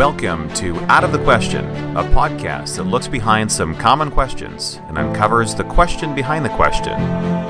Welcome 0.00 0.50
to 0.54 0.74
Out 0.90 1.04
of 1.04 1.12
the 1.12 1.22
Question, 1.24 1.62
a 1.94 2.02
podcast 2.02 2.76
that 2.76 2.84
looks 2.84 3.06
behind 3.06 3.52
some 3.52 3.74
common 3.74 4.10
questions 4.10 4.80
and 4.88 4.96
uncovers 4.96 5.54
the 5.54 5.64
question 5.64 6.14
behind 6.14 6.42
the 6.42 6.48
question 6.48 6.98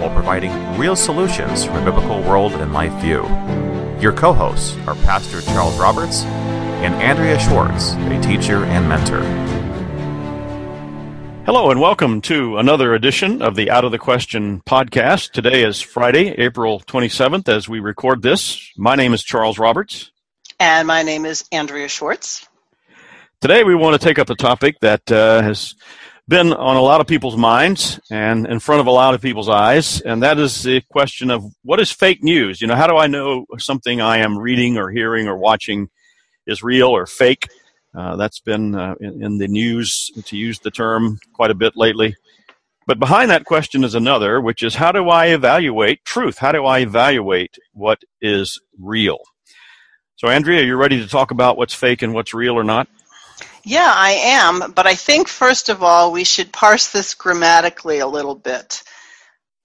while 0.00 0.12
providing 0.12 0.50
real 0.76 0.96
solutions 0.96 1.64
from 1.64 1.76
a 1.76 1.84
biblical 1.84 2.20
world 2.22 2.54
and 2.54 2.72
life 2.72 2.92
view. 2.94 3.22
Your 4.00 4.12
co 4.12 4.32
hosts 4.32 4.76
are 4.88 4.96
Pastor 4.96 5.42
Charles 5.42 5.78
Roberts 5.78 6.24
and 6.82 6.92
Andrea 6.94 7.38
Schwartz, 7.38 7.92
a 7.92 8.20
teacher 8.20 8.64
and 8.64 8.88
mentor. 8.88 9.22
Hello, 11.46 11.70
and 11.70 11.80
welcome 11.80 12.20
to 12.22 12.58
another 12.58 12.94
edition 12.94 13.42
of 13.42 13.54
the 13.54 13.70
Out 13.70 13.84
of 13.84 13.92
the 13.92 13.98
Question 13.98 14.60
podcast. 14.66 15.30
Today 15.30 15.62
is 15.62 15.80
Friday, 15.80 16.30
April 16.30 16.80
27th, 16.80 17.48
as 17.48 17.68
we 17.68 17.78
record 17.78 18.22
this. 18.22 18.72
My 18.76 18.96
name 18.96 19.14
is 19.14 19.22
Charles 19.22 19.56
Roberts. 19.56 20.10
And 20.60 20.86
my 20.86 21.02
name 21.02 21.24
is 21.24 21.42
Andrea 21.52 21.88
Schwartz. 21.88 22.46
Today, 23.40 23.64
we 23.64 23.74
want 23.74 23.98
to 23.98 24.06
take 24.06 24.18
up 24.18 24.28
a 24.28 24.34
topic 24.34 24.78
that 24.80 25.10
uh, 25.10 25.40
has 25.40 25.74
been 26.28 26.52
on 26.52 26.76
a 26.76 26.82
lot 26.82 27.00
of 27.00 27.06
people's 27.06 27.38
minds 27.38 27.98
and 28.10 28.46
in 28.46 28.60
front 28.60 28.82
of 28.82 28.86
a 28.86 28.90
lot 28.90 29.14
of 29.14 29.22
people's 29.22 29.48
eyes, 29.48 30.02
and 30.02 30.22
that 30.22 30.38
is 30.38 30.62
the 30.62 30.82
question 30.90 31.30
of 31.30 31.42
what 31.62 31.80
is 31.80 31.90
fake 31.90 32.22
news? 32.22 32.60
You 32.60 32.66
know, 32.66 32.76
how 32.76 32.86
do 32.86 32.98
I 32.98 33.06
know 33.06 33.46
something 33.56 34.02
I 34.02 34.18
am 34.18 34.36
reading 34.36 34.76
or 34.76 34.90
hearing 34.90 35.28
or 35.28 35.38
watching 35.38 35.88
is 36.46 36.62
real 36.62 36.88
or 36.88 37.06
fake? 37.06 37.48
Uh, 37.96 38.16
that's 38.16 38.40
been 38.40 38.74
uh, 38.74 38.96
in, 39.00 39.24
in, 39.24 39.38
the 39.38 39.48
news, 39.48 40.10
to 40.26 40.36
use 40.36 40.58
the 40.58 40.70
term, 40.70 41.18
quite 41.32 41.50
a 41.50 41.54
bit 41.54 41.72
lately. 41.74 42.14
But 42.86 42.98
behind 42.98 43.30
that 43.30 43.46
question 43.46 43.82
is 43.82 43.94
another, 43.94 44.42
which 44.42 44.62
is 44.62 44.74
how 44.74 44.92
do 44.92 45.08
I 45.08 45.28
evaluate 45.28 46.04
truth? 46.04 46.36
How 46.36 46.52
do 46.52 46.66
I 46.66 46.80
evaluate 46.80 47.56
what 47.72 48.02
is 48.20 48.60
real? 48.78 49.20
So, 50.20 50.28
Andrea, 50.28 50.62
you're 50.62 50.76
ready 50.76 51.00
to 51.00 51.08
talk 51.08 51.30
about 51.30 51.56
what's 51.56 51.72
fake 51.72 52.02
and 52.02 52.12
what's 52.12 52.34
real 52.34 52.52
or 52.52 52.62
not? 52.62 52.88
Yeah, 53.64 53.90
I 53.90 54.10
am. 54.10 54.72
But 54.72 54.86
I 54.86 54.94
think, 54.94 55.28
first 55.28 55.70
of 55.70 55.82
all, 55.82 56.12
we 56.12 56.24
should 56.24 56.52
parse 56.52 56.92
this 56.92 57.14
grammatically 57.14 58.00
a 58.00 58.06
little 58.06 58.34
bit. 58.34 58.82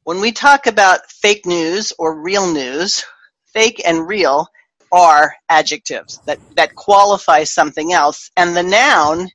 When 0.05 0.21
we 0.21 0.31
talk 0.31 0.65
about 0.65 1.11
fake 1.11 1.45
news 1.45 1.91
or 1.99 2.21
real 2.21 2.53
news, 2.53 3.03
fake 3.47 3.81
and 3.85 4.07
real 4.07 4.47
are 4.93 5.35
adjectives 5.49 6.21
that, 6.25 6.39
that 6.55 6.73
qualify 6.73 7.43
something 7.43 7.91
else, 7.91 8.31
and 8.37 8.55
the 8.55 8.63
noun 8.63 9.27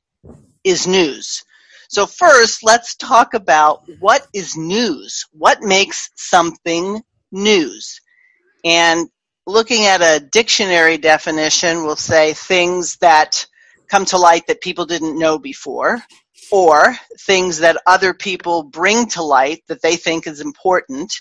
is 0.63 0.87
news. 0.87 1.43
So, 1.87 2.07
first, 2.07 2.63
let's 2.63 2.95
talk 2.95 3.35
about 3.35 3.83
what 3.99 4.25
is 4.33 4.57
news? 4.57 5.27
What 5.33 5.61
makes 5.61 6.09
something 6.15 6.99
news? 7.31 8.01
And 8.65 9.07
looking 9.51 9.85
at 9.85 10.01
a 10.01 10.25
dictionary 10.25 10.97
definition 10.99 11.85
will 11.85 11.97
say 11.97 12.33
things 12.33 12.97
that 12.97 13.47
come 13.89 14.05
to 14.07 14.17
light 14.17 14.47
that 14.47 14.61
people 14.61 14.85
didn't 14.87 15.19
know 15.19 15.39
before 15.39 16.01
or 16.51 16.95
things 17.21 17.59
that 17.59 17.81
other 17.87 18.13
people 18.13 18.63
bring 18.63 19.07
to 19.09 19.23
light 19.23 19.63
that 19.69 19.81
they 19.83 19.97
think 19.97 20.27
is 20.27 20.41
important 20.41 21.13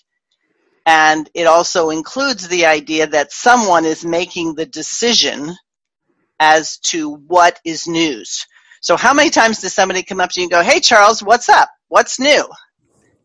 and 0.86 1.30
it 1.34 1.46
also 1.46 1.90
includes 1.90 2.48
the 2.48 2.66
idea 2.66 3.06
that 3.06 3.32
someone 3.32 3.84
is 3.84 4.04
making 4.04 4.54
the 4.54 4.66
decision 4.66 5.54
as 6.40 6.78
to 6.78 7.14
what 7.14 7.58
is 7.64 7.88
news. 7.88 8.46
So, 8.82 8.96
how 8.96 9.14
many 9.14 9.30
times 9.30 9.60
does 9.60 9.74
somebody 9.74 10.02
come 10.02 10.20
up 10.20 10.30
to 10.32 10.40
you 10.40 10.44
and 10.44 10.52
go, 10.52 10.62
Hey, 10.62 10.80
Charles, 10.80 11.22
what's 11.22 11.48
up? 11.48 11.70
What's 11.88 12.20
new? 12.20 12.44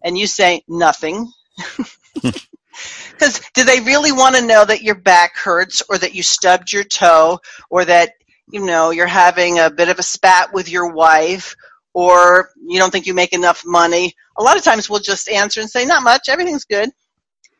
And 0.04 0.18
you 0.18 0.28
say, 0.28 0.64
Nothing. 0.68 1.32
Because 3.12 3.42
do 3.54 3.64
they 3.64 3.80
really 3.80 4.12
want 4.12 4.36
to 4.36 4.46
know 4.46 4.66
that 4.66 4.82
your 4.82 4.96
back 4.96 5.38
hurts 5.38 5.82
or 5.90 5.98
that 5.98 6.14
you 6.14 6.24
stubbed 6.24 6.72
your 6.72 6.84
toe 6.84 7.40
or 7.70 7.86
that, 7.86 8.14
you 8.52 8.66
know, 8.66 8.92
you're 8.92 9.08
having 9.08 9.60
a 9.60 9.70
bit 9.70 9.90
of 9.90 10.00
a 10.00 10.04
spat 10.04 10.54
with 10.54 10.70
your 10.70 10.92
wife 10.92 11.56
or 11.94 12.50
you 12.68 12.78
don't 12.80 12.92
think 12.92 13.08
you 13.08 13.14
make 13.14 13.34
enough 13.34 13.64
money? 13.66 14.14
A 14.38 14.44
lot 14.44 14.58
of 14.58 14.64
times 14.64 14.90
we'll 14.90 15.00
just 15.00 15.30
answer 15.30 15.62
and 15.62 15.70
say, 15.70 15.86
not 15.86 16.04
much, 16.04 16.28
everything's 16.28 16.66
good. 16.66 16.90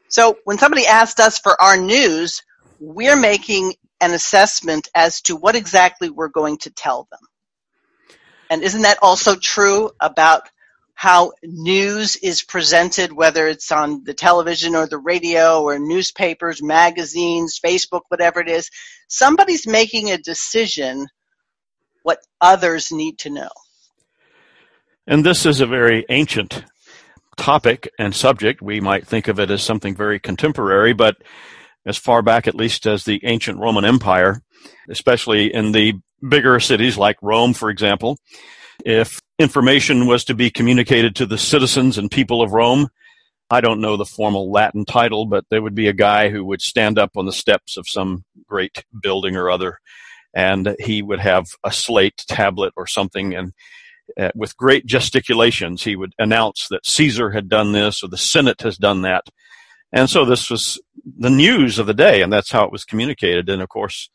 So 0.10 0.38
when 0.44 0.58
somebody 0.58 0.86
asked 0.86 1.20
us 1.20 1.40
for 1.40 1.60
our 1.62 1.78
news, 1.78 2.42
we're 2.80 3.16
making 3.16 3.74
an 4.02 4.12
assessment 4.12 4.88
as 4.94 5.22
to 5.22 5.36
what 5.36 5.56
exactly 5.56 6.10
we're 6.10 6.30
going 6.30 6.58
to 6.60 6.70
tell 6.70 7.08
them. 7.10 7.20
And 8.50 8.62
isn't 8.62 8.84
that 8.84 9.00
also 9.02 9.36
true 9.36 9.92
about 10.00 10.50
how 10.96 11.34
news 11.44 12.16
is 12.18 12.42
presented, 12.42 13.12
whether 13.12 13.48
it's 13.48 13.72
on 13.72 14.04
the 14.06 14.14
television 14.14 14.76
or 14.76 14.88
the 14.88 14.98
radio 14.98 15.62
or 15.62 15.78
newspapers, 15.78 16.64
magazines, 16.64 17.60
Facebook, 17.64 18.02
whatever 18.08 18.40
it 18.40 18.48
is. 18.48 18.70
Somebody's 19.10 19.68
making 19.68 20.10
a 20.10 20.18
decision 20.18 21.06
what 22.04 22.20
others 22.40 22.92
need 22.92 23.20
to 23.20 23.30
know. 23.30 23.50
And 25.06 25.26
this 25.26 25.46
is 25.46 25.60
a 25.60 25.68
very 25.68 26.06
ancient 26.10 26.64
topic 27.38 27.90
and 28.00 28.16
subject. 28.16 28.62
We 28.62 28.80
might 28.80 29.06
think 29.06 29.28
of 29.28 29.40
it 29.40 29.52
as 29.52 29.62
something 29.62 29.96
very 29.96 30.20
contemporary, 30.20 30.94
but 30.94 31.18
as 31.86 31.98
far 31.98 32.22
back 32.22 32.48
at 32.48 32.56
least 32.56 32.88
as 32.88 33.04
the 33.04 33.20
ancient 33.26 33.60
Roman 33.60 33.86
Empire, 33.86 34.42
especially 34.90 35.54
in 35.54 35.74
the 35.74 35.94
bigger 36.28 36.60
cities 36.60 36.98
like 36.98 37.18
Rome, 37.22 37.54
for 37.54 37.70
example, 37.70 38.18
if 38.84 39.20
information 39.40 40.08
was 40.08 40.24
to 40.26 40.34
be 40.34 40.50
communicated 40.50 41.16
to 41.16 41.26
the 41.26 41.38
citizens 41.38 41.98
and 41.98 42.10
people 42.10 42.42
of 42.42 42.54
Rome. 42.54 42.88
I 43.50 43.62
don't 43.62 43.82
know 43.82 43.98
the 43.98 44.06
formal 44.06 44.52
Latin 44.52 44.86
title, 44.86 45.26
but 45.26 45.46
there 45.50 45.62
would 45.62 45.76
be 45.76 45.88
a 45.88 45.94
guy 45.94 46.30
who 46.30 46.44
would 46.46 46.62
stand 46.62 46.98
up 46.98 47.12
on 47.16 47.26
the 47.26 47.32
steps 47.32 47.78
of 47.78 47.88
some 47.88 48.24
great 48.48 48.84
building 49.02 49.36
or 49.36 49.50
other, 49.50 49.80
and 50.34 50.76
he 50.80 51.02
would 51.02 51.20
have 51.20 51.46
a 51.64 51.72
slate 51.72 52.24
tablet 52.28 52.74
or 52.76 52.88
something, 52.88 53.36
and 53.36 53.54
uh, 54.20 54.32
with 54.36 54.58
great 54.58 54.86
gesticulations, 54.86 55.84
he 55.84 55.96
would 55.96 56.14
announce 56.20 56.68
that 56.70 56.86
Caesar 56.86 57.32
had 57.32 57.50
done 57.50 57.72
this 57.72 58.04
or 58.04 58.08
the 58.08 58.18
Senate 58.18 58.62
has 58.62 58.78
done 58.78 59.02
that. 59.02 59.24
And 59.92 60.10
so 60.10 60.26
this 60.26 60.50
was 60.50 60.80
the 61.18 61.30
news 61.30 61.80
of 61.80 61.88
the 61.88 61.94
day, 61.94 62.22
and 62.22 62.32
that's 62.32 62.52
how 62.52 62.66
it 62.66 62.72
was 62.72 62.84
communicated. 62.84 63.50
And 63.50 63.62
of 63.62 63.70
course, 63.70 64.10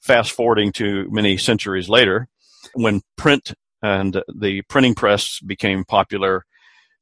fast 0.00 0.32
forwarding 0.32 0.72
to 0.72 1.08
many 1.10 1.36
centuries 1.36 1.88
later, 1.88 2.28
when 2.74 3.02
print 3.16 3.52
and 3.82 4.22
the 4.34 4.62
printing 4.62 4.94
press 4.94 5.40
became 5.40 5.84
popular. 5.84 6.44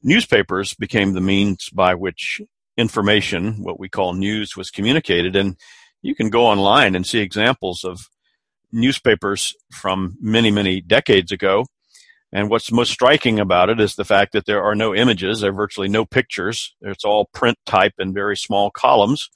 Newspapers 0.03 0.75
became 0.75 1.13
the 1.13 1.21
means 1.21 1.69
by 1.71 1.95
which 1.95 2.41
information, 2.77 3.63
what 3.63 3.81
we 3.81 3.89
call 3.89 4.13
news, 4.15 4.57
was 4.57 4.71
communicated. 4.71 5.35
And 5.35 5.57
you 6.03 6.15
can 6.15 6.31
go 6.31 6.47
online 6.47 6.95
and 6.95 7.07
see 7.07 7.19
examples 7.19 7.85
of 7.85 8.01
newspapers 8.71 9.55
from 9.73 10.17
many, 10.21 10.51
many 10.51 10.81
decades 10.81 11.33
ago. 11.33 11.67
And 12.33 12.51
what's 12.51 12.71
most 12.71 12.93
striking 12.93 13.41
about 13.41 13.71
it 13.71 13.81
is 13.81 13.95
the 13.95 14.05
fact 14.05 14.33
that 14.33 14.47
there 14.47 14.63
are 14.63 14.75
no 14.75 14.95
images, 14.95 15.41
there 15.41 15.51
are 15.51 15.55
virtually 15.55 15.89
no 15.89 16.05
pictures. 16.05 16.77
It's 16.83 17.05
all 17.05 17.31
print 17.33 17.57
type 17.65 17.95
in 17.99 18.13
very 18.13 18.37
small 18.37 18.71
columns. 18.71 19.31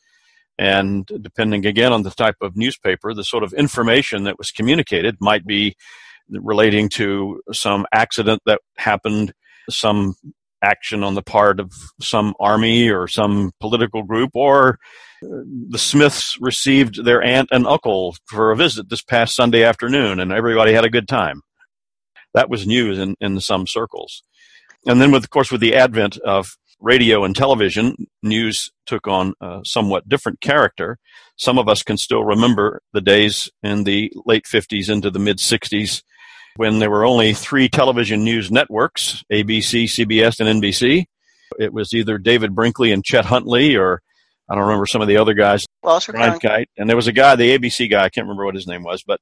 And 0.58 1.06
depending 1.06 1.64
again 1.64 1.92
on 1.92 2.02
the 2.02 2.10
type 2.10 2.36
of 2.42 2.56
newspaper, 2.56 3.14
the 3.14 3.24
sort 3.24 3.42
of 3.42 3.54
information 3.54 4.24
that 4.24 4.38
was 4.38 4.50
communicated 4.50 5.16
might 5.20 5.46
be 5.46 5.74
relating 6.40 6.88
to 6.90 7.40
some 7.52 7.86
accident 7.92 8.42
that 8.46 8.60
happened, 8.76 9.32
some 9.68 10.14
action 10.62 11.02
on 11.02 11.14
the 11.14 11.22
part 11.22 11.60
of 11.60 11.72
some 12.00 12.34
army 12.38 12.88
or 12.88 13.08
some 13.08 13.52
political 13.60 14.02
group, 14.02 14.30
or 14.34 14.78
uh, 15.24 15.42
the 15.68 15.78
Smiths 15.78 16.36
received 16.40 17.04
their 17.04 17.22
aunt 17.22 17.48
and 17.50 17.66
uncle 17.66 18.16
for 18.26 18.50
a 18.50 18.56
visit 18.56 18.88
this 18.88 19.02
past 19.02 19.34
Sunday 19.34 19.64
afternoon, 19.64 20.20
and 20.20 20.32
everybody 20.32 20.72
had 20.72 20.84
a 20.84 20.90
good 20.90 21.08
time. 21.08 21.42
That 22.34 22.48
was 22.48 22.66
news 22.66 22.98
in, 22.98 23.16
in 23.20 23.40
some 23.40 23.66
circles. 23.66 24.22
And 24.86 25.00
then, 25.00 25.12
with, 25.12 25.24
of 25.24 25.30
course, 25.30 25.52
with 25.52 25.60
the 25.60 25.74
advent 25.74 26.16
of 26.18 26.56
radio 26.80 27.24
and 27.24 27.36
television, 27.36 27.94
news 28.22 28.72
took 28.86 29.06
on 29.06 29.34
a 29.40 29.60
somewhat 29.64 30.08
different 30.08 30.40
character. 30.40 30.98
Some 31.36 31.58
of 31.58 31.68
us 31.68 31.82
can 31.82 31.96
still 31.96 32.24
remember 32.24 32.82
the 32.92 33.00
days 33.00 33.50
in 33.62 33.84
the 33.84 34.12
late 34.26 34.44
50s 34.44 34.90
into 34.90 35.10
the 35.10 35.18
mid 35.18 35.38
60s 35.38 36.02
when 36.56 36.78
there 36.78 36.90
were 36.90 37.04
only 37.04 37.34
three 37.34 37.68
television 37.68 38.24
news 38.24 38.50
networks 38.50 39.24
ABC, 39.32 39.84
CBS, 39.84 40.40
and 40.40 40.62
NBC. 40.62 41.04
It 41.58 41.72
was 41.72 41.92
either 41.92 42.18
David 42.18 42.54
Brinkley 42.54 42.92
and 42.92 43.04
Chet 43.04 43.24
Huntley, 43.24 43.76
or 43.76 44.00
I 44.48 44.54
don't 44.54 44.64
remember 44.64 44.86
some 44.86 45.02
of 45.02 45.08
the 45.08 45.18
other 45.18 45.34
guys. 45.34 45.66
Walter 45.82 46.12
Cronkite. 46.12 46.66
And 46.76 46.88
there 46.88 46.96
was 46.96 47.08
a 47.08 47.12
guy, 47.12 47.36
the 47.36 47.56
ABC 47.56 47.90
guy, 47.90 48.04
I 48.04 48.08
can't 48.08 48.26
remember 48.26 48.44
what 48.44 48.54
his 48.54 48.66
name 48.66 48.82
was. 48.82 49.02
But, 49.02 49.20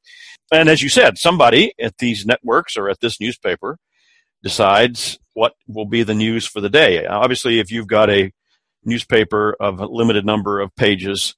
and 0.53 0.69
as 0.69 0.83
you 0.83 0.89
said, 0.89 1.19
somebody 1.19 1.73
at 1.81 1.99
these 1.99 2.27
networks 2.27 2.77
or 2.77 2.89
at 2.89 3.01
this 3.01 3.21
newspaper 3.21 3.79
decides 4.43 5.19
what 5.35 5.53
will 5.69 5.87
be 5.87 6.03
the 6.03 6.15
news 6.15 6.47
for 6.47 6.61
the 6.61 6.71
day. 6.71 7.07
Obviously, 7.07 7.59
if 7.59 7.71
you've 7.71 7.87
got 7.87 8.11
a 8.11 8.33
newspaper 8.85 9.57
of 9.61 9.81
a 9.81 9.87
limited 9.87 10.25
number 10.25 10.61
of 10.61 10.75
pages 10.77 11.35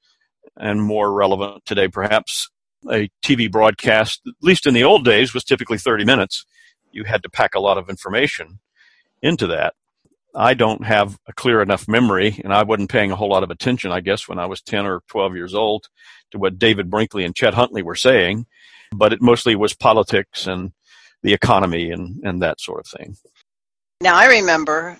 and 0.57 0.83
more 0.83 1.13
relevant 1.13 1.65
today, 1.65 1.89
perhaps 1.89 2.49
a 2.91 3.09
TV 3.25 3.51
broadcast, 3.51 4.23
at 4.27 4.35
least 4.41 4.67
in 4.67 4.75
the 4.75 4.85
old 4.85 5.05
days, 5.05 5.35
was 5.35 5.45
typically 5.45 5.79
30 5.79 6.05
minutes. 6.05 6.45
You 6.91 7.05
had 7.05 7.23
to 7.23 7.31
pack 7.31 7.55
a 7.55 7.61
lot 7.61 7.79
of 7.79 7.89
information 7.89 8.59
into 9.23 9.47
that. 9.49 9.75
I 10.35 10.55
don't 10.55 10.85
have 10.85 11.19
a 11.27 11.33
clear 11.33 11.61
enough 11.61 11.87
memory, 11.87 12.41
and 12.43 12.55
I 12.55 12.63
wasn't 12.63 12.91
paying 12.91 13.13
a 13.13 13.17
whole 13.17 13.29
lot 13.29 13.43
of 13.43 13.51
attention, 13.51 13.93
I 13.93 14.01
guess, 14.01 14.29
when 14.29 14.39
I 14.39 14.47
was 14.47 14.63
10 14.63 14.87
or 14.87 15.03
12 15.09 15.37
years 15.37 15.55
old 15.55 15.89
to 16.31 16.39
what 16.39 16.59
David 16.59 16.91
Brinkley 16.91 17.25
and 17.25 17.35
Chet 17.35 17.55
Huntley 17.55 17.83
were 17.83 17.95
saying. 17.95 18.47
but 18.95 19.13
it 19.13 19.23
mostly 19.23 19.57
was 19.57 19.73
politics 19.75 20.47
and 20.47 20.73
the 21.23 21.33
economy 21.33 21.91
and, 21.91 22.21
and 22.25 22.43
that 22.43 22.61
sort 22.61 22.81
of 22.81 22.87
thing. 22.87 23.17
Now, 24.01 24.17
I 24.17 24.27
remember 24.27 24.99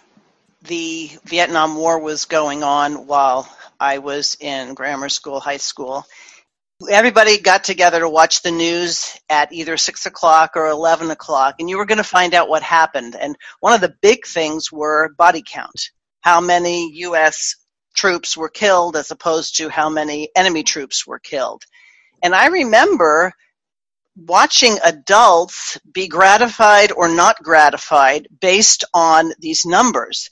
the 0.63 1.11
Vietnam 1.25 1.77
War 1.77 1.99
was 1.99 2.25
going 2.25 2.63
on 2.63 3.07
while 3.07 3.49
I 3.81 3.99
was 3.99 4.37
in 4.41 4.75
grammar 4.75 5.09
school, 5.09 5.41
high 5.41 5.57
school. 5.57 6.07
Everybody 6.91 7.39
got 7.39 7.65
together 7.65 8.01
to 8.01 8.09
watch 8.09 8.43
the 8.43 8.51
news 8.51 9.17
at 9.29 9.53
either 9.53 9.77
6 9.77 10.07
o'clock 10.07 10.53
or 10.57 10.69
11 10.69 11.11
o'clock, 11.11 11.57
and 11.59 11.69
you 11.69 11.77
were 11.77 11.87
going 11.87 11.99
to 11.99 12.05
find 12.05 12.35
out 12.35 12.49
what 12.49 12.63
happened. 12.63 13.15
And 13.15 13.37
one 13.61 13.73
of 13.73 13.81
the 13.81 13.95
big 14.01 14.27
things 14.27 14.73
were 14.73 15.15
body 15.17 15.43
count 15.47 15.91
how 16.23 16.41
many 16.41 16.91
U.S. 17.01 17.57
troops 17.95 18.37
were 18.37 18.49
killed 18.49 18.97
as 18.97 19.11
opposed 19.11 19.57
to 19.57 19.69
how 19.69 19.91
many 19.91 20.31
enemy 20.35 20.63
troops 20.63 21.07
were 21.07 21.19
killed. 21.19 21.65
And 22.23 22.35
I 22.35 22.47
remember 22.47 23.33
watching 24.17 24.79
adults 24.85 25.79
be 25.93 26.07
gratified 26.07 26.93
or 26.93 27.09
not 27.09 27.43
gratified 27.43 28.29
based 28.41 28.85
on 28.95 29.33
these 29.39 29.67
numbers. 29.67 30.31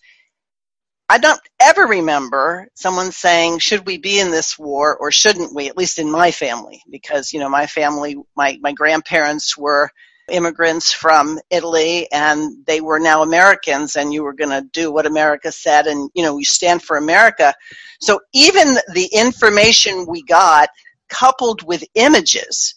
I 1.10 1.18
don't 1.18 1.40
ever 1.58 1.86
remember 1.86 2.68
someone 2.74 3.10
saying, 3.10 3.58
should 3.58 3.84
we 3.84 3.98
be 3.98 4.20
in 4.20 4.30
this 4.30 4.56
war 4.56 4.96
or 4.96 5.10
shouldn't 5.10 5.52
we, 5.52 5.66
at 5.66 5.76
least 5.76 5.98
in 5.98 6.08
my 6.08 6.30
family, 6.30 6.82
because, 6.88 7.32
you 7.32 7.40
know, 7.40 7.48
my 7.48 7.66
family, 7.66 8.14
my, 8.36 8.56
my 8.60 8.70
grandparents 8.70 9.58
were 9.58 9.90
immigrants 10.30 10.92
from 10.92 11.40
Italy 11.50 12.06
and 12.12 12.64
they 12.64 12.80
were 12.80 13.00
now 13.00 13.22
Americans 13.22 13.96
and 13.96 14.12
you 14.12 14.22
were 14.22 14.34
going 14.34 14.50
to 14.50 14.68
do 14.72 14.92
what 14.92 15.04
America 15.04 15.50
said 15.50 15.88
and, 15.88 16.08
you 16.14 16.22
know, 16.22 16.38
you 16.38 16.44
stand 16.44 16.80
for 16.80 16.96
America. 16.96 17.54
So 18.00 18.20
even 18.32 18.68
the 18.94 19.10
information 19.12 20.06
we 20.08 20.22
got 20.22 20.68
coupled 21.08 21.64
with 21.64 21.82
images, 21.96 22.76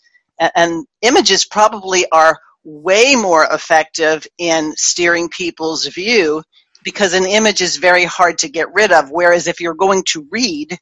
and 0.55 0.87
images 1.03 1.45
probably 1.45 2.07
are 2.11 2.39
way 2.63 3.15
more 3.15 3.45
effective 3.51 4.25
in 4.39 4.73
steering 4.75 5.29
people's 5.29 5.85
view 5.85 6.41
because 6.83 7.13
an 7.13 7.25
image 7.25 7.61
is 7.61 7.77
very 7.77 8.05
hard 8.05 8.39
to 8.39 8.49
get 8.49 8.73
rid 8.73 8.91
of. 8.91 9.09
Whereas 9.09 9.47
if 9.47 9.61
you're 9.61 9.73
going 9.73 10.03
to 10.09 10.27
read 10.29 10.77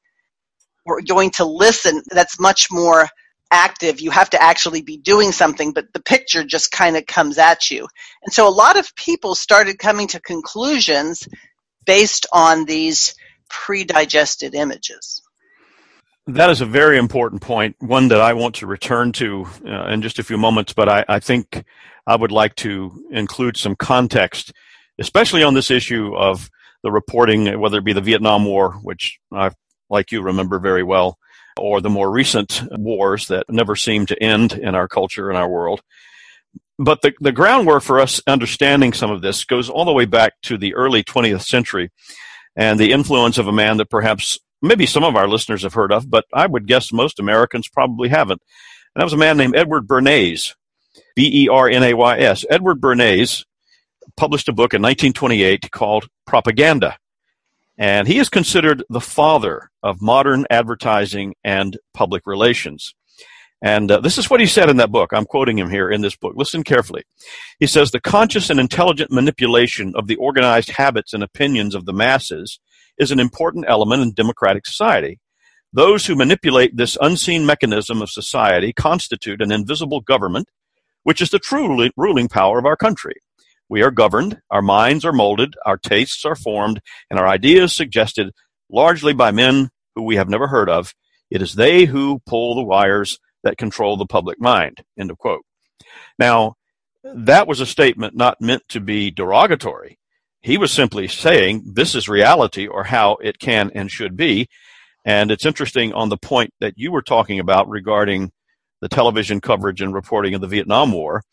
or 0.86 1.02
going 1.02 1.32
to 1.32 1.46
listen, 1.46 2.02
that's 2.10 2.40
much 2.40 2.68
more 2.72 3.08
active. 3.52 4.00
You 4.00 4.12
have 4.12 4.30
to 4.32 4.42
actually 4.42 4.82
be 4.82 4.98
doing 4.98 5.32
something, 5.32 5.74
but 5.74 5.92
the 5.94 6.02
picture 6.02 6.44
just 6.44 6.72
kind 6.72 6.98
of 6.98 7.06
comes 7.06 7.38
at 7.38 7.70
you. 7.70 7.88
And 8.24 8.34
so 8.34 8.48
a 8.48 8.50
lot 8.50 8.78
of 8.78 8.96
people 8.96 9.36
started 9.36 9.78
coming 9.78 10.08
to 10.08 10.22
conclusions 10.22 11.28
based 11.86 12.26
on 12.32 12.66
these 12.66 13.14
pre-digested 13.50 14.56
images. 14.56 15.22
That 16.28 16.50
is 16.50 16.62
a 16.62 16.66
very 16.66 16.98
important 16.98 17.42
point, 17.42 17.76
one 17.80 18.08
that 18.10 18.22
I 18.22 18.34
want 18.34 18.56
to 18.56 18.68
return 18.68 19.12
to 19.14 19.46
uh, 19.66 19.88
in 19.88 20.02
just 20.02 20.20
a 20.20 20.24
few 20.24 20.38
moments, 20.38 20.72
but 20.72 20.88
I, 20.88 21.04
I 21.10 21.20
think 21.20 21.66
I 22.08 22.16
would 22.16 22.32
like 22.32 22.56
to 22.58 23.06
include 23.12 23.58
some 23.58 23.76
context, 23.76 24.54
especially 25.00 25.44
on 25.44 25.54
this 25.54 25.72
issue 25.72 26.16
of 26.16 26.50
the 26.84 26.92
reporting, 26.92 27.60
whether 27.60 27.78
it 27.78 27.86
be 27.86 27.94
the 27.94 28.02
Vietnam 28.02 28.46
War, 28.46 28.74
which 28.74 29.20
I, 29.32 29.52
like 29.90 30.12
you, 30.12 30.22
remember 30.22 30.60
very 30.60 30.84
well, 30.84 31.18
or 31.58 31.82
the 31.82 31.90
more 31.90 32.10
recent 32.10 32.64
wars 32.72 33.28
that 33.28 33.50
never 33.50 33.76
seem 33.76 34.06
to 34.08 34.24
end 34.24 34.54
in 34.54 34.76
our 34.76 34.88
culture 34.88 35.30
and 35.30 35.38
our 35.38 35.50
world. 35.50 35.82
But 36.80 37.02
the, 37.02 37.14
the 37.20 37.32
groundwork 37.32 37.84
for 37.84 38.00
us 38.00 38.22
understanding 38.26 38.94
some 38.94 39.12
of 39.12 39.22
this 39.22 39.44
goes 39.44 39.70
all 39.70 39.86
the 39.86 39.94
way 39.94 40.06
back 40.06 40.34
to 40.44 40.58
the 40.58 40.74
early 40.74 41.04
20th 41.04 41.44
century 41.44 41.92
and 42.56 42.80
the 42.80 42.92
influence 42.92 43.38
of 43.38 43.48
a 43.48 43.52
man 43.52 43.78
that 43.78 43.90
perhaps 43.90 44.40
maybe 44.62 44.86
some 44.86 45.04
of 45.04 45.16
our 45.16 45.28
listeners 45.28 45.64
have 45.64 45.74
heard 45.74 45.92
of, 45.92 46.10
but 46.10 46.26
I 46.34 46.48
would 46.48 46.68
guess 46.68 46.92
most 46.92 47.20
Americans 47.20 47.68
probably 47.68 48.10
haven't. 48.10 48.42
And 48.96 49.02
that 49.02 49.06
was 49.06 49.14
a 49.14 49.18
man 49.18 49.38
named 49.38 49.56
Edward 49.56 49.88
Bernays, 49.88 50.56
B 51.16 51.44
E 51.44 51.50
R 51.50 51.70
N 51.70 51.84
A 51.84 51.94
Y 51.94 52.18
S. 52.20 52.46
Edward 52.50 52.82
Bernays 52.82 53.46
published 54.18 54.50
a 54.50 54.54
book 54.54 54.74
in 54.74 54.82
1928 54.82 55.72
called 55.72 56.08
Propaganda. 56.26 56.98
And 57.78 58.08
he 58.08 58.20
is 58.20 58.30
considered 58.30 58.84
the 58.90 59.02
father 59.02 59.72
of 59.82 60.02
modern 60.02 60.46
advertising 60.50 61.34
and 61.44 61.78
public 61.94 62.24
relations. 62.26 62.94
And 63.62 63.92
uh, 63.92 64.00
this 64.00 64.18
is 64.18 64.30
what 64.30 64.40
he 64.40 64.48
said 64.48 64.70
in 64.70 64.78
that 64.78 64.92
book. 64.92 65.12
I'm 65.14 65.26
quoting 65.26 65.58
him 65.58 65.70
here 65.70 65.90
in 65.90 66.02
this 66.02 66.16
book. 66.16 66.34
Listen 66.36 66.64
carefully. 66.64 67.04
He 67.60 67.68
says, 67.68 67.92
The 67.92 68.00
conscious 68.00 68.50
and 68.50 68.60
intelligent 68.60 69.12
manipulation 69.12 69.94
of 69.96 70.08
the 70.08 70.16
organized 70.16 70.72
habits 70.72 71.14
and 71.14 71.24
opinions 71.24 71.76
of 71.76 71.86
the 71.86 71.94
masses 71.94 72.60
is 72.98 73.12
an 73.12 73.20
important 73.20 73.66
element 73.68 74.02
in 74.02 74.14
democratic 74.14 74.66
society. 74.66 75.20
Those 75.74 76.06
who 76.06 76.16
manipulate 76.16 76.76
this 76.76 76.98
unseen 77.00 77.46
mechanism 77.46 78.02
of 78.02 78.10
society 78.10 78.74
constitute 78.74 79.42
an 79.42 79.52
invisible 79.52 80.02
government, 80.02 80.50
which 81.04 81.22
is 81.22 81.30
the 81.30 81.40
true 81.40 81.90
ruling 81.96 82.28
power 82.28 82.60
of 82.60 82.66
our 82.66 82.76
country. 82.76 83.16
We 83.72 83.84
are 83.84 83.92
governed, 83.92 84.42
our 84.50 84.62
minds 84.62 85.06
are 85.06 85.14
molded, 85.14 85.56
our 85.66 85.78
tastes 85.78 86.26
are 86.26 86.36
formed, 86.36 86.82
and 87.10 87.18
our 87.18 87.26
ideas 87.26 87.72
suggested 87.72 88.34
largely 88.70 89.14
by 89.14 89.32
men 89.32 89.70
who 89.96 90.02
we 90.02 90.18
have 90.18 90.28
never 90.28 90.48
heard 90.48 90.70
of. 90.70 90.94
It 91.30 91.42
is 91.42 91.54
they 91.54 91.86
who 91.86 92.20
pull 92.26 92.54
the 92.54 92.66
wires 92.66 93.18
that 93.46 93.58
control 93.58 93.96
the 93.96 94.06
public 94.06 94.42
mind. 94.42 94.84
End 95.00 95.10
of 95.10 95.18
quote. 95.18 95.46
Now, 96.20 96.56
that 97.02 97.48
was 97.48 97.62
a 97.62 97.66
statement 97.66 98.14
not 98.14 98.42
meant 98.42 98.64
to 98.68 98.82
be 98.82 99.10
derogatory. 99.10 99.98
He 100.42 100.58
was 100.58 100.74
simply 100.74 101.08
saying 101.08 101.64
this 101.74 101.96
is 101.96 102.10
reality 102.10 102.68
or 102.68 102.84
how 102.84 103.14
it 103.22 103.40
can 103.40 103.72
and 103.74 103.90
should 103.90 104.18
be. 104.18 104.50
And 105.06 105.32
it's 105.32 105.46
interesting 105.46 105.94
on 105.94 106.10
the 106.10 106.18
point 106.18 106.54
that 106.60 106.74
you 106.76 106.92
were 106.92 107.02
talking 107.02 107.40
about 107.40 107.70
regarding 107.70 108.34
the 108.82 108.90
television 108.90 109.40
coverage 109.40 109.80
and 109.80 109.94
reporting 109.94 110.34
of 110.34 110.42
the 110.42 110.48
Vietnam 110.48 110.92
War. 110.92 111.24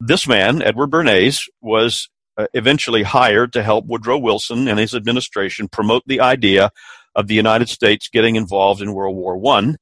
This 0.00 0.28
man, 0.28 0.62
Edward 0.62 0.90
Bernays, 0.90 1.40
was 1.60 2.08
uh, 2.36 2.46
eventually 2.54 3.02
hired 3.02 3.52
to 3.52 3.64
help 3.64 3.86
Woodrow 3.86 4.18
Wilson 4.18 4.68
and 4.68 4.78
his 4.78 4.94
administration 4.94 5.66
promote 5.68 6.04
the 6.06 6.20
idea 6.20 6.70
of 7.16 7.26
the 7.26 7.34
United 7.34 7.68
States 7.68 8.08
getting 8.08 8.36
involved 8.36 8.80
in 8.80 8.94
World 8.94 9.16
War 9.16 9.36
I 9.56 9.74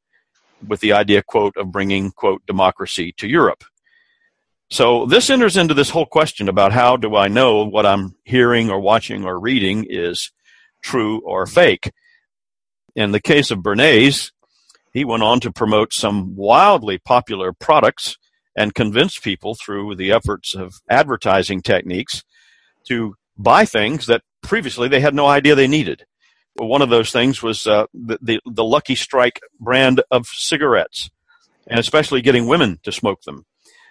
with 0.67 0.81
the 0.81 0.95
idea, 0.95 1.23
quote, 1.23 1.55
of 1.59 1.71
bringing, 1.71 2.13
quote, 2.13 2.41
democracy 2.47 3.13
to 3.19 3.29
Europe. 3.29 3.63
So 4.71 5.05
this 5.05 5.29
enters 5.29 5.57
into 5.57 5.75
this 5.75 5.91
whole 5.91 6.07
question 6.07 6.49
about 6.49 6.73
how 6.73 6.97
do 6.97 7.15
I 7.15 7.29
know 7.29 7.65
what 7.65 7.85
I'm 7.85 8.17
hearing 8.25 8.71
or 8.71 8.81
watching 8.81 9.25
or 9.25 9.39
reading 9.39 9.87
is 9.89 10.33
true 10.83 11.21
or 11.21 11.47
fake. 11.47 11.93
In 12.95 13.13
the 13.13 13.21
case 13.21 13.51
of 13.51 13.59
Bernays, 13.59 14.33
he 14.95 15.05
went 15.05 15.23
on 15.23 15.41
to 15.41 15.53
promote 15.53 15.93
some 15.93 16.35
wildly 16.37 16.97
popular 16.97 17.53
products 17.53 18.17
and 18.57 18.75
convince 18.75 19.19
people 19.19 19.55
through 19.55 19.95
the 19.95 20.11
efforts 20.11 20.55
of 20.55 20.81
advertising 20.89 21.61
techniques 21.61 22.25
to 22.89 23.15
buy 23.37 23.65
things 23.65 24.07
that 24.07 24.23
previously 24.43 24.89
they 24.89 25.01
had 25.01 25.15
no 25.15 25.27
idea 25.27 25.55
they 25.55 25.69
needed. 25.69 26.07
One 26.55 26.81
of 26.81 26.89
those 26.89 27.13
things 27.13 27.43
was 27.43 27.67
uh, 27.67 27.87
the, 27.93 28.19
the, 28.23 28.41
the 28.47 28.65
Lucky 28.65 28.95
Strike 28.95 29.41
brand 29.61 30.03
of 30.11 30.27
cigarettes, 30.27 31.11
and 31.67 31.79
especially 31.79 32.23
getting 32.23 32.47
women 32.47 32.81
to 32.85 32.93
smoke 32.93 33.23
them. 33.23 33.45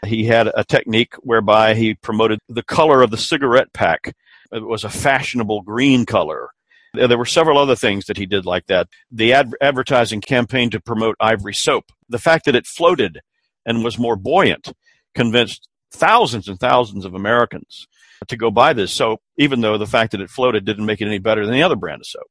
He 0.03 0.25
had 0.25 0.49
a 0.55 0.63
technique 0.63 1.13
whereby 1.19 1.75
he 1.75 1.93
promoted 1.93 2.39
the 2.49 2.63
color 2.63 3.01
of 3.01 3.11
the 3.11 3.17
cigarette 3.17 3.71
pack. 3.73 4.15
It 4.51 4.65
was 4.65 4.83
a 4.83 4.89
fashionable 4.89 5.61
green 5.61 6.05
color. 6.05 6.49
There 6.93 7.17
were 7.17 7.25
several 7.25 7.57
other 7.57 7.75
things 7.75 8.05
that 8.05 8.17
he 8.17 8.25
did 8.25 8.45
like 8.45 8.67
that. 8.67 8.87
The 9.11 9.33
ad- 9.33 9.53
advertising 9.61 10.21
campaign 10.21 10.69
to 10.71 10.79
promote 10.79 11.15
ivory 11.19 11.53
soap, 11.53 11.91
the 12.07 12.19
fact 12.19 12.45
that 12.45 12.55
it 12.55 12.65
floated 12.65 13.21
and 13.65 13.83
was 13.83 13.97
more 13.97 14.15
buoyant 14.15 14.71
convinced 15.13 15.67
thousands 15.91 16.47
and 16.47 16.59
thousands 16.59 17.05
of 17.05 17.13
Americans 17.13 17.87
to 18.27 18.37
go 18.37 18.51
buy 18.51 18.73
this 18.73 18.91
soap, 18.91 19.21
even 19.37 19.61
though 19.61 19.77
the 19.77 19.87
fact 19.87 20.11
that 20.11 20.21
it 20.21 20.29
floated 20.29 20.65
didn't 20.65 20.85
make 20.85 21.01
it 21.01 21.07
any 21.07 21.19
better 21.19 21.45
than 21.45 21.53
the 21.53 21.63
other 21.63 21.75
brand 21.75 22.01
of 22.01 22.07
soap. 22.07 22.27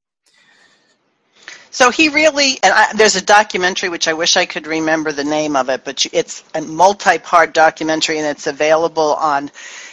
So 1.70 1.90
he 1.90 2.08
really, 2.08 2.58
and 2.62 2.72
I, 2.72 2.92
there's 2.92 3.16
a 3.16 3.24
documentary 3.24 3.88
which 3.88 4.06
I 4.06 4.12
wish 4.12 4.36
I 4.36 4.46
could 4.46 4.68
remember 4.68 5.10
the 5.10 5.24
name 5.24 5.56
of 5.56 5.68
it, 5.70 5.84
but 5.84 6.06
it's 6.12 6.44
a 6.54 6.60
multi-part 6.60 7.52
documentary 7.52 8.18
and 8.18 8.28
it's 8.28 8.46
available 8.46 9.14
on 9.14 9.50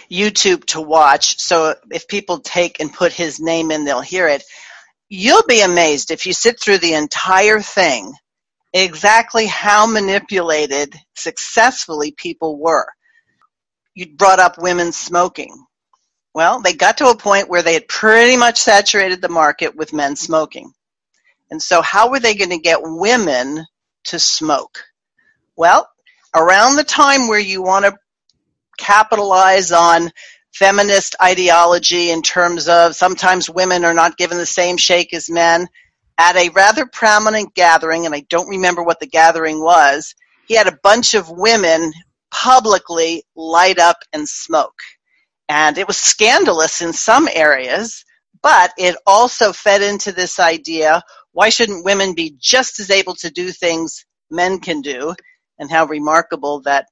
YouTube 0.09 0.63
to 0.65 0.81
watch. 0.81 1.39
So 1.39 1.73
if 1.89 2.07
people 2.07 2.39
take 2.39 2.79
and 2.79 2.93
put 2.93 3.13
his 3.13 3.39
name 3.39 3.71
in, 3.71 3.83
they'll 3.83 4.01
hear 4.01 4.27
it. 4.27 4.43
You'll 5.09 5.45
be 5.47 5.61
amazed 5.61 6.11
if 6.11 6.27
you 6.27 6.33
sit 6.33 6.59
through 6.59 6.77
the 6.77 6.93
entire 6.93 7.61
thing 7.61 8.13
exactly 8.73 9.45
how 9.47 9.85
manipulated 9.87 10.95
successfully 11.15 12.11
people 12.11 12.57
were. 12.59 12.87
You 13.93 14.15
brought 14.15 14.39
up 14.39 14.57
women 14.57 14.91
smoking. 14.91 15.65
Well, 16.33 16.61
they 16.61 16.73
got 16.73 16.97
to 16.99 17.09
a 17.09 17.17
point 17.17 17.49
where 17.49 17.63
they 17.63 17.73
had 17.73 17.87
pretty 17.87 18.37
much 18.37 18.57
saturated 18.59 19.21
the 19.21 19.29
market 19.29 19.75
with 19.75 19.93
men 19.93 20.15
smoking. 20.15 20.71
And 21.49 21.61
so, 21.61 21.81
how 21.81 22.09
were 22.09 22.19
they 22.19 22.35
going 22.35 22.51
to 22.51 22.57
get 22.57 22.79
women 22.81 23.65
to 24.05 24.19
smoke? 24.19 24.83
Well, 25.57 25.89
around 26.33 26.77
the 26.77 26.85
time 26.85 27.27
where 27.27 27.39
you 27.39 27.61
want 27.61 27.85
to 27.85 27.97
capitalize 28.77 29.71
on 29.71 30.11
feminist 30.53 31.15
ideology 31.21 32.11
in 32.11 32.21
terms 32.21 32.67
of 32.69 32.95
sometimes 32.95 33.49
women 33.49 33.85
are 33.85 33.93
not 33.93 34.17
given 34.17 34.37
the 34.37 34.45
same 34.45 34.77
shake 34.77 35.13
as 35.13 35.29
men, 35.29 35.67
at 36.21 36.35
a 36.35 36.49
rather 36.49 36.85
prominent 36.85 37.55
gathering, 37.55 38.05
and 38.05 38.13
I 38.13 38.19
don't 38.29 38.47
remember 38.47 38.83
what 38.83 38.99
the 38.99 39.07
gathering 39.07 39.59
was, 39.59 40.13
he 40.47 40.53
had 40.53 40.67
a 40.67 40.77
bunch 40.83 41.15
of 41.15 41.31
women 41.31 41.91
publicly 42.29 43.23
light 43.35 43.79
up 43.79 43.97
and 44.13 44.29
smoke. 44.29 44.79
And 45.49 45.79
it 45.79 45.87
was 45.87 45.97
scandalous 45.97 46.79
in 46.79 46.93
some 46.93 47.27
areas, 47.27 48.05
but 48.43 48.71
it 48.77 48.95
also 49.07 49.51
fed 49.51 49.81
into 49.81 50.11
this 50.11 50.39
idea 50.39 51.01
why 51.33 51.49
shouldn't 51.49 51.85
women 51.85 52.13
be 52.13 52.35
just 52.37 52.79
as 52.79 52.91
able 52.91 53.15
to 53.15 53.31
do 53.31 53.49
things 53.49 54.05
men 54.29 54.59
can 54.59 54.81
do? 54.81 55.15
And 55.57 55.71
how 55.71 55.85
remarkable 55.85 56.61
that 56.61 56.85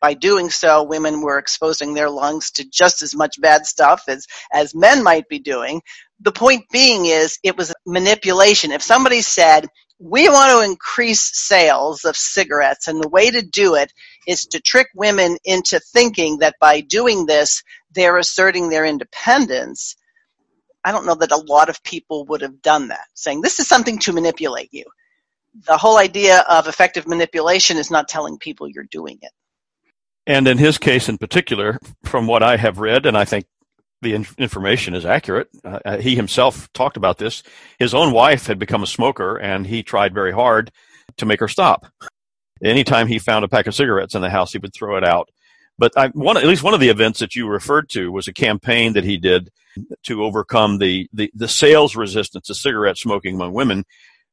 by 0.00 0.14
doing 0.14 0.50
so, 0.50 0.82
women 0.84 1.22
were 1.22 1.38
exposing 1.38 1.94
their 1.94 2.10
lungs 2.10 2.50
to 2.52 2.68
just 2.68 3.02
as 3.02 3.14
much 3.14 3.40
bad 3.40 3.66
stuff 3.66 4.04
as, 4.08 4.26
as 4.52 4.74
men 4.74 5.02
might 5.02 5.28
be 5.28 5.38
doing. 5.40 5.82
The 6.20 6.32
point 6.32 6.64
being 6.72 7.06
is 7.06 7.38
it 7.44 7.56
was 7.56 7.74
manipulation. 7.86 8.72
If 8.72 8.82
somebody 8.82 9.22
said, 9.22 9.66
we 10.00 10.28
want 10.28 10.52
to 10.52 10.70
increase 10.70 11.30
sales 11.34 12.04
of 12.04 12.16
cigarettes, 12.16 12.88
and 12.88 13.02
the 13.02 13.08
way 13.08 13.30
to 13.30 13.42
do 13.42 13.76
it 13.76 13.92
is 14.26 14.46
to 14.46 14.60
trick 14.60 14.88
women 14.94 15.36
into 15.44 15.80
thinking 15.80 16.38
that 16.38 16.56
by 16.60 16.80
doing 16.80 17.26
this, 17.26 17.62
they're 17.94 18.18
asserting 18.18 18.70
their 18.70 18.86
independence. 18.86 19.96
I 20.84 20.92
don't 20.92 21.06
know 21.06 21.16
that 21.16 21.32
a 21.32 21.36
lot 21.36 21.68
of 21.70 21.82
people 21.84 22.26
would 22.26 22.42
have 22.42 22.62
done 22.62 22.88
that, 22.88 23.06
saying 23.14 23.42
this 23.42 23.60
is 23.60 23.68
something 23.68 23.98
to 24.00 24.12
manipulate 24.14 24.70
you. 24.72 24.84
The 25.66 25.78
whole 25.78 25.98
idea 25.98 26.44
of 26.48 26.68
effective 26.68 27.06
manipulation 27.08 27.78
is 27.78 27.90
not 27.90 28.08
telling 28.08 28.38
people 28.38 28.68
you're 28.68 28.86
doing 28.90 29.18
it. 29.22 29.32
And 30.26 30.46
in 30.46 30.58
his 30.58 30.78
case 30.78 31.08
in 31.08 31.18
particular, 31.18 31.78
from 32.04 32.26
what 32.26 32.42
I 32.42 32.56
have 32.56 32.78
read, 32.78 33.06
and 33.06 33.16
I 33.16 33.24
think 33.24 33.46
the 34.02 34.14
in- 34.14 34.26
information 34.38 34.94
is 34.94 35.04
accurate, 35.04 35.48
uh, 35.64 35.80
uh, 35.84 35.98
he 35.98 36.14
himself 36.14 36.72
talked 36.72 36.96
about 36.96 37.18
this. 37.18 37.42
His 37.78 37.94
own 37.94 38.12
wife 38.12 38.46
had 38.46 38.58
become 38.58 38.82
a 38.82 38.86
smoker, 38.86 39.36
and 39.36 39.66
he 39.66 39.82
tried 39.82 40.14
very 40.14 40.32
hard 40.32 40.70
to 41.16 41.26
make 41.26 41.40
her 41.40 41.48
stop. 41.48 41.86
Anytime 42.62 43.08
he 43.08 43.18
found 43.18 43.44
a 43.44 43.48
pack 43.48 43.66
of 43.66 43.74
cigarettes 43.74 44.14
in 44.14 44.22
the 44.22 44.30
house, 44.30 44.52
he 44.52 44.58
would 44.58 44.74
throw 44.74 44.96
it 44.96 45.04
out. 45.04 45.30
But 45.78 45.92
I, 45.96 46.08
one, 46.08 46.36
at 46.36 46.44
least 46.44 46.62
one 46.62 46.74
of 46.74 46.80
the 46.80 46.90
events 46.90 47.20
that 47.20 47.34
you 47.34 47.48
referred 47.48 47.88
to 47.90 48.12
was 48.12 48.28
a 48.28 48.34
campaign 48.34 48.92
that 48.92 49.04
he 49.04 49.16
did 49.16 49.48
to 50.04 50.22
overcome 50.24 50.78
the, 50.78 51.08
the, 51.12 51.30
the 51.34 51.48
sales 51.48 51.96
resistance 51.96 52.46
to 52.48 52.54
cigarette 52.54 52.98
smoking 52.98 53.34
among 53.34 53.54
women, 53.54 53.84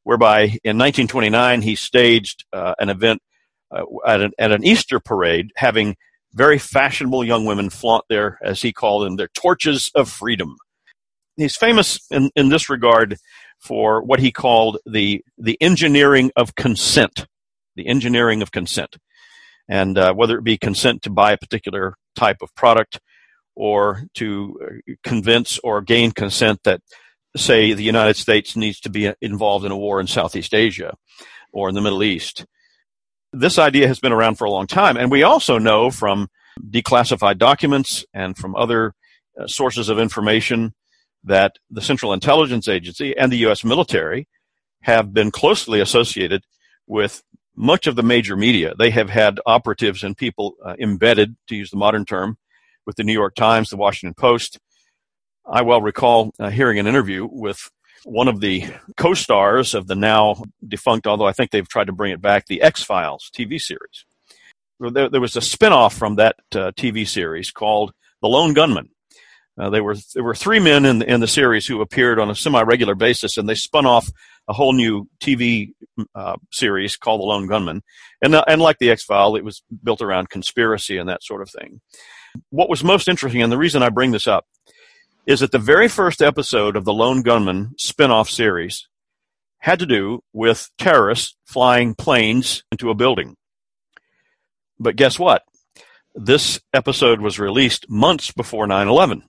whereby 0.03 0.41
in 0.41 0.77
1929 0.77 1.61
he 1.61 1.75
staged 1.75 2.45
uh, 2.51 2.75
an 2.79 2.89
event 2.89 3.21
uh, 3.71 3.83
at, 4.05 4.21
an, 4.21 4.31
at 4.37 4.51
an 4.51 4.65
Easter 4.65 4.99
parade, 4.99 5.51
having 5.55 5.95
very 6.33 6.57
fashionable 6.57 7.23
young 7.23 7.45
women 7.45 7.69
flaunt 7.69 8.05
their, 8.09 8.37
as 8.43 8.61
he 8.61 8.71
called 8.71 9.05
them, 9.05 9.15
their 9.15 9.29
torches 9.29 9.91
of 9.95 10.09
freedom. 10.09 10.55
He's 11.35 11.55
famous 11.55 11.99
in, 12.11 12.31
in 12.35 12.49
this 12.49 12.69
regard 12.69 13.17
for 13.59 14.03
what 14.03 14.19
he 14.19 14.31
called 14.31 14.77
the, 14.85 15.23
the 15.37 15.57
engineering 15.61 16.31
of 16.35 16.55
consent, 16.55 17.25
the 17.75 17.87
engineering 17.87 18.41
of 18.41 18.51
consent. 18.51 18.97
And 19.67 19.97
uh, 19.97 20.13
whether 20.13 20.37
it 20.37 20.43
be 20.43 20.57
consent 20.57 21.01
to 21.03 21.09
buy 21.09 21.33
a 21.33 21.37
particular 21.37 21.95
type 22.15 22.37
of 22.41 22.53
product 22.55 22.99
or 23.55 24.03
to 24.15 24.59
uh, 24.63 24.93
convince 25.03 25.59
or 25.59 25.81
gain 25.81 26.11
consent 26.11 26.59
that, 26.63 26.81
say, 27.35 27.73
the 27.73 27.83
United 27.83 28.15
States 28.15 28.55
needs 28.55 28.79
to 28.81 28.89
be 28.89 29.11
involved 29.21 29.65
in 29.65 29.71
a 29.71 29.77
war 29.77 29.99
in 29.99 30.07
Southeast 30.07 30.53
Asia 30.53 30.95
or 31.51 31.69
in 31.69 31.75
the 31.75 31.81
Middle 31.81 32.03
East 32.03 32.45
this 33.33 33.57
idea 33.57 33.87
has 33.87 33.99
been 33.99 34.11
around 34.11 34.35
for 34.35 34.45
a 34.45 34.51
long 34.51 34.67
time. 34.67 34.97
And 34.97 35.11
we 35.11 35.23
also 35.23 35.57
know 35.57 35.91
from 35.91 36.29
declassified 36.69 37.37
documents 37.37 38.05
and 38.13 38.37
from 38.37 38.55
other 38.55 38.93
uh, 39.39 39.47
sources 39.47 39.89
of 39.89 39.99
information 39.99 40.73
that 41.23 41.57
the 41.69 41.81
Central 41.81 42.13
Intelligence 42.13 42.67
Agency 42.67 43.15
and 43.17 43.31
the 43.31 43.37
U.S. 43.37 43.63
military 43.63 44.27
have 44.81 45.13
been 45.13 45.31
closely 45.31 45.79
associated 45.79 46.43
with 46.87 47.21
much 47.55 47.87
of 47.87 47.95
the 47.95 48.03
major 48.03 48.37
media. 48.37 48.73
They 48.77 48.91
have 48.91 49.09
had 49.09 49.39
operatives 49.45 50.03
and 50.03 50.15
people 50.15 50.55
uh, 50.63 50.75
embedded, 50.79 51.35
to 51.47 51.55
use 51.55 51.71
the 51.71 51.77
modern 51.77 52.05
term, 52.05 52.37
with 52.85 52.95
the 52.95 53.03
New 53.03 53.13
York 53.13 53.35
Times, 53.35 53.69
the 53.69 53.77
Washington 53.77 54.13
Post. 54.13 54.59
I 55.45 55.61
well 55.63 55.81
recall 55.81 56.31
uh, 56.39 56.49
hearing 56.49 56.79
an 56.79 56.87
interview 56.87 57.27
with 57.29 57.69
one 58.03 58.27
of 58.27 58.39
the 58.39 58.65
co-stars 58.95 59.73
of 59.73 59.87
the 59.87 59.95
now 59.95 60.43
defunct, 60.67 61.07
although 61.07 61.27
I 61.27 61.33
think 61.33 61.51
they've 61.51 61.67
tried 61.67 61.87
to 61.87 61.93
bring 61.93 62.11
it 62.11 62.21
back, 62.21 62.45
the 62.47 62.61
X 62.61 62.83
Files 62.83 63.31
TV 63.35 63.59
series. 63.59 64.05
There, 64.79 65.09
there, 65.09 65.21
was 65.21 65.35
a 65.35 65.41
spin 65.41 65.73
off 65.73 65.95
from 65.95 66.15
that 66.15 66.35
uh, 66.53 66.71
TV 66.71 67.07
series 67.07 67.49
called 67.49 67.93
The 68.21 68.27
Lone 68.27 68.53
Gunman. 68.53 68.89
Uh, 69.59 69.71
there 69.71 69.83
were 69.83 69.95
there 70.13 70.23
were 70.23 70.35
three 70.35 70.59
men 70.59 70.85
in 70.85 70.99
the, 70.99 71.11
in 71.11 71.19
the 71.19 71.27
series 71.27 71.65
who 71.65 71.81
appeared 71.81 72.19
on 72.19 72.29
a 72.29 72.35
semi-regular 72.35 72.93
basis, 72.93 73.37
and 73.37 73.49
they 73.49 73.55
spun 73.55 73.87
off 73.87 74.07
a 74.47 74.53
whole 74.53 74.73
new 74.73 75.07
TV 75.19 75.73
uh, 76.13 76.35
series 76.51 76.95
called 76.95 77.21
The 77.21 77.25
Lone 77.25 77.47
Gunman. 77.47 77.81
And 78.21 78.35
uh, 78.35 78.43
and 78.47 78.61
like 78.61 78.77
the 78.77 78.91
X 78.91 79.03
File, 79.03 79.35
it 79.35 79.43
was 79.43 79.63
built 79.83 80.01
around 80.01 80.29
conspiracy 80.29 80.97
and 80.97 81.09
that 81.09 81.23
sort 81.23 81.41
of 81.41 81.49
thing. 81.49 81.81
What 82.51 82.69
was 82.69 82.83
most 82.83 83.07
interesting, 83.07 83.41
and 83.41 83.51
the 83.51 83.57
reason 83.57 83.81
I 83.81 83.89
bring 83.89 84.11
this 84.11 84.27
up, 84.27 84.45
is 85.27 85.41
that 85.41 85.51
the 85.51 85.59
very 85.59 85.89
first 85.89 86.21
episode 86.21 86.77
of 86.77 86.85
the 86.85 86.93
Lone 86.93 87.21
Gunman 87.21 87.73
spin-off 87.77 88.29
series 88.29 88.87
had 89.59 89.79
to 89.79 89.85
do 89.85 90.23
with 90.31 90.71
terrorists 90.77 91.35
flying 91.45 91.95
planes 91.95 92.63
into 92.71 92.89
a 92.89 92.95
building. 92.95 93.35
But 94.79 94.95
guess 94.95 95.19
what? 95.19 95.43
This 96.15 96.61
episode 96.73 97.19
was 97.19 97.39
released 97.39 97.89
months 97.89 98.31
before 98.31 98.67
9 98.67 98.87
11. 98.87 99.23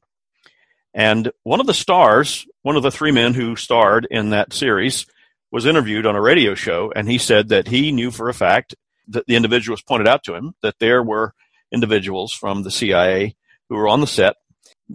And 0.94 1.32
one 1.42 1.60
of 1.60 1.66
the 1.66 1.74
stars, 1.74 2.46
one 2.62 2.76
of 2.76 2.84
the 2.84 2.92
three 2.92 3.10
men 3.10 3.34
who 3.34 3.56
starred 3.56 4.06
in 4.08 4.30
that 4.30 4.52
series, 4.52 5.04
was 5.50 5.66
interviewed 5.66 6.06
on 6.06 6.14
a 6.14 6.20
radio 6.20 6.54
show, 6.54 6.92
and 6.94 7.10
he 7.10 7.18
said 7.18 7.48
that 7.48 7.68
he 7.68 7.90
knew 7.90 8.12
for 8.12 8.28
a 8.28 8.34
fact 8.34 8.74
that 9.08 9.26
the 9.26 9.34
individuals 9.34 9.82
pointed 9.82 10.06
out 10.06 10.22
to 10.24 10.34
him 10.34 10.54
that 10.62 10.78
there 10.78 11.02
were 11.02 11.34
individuals 11.72 12.32
from 12.32 12.62
the 12.62 12.70
CIA 12.70 13.34
who 13.68 13.74
were 13.74 13.88
on 13.88 14.00
the 14.00 14.06
set 14.06 14.36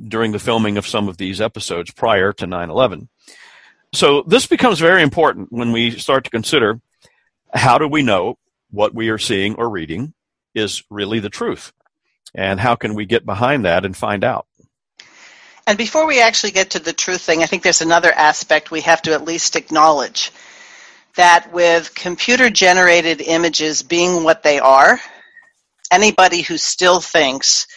during 0.08 0.32
the 0.32 0.40
filming 0.40 0.78
of 0.78 0.88
some 0.88 1.08
of 1.08 1.18
these 1.18 1.42
episodes 1.42 1.92
prior 1.92 2.34
to 2.34 2.48
9 2.48 2.70
11. 2.70 3.10
So 3.94 4.24
this 4.24 4.48
becomes 4.48 4.80
very 4.80 5.04
important 5.04 5.52
when 5.52 5.72
we 5.72 5.92
start 5.92 6.24
to 6.24 6.32
consider 6.32 6.82
how 7.54 7.78
do 7.78 7.88
we 7.88 8.02
know 8.02 8.38
what 8.72 8.94
we 8.94 9.10
are 9.10 9.20
seeing 9.20 9.56
or 9.56 9.70
reading 9.70 10.14
is 10.56 10.84
really 10.90 11.20
the 11.20 11.30
truth? 11.30 11.72
And 12.34 12.60
how 12.60 12.76
can 12.76 12.96
we 12.96 13.06
get 13.06 13.26
behind 13.26 13.66
that 13.66 13.86
and 13.86 13.96
find 13.96 14.24
out? 14.24 14.48
And 15.68 15.78
before 15.78 16.08
we 16.08 16.20
actually 16.20 16.52
get 16.52 16.72
to 16.72 16.80
the 16.80 16.92
truth 16.92 17.22
thing, 17.22 17.44
I 17.44 17.46
think 17.46 17.62
there's 17.62 17.82
another 17.82 18.12
aspect 18.12 18.72
we 18.72 18.82
have 18.82 19.04
to 19.04 19.14
at 19.14 19.24
least 19.24 19.56
acknowledge 19.56 20.32
that 21.16 21.54
with 21.54 21.94
computer 21.94 22.50
generated 22.50 23.22
images 23.22 23.84
being 23.84 24.24
what 24.24 24.42
they 24.42 24.60
are, 24.60 25.00
anybody 25.92 26.42
who 26.42 26.58
still 26.58 27.00
thinks 27.00 27.68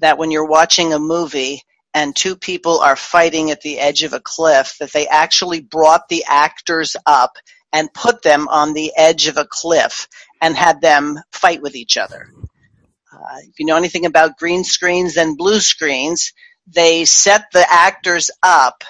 that 0.00 0.18
when 0.18 0.30
you're 0.30 0.46
watching 0.46 0.92
a 0.92 0.98
movie 0.98 1.62
and 1.94 2.14
two 2.14 2.36
people 2.36 2.80
are 2.80 2.96
fighting 2.96 3.50
at 3.50 3.62
the 3.62 3.78
edge 3.78 4.02
of 4.02 4.12
a 4.12 4.20
cliff, 4.20 4.76
that 4.80 4.92
they 4.92 5.06
actually 5.08 5.60
brought 5.60 6.08
the 6.08 6.24
actors 6.28 6.96
up 7.06 7.36
and 7.72 7.92
put 7.94 8.22
them 8.22 8.48
on 8.48 8.72
the 8.72 8.92
edge 8.96 9.28
of 9.28 9.36
a 9.36 9.46
cliff 9.48 10.08
and 10.40 10.56
had 10.56 10.80
them 10.80 11.18
fight 11.32 11.62
with 11.62 11.74
each 11.74 11.96
other. 11.96 12.28
Uh, 13.12 13.36
if 13.48 13.58
you 13.58 13.66
know 13.66 13.76
anything 13.76 14.06
about 14.06 14.38
green 14.38 14.64
screens 14.64 15.16
and 15.16 15.36
blue 15.36 15.60
screens, 15.60 16.32
they 16.66 17.04
set 17.04 17.44
the 17.52 17.66
actors 17.70 18.30
up 18.42 18.84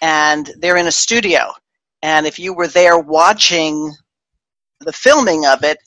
and 0.00 0.50
they're 0.58 0.76
in 0.76 0.86
a 0.86 0.92
studio. 0.92 1.52
And 2.02 2.26
if 2.26 2.38
you 2.38 2.54
were 2.54 2.68
there 2.68 2.98
watching 2.98 3.92
the 4.80 4.92
filming 4.92 5.46
of 5.46 5.64
it, 5.64 5.78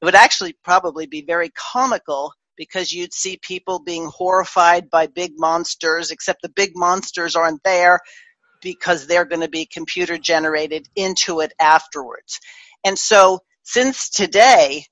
it 0.00 0.04
would 0.04 0.14
actually 0.14 0.56
probably 0.64 1.06
be 1.06 1.22
very 1.22 1.50
comical 1.50 2.32
because 2.60 2.92
you'd 2.92 3.14
see 3.14 3.38
people 3.40 3.78
being 3.78 4.04
horrified 4.04 4.90
by 4.90 5.06
big 5.06 5.32
monsters, 5.38 6.10
except 6.10 6.42
the 6.42 6.50
big 6.50 6.72
monsters 6.76 7.34
aren't 7.34 7.64
there 7.64 7.98
because 8.60 9.06
they're 9.06 9.24
going 9.24 9.40
to 9.40 9.48
be 9.48 9.64
computer 9.64 10.18
generated 10.18 10.86
into 10.94 11.40
it 11.40 11.54
afterwards. 11.58 12.38
And 12.84 12.98
so, 12.98 13.38
since 13.62 14.10
today, 14.10 14.84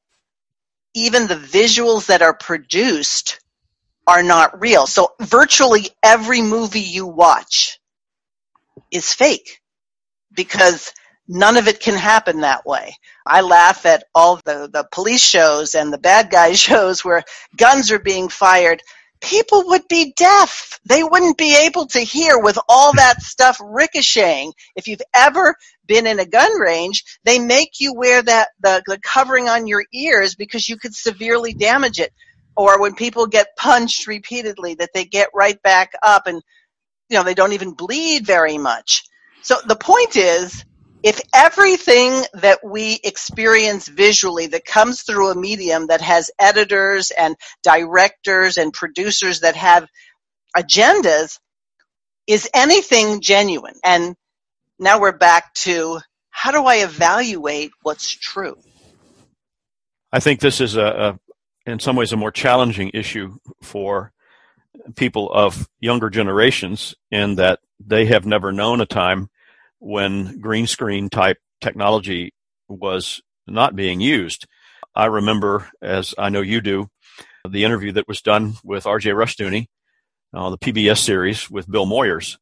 even 0.95 1.27
the 1.27 1.35
visuals 1.35 2.07
that 2.07 2.23
are 2.23 2.33
produced 2.33 3.39
are 4.07 4.23
not 4.23 4.59
real. 4.63 4.87
So, 4.87 5.13
virtually 5.21 5.91
every 6.03 6.41
movie 6.41 6.81
you 6.81 7.07
watch 7.07 7.79
is 8.91 9.13
fake 9.13 9.61
because 10.35 10.95
none 11.29 11.59
of 11.59 11.69
it 11.69 11.81
can 11.81 11.95
happen 11.95 12.41
that 12.41 12.67
way. 12.67 12.97
I 13.27 13.43
laugh 13.43 13.85
at 13.85 14.05
all 14.15 14.37
the, 14.37 14.69
the 14.73 14.89
police 14.91 15.21
shows 15.23 15.75
and 15.75 15.93
the 15.93 15.99
bad 15.99 16.31
guy 16.31 16.53
shows 16.55 17.05
where 17.05 17.23
guns 17.57 17.93
are 17.93 17.99
being 17.99 18.29
fired. 18.29 18.83
People 19.21 19.65
would 19.67 19.87
be 19.89 20.15
deaf. 20.17 20.79
They 20.85 21.03
wouldn't 21.03 21.37
be 21.37 21.57
able 21.57 21.87
to 21.89 22.01
hear 22.01 22.39
with 22.39 22.59
all 22.69 22.95
that 22.95 23.21
stuff 23.23 23.61
ricocheting. 23.63 24.53
If 24.75 24.89
you've 24.89 25.03
ever 25.15 25.55
been 25.87 26.07
in 26.07 26.21
a 26.21 26.27
gun 26.27 26.59
range, 26.59 27.05
they 27.25 27.39
make 27.39 27.81
you 27.81 27.95
wear 27.95 28.23
that 28.23 28.49
the, 28.61 28.83
the 28.87 28.99
covering 29.01 29.49
on 29.49 29.67
your 29.67 29.85
ears 29.93 30.35
because 30.35 30.69
you 30.69 30.77
could 30.77 30.95
severely 30.95 31.53
damage 31.53 31.99
it. 32.01 32.13
Or 32.57 32.81
when 32.81 32.95
people 32.95 33.27
get 33.27 33.57
punched 33.57 34.09
repeatedly, 34.09 34.75
that 34.77 34.91
they 34.93 35.05
get 35.05 35.29
right 35.33 35.61
back 35.63 35.93
up 36.03 36.27
and 36.27 36.43
you 37.09 37.17
know 37.17 37.23
they 37.23 37.35
don't 37.35 37.53
even 37.53 37.73
bleed 37.73 38.27
very 38.27 38.59
much. 38.59 39.05
So 39.43 39.57
the 39.67 39.77
point 39.77 40.17
is 40.17 40.65
if 41.03 41.21
everything 41.35 42.25
that 42.35 42.61
we 42.65 42.99
experience 43.05 43.89
visually 43.89 44.47
that 44.49 44.65
comes 44.65 45.03
through 45.03 45.31
a 45.31 45.35
medium 45.37 45.87
that 45.89 46.01
has 46.01 46.31
editors 46.39 47.11
and 47.11 47.37
directors 47.63 48.57
and 48.57 48.73
producers 48.73 49.41
that 49.41 49.55
have 49.57 49.89
agendas 50.57 51.39
is 52.27 52.49
anything 52.55 53.21
genuine. 53.21 53.75
And 53.85 54.17
now 54.79 55.01
we're 55.01 55.17
back 55.17 55.55
to 55.55 56.01
how 56.31 56.53
do 56.53 56.65
i 56.67 56.77
evaluate 56.77 57.73
what's 57.83 58.11
true? 58.11 58.57
I 60.13 60.21
think 60.21 60.41
this 60.41 60.61
is 60.61 60.77
a, 60.77 61.19
a 61.67 61.71
in 61.71 61.79
some 61.79 61.97
ways 61.97 62.13
a 62.13 62.17
more 62.17 62.31
challenging 62.31 62.91
issue 62.95 63.39
for 63.63 64.13
people 64.97 65.31
of 65.33 65.69
younger 65.81 66.09
generations 66.11 66.95
in 67.11 67.35
that 67.37 67.61
they 67.85 68.07
have 68.07 68.25
never 68.25 68.53
known 68.53 68.81
a 68.81 68.87
time 68.87 69.29
when 69.79 70.41
green 70.41 70.67
screen 70.67 71.09
type 71.09 71.39
technology 71.61 72.33
was 72.69 73.21
not 73.47 73.77
being 73.77 74.01
used. 74.01 74.47
I 74.95 75.07
remember, 75.07 75.69
as 75.81 76.15
I 76.19 76.29
know 76.29 76.41
you 76.41 76.61
do, 76.61 76.89
the 77.49 77.65
interview 77.65 77.93
that 77.93 78.09
was 78.09 78.21
done 78.21 78.55
with 78.65 78.87
R.J. 78.87 79.11
Rushdoony, 79.11 79.67
uh, 80.35 80.51
the 80.51 80.59
PBS 80.59 80.99
series 80.99 81.51
with 81.51 81.71
Bill 81.71 81.87
Moyers. 81.87 82.37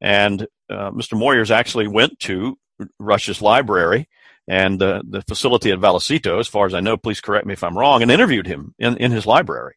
And 0.00 0.42
uh, 0.70 0.90
Mr. 0.90 1.18
Moyers 1.18 1.50
actually 1.50 1.88
went 1.88 2.18
to 2.20 2.56
Rush's 2.98 3.40
library 3.40 4.08
and 4.46 4.82
uh, 4.82 5.02
the 5.08 5.22
facility 5.22 5.70
at 5.70 5.78
Vallecito, 5.78 6.38
as 6.38 6.48
far 6.48 6.66
as 6.66 6.74
I 6.74 6.80
know, 6.80 6.98
please 6.98 7.20
correct 7.20 7.46
me 7.46 7.54
if 7.54 7.64
I'm 7.64 7.78
wrong, 7.78 8.02
and 8.02 8.10
interviewed 8.10 8.46
him 8.46 8.74
in, 8.78 8.98
in 8.98 9.10
his 9.10 9.24
library 9.24 9.74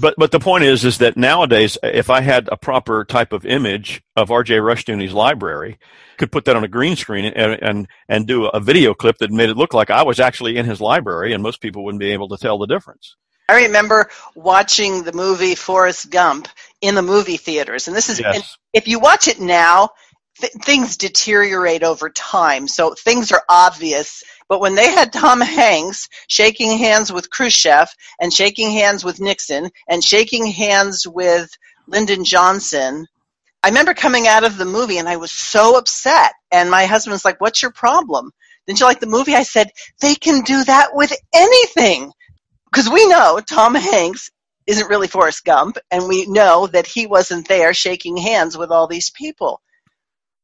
but 0.00 0.14
but 0.16 0.30
the 0.30 0.40
point 0.40 0.64
is 0.64 0.84
is 0.84 0.98
that 0.98 1.16
nowadays 1.16 1.76
if 1.82 2.10
i 2.10 2.20
had 2.20 2.48
a 2.50 2.56
proper 2.56 3.04
type 3.04 3.32
of 3.32 3.44
image 3.44 4.02
of 4.16 4.28
rj 4.28 4.60
rushdoony's 4.60 5.12
library 5.12 5.78
could 6.18 6.32
put 6.32 6.44
that 6.44 6.56
on 6.56 6.64
a 6.64 6.68
green 6.68 6.96
screen 6.96 7.24
and, 7.24 7.62
and 7.62 7.88
and 8.08 8.26
do 8.26 8.46
a 8.46 8.60
video 8.60 8.94
clip 8.94 9.18
that 9.18 9.30
made 9.30 9.50
it 9.50 9.56
look 9.56 9.74
like 9.74 9.90
i 9.90 10.02
was 10.02 10.20
actually 10.20 10.56
in 10.56 10.66
his 10.66 10.80
library 10.80 11.32
and 11.32 11.42
most 11.42 11.60
people 11.60 11.84
wouldn't 11.84 12.00
be 12.00 12.12
able 12.12 12.28
to 12.28 12.36
tell 12.36 12.58
the 12.58 12.66
difference 12.66 13.16
i 13.48 13.62
remember 13.62 14.08
watching 14.34 15.02
the 15.02 15.12
movie 15.12 15.54
forrest 15.54 16.10
gump 16.10 16.48
in 16.80 16.94
the 16.94 17.02
movie 17.02 17.36
theaters 17.36 17.86
and 17.86 17.96
this 17.96 18.08
is 18.08 18.20
yes. 18.20 18.56
if 18.72 18.88
you 18.88 18.98
watch 18.98 19.28
it 19.28 19.40
now 19.40 19.90
th- 20.40 20.52
things 20.64 20.96
deteriorate 20.96 21.82
over 21.82 22.10
time 22.10 22.68
so 22.68 22.94
things 22.94 23.32
are 23.32 23.42
obvious 23.48 24.22
but 24.50 24.60
when 24.60 24.74
they 24.74 24.90
had 24.90 25.12
Tom 25.12 25.40
Hanks 25.40 26.08
shaking 26.26 26.76
hands 26.76 27.12
with 27.12 27.30
Khrushchev 27.30 27.88
and 28.20 28.32
shaking 28.32 28.72
hands 28.72 29.04
with 29.04 29.20
Nixon 29.20 29.70
and 29.88 30.02
shaking 30.02 30.44
hands 30.44 31.06
with 31.06 31.48
Lyndon 31.86 32.24
Johnson, 32.24 33.06
I 33.62 33.68
remember 33.68 33.94
coming 33.94 34.26
out 34.26 34.42
of 34.42 34.56
the 34.56 34.64
movie 34.64 34.98
and 34.98 35.08
I 35.08 35.18
was 35.18 35.30
so 35.30 35.78
upset. 35.78 36.32
And 36.50 36.68
my 36.68 36.86
husband 36.86 37.12
was 37.12 37.24
like, 37.24 37.40
What's 37.40 37.62
your 37.62 37.70
problem? 37.70 38.32
Didn't 38.66 38.80
you 38.80 38.86
like 38.86 38.98
the 38.98 39.06
movie? 39.06 39.36
I 39.36 39.44
said, 39.44 39.70
They 40.00 40.16
can 40.16 40.42
do 40.42 40.64
that 40.64 40.88
with 40.94 41.12
anything. 41.32 42.10
Because 42.72 42.90
we 42.90 43.06
know 43.06 43.38
Tom 43.48 43.76
Hanks 43.76 44.32
isn't 44.66 44.88
really 44.88 45.06
Forrest 45.08 45.44
Gump, 45.44 45.78
and 45.92 46.08
we 46.08 46.26
know 46.26 46.66
that 46.68 46.86
he 46.88 47.06
wasn't 47.06 47.46
there 47.46 47.72
shaking 47.72 48.16
hands 48.16 48.58
with 48.58 48.72
all 48.72 48.88
these 48.88 49.10
people. 49.10 49.60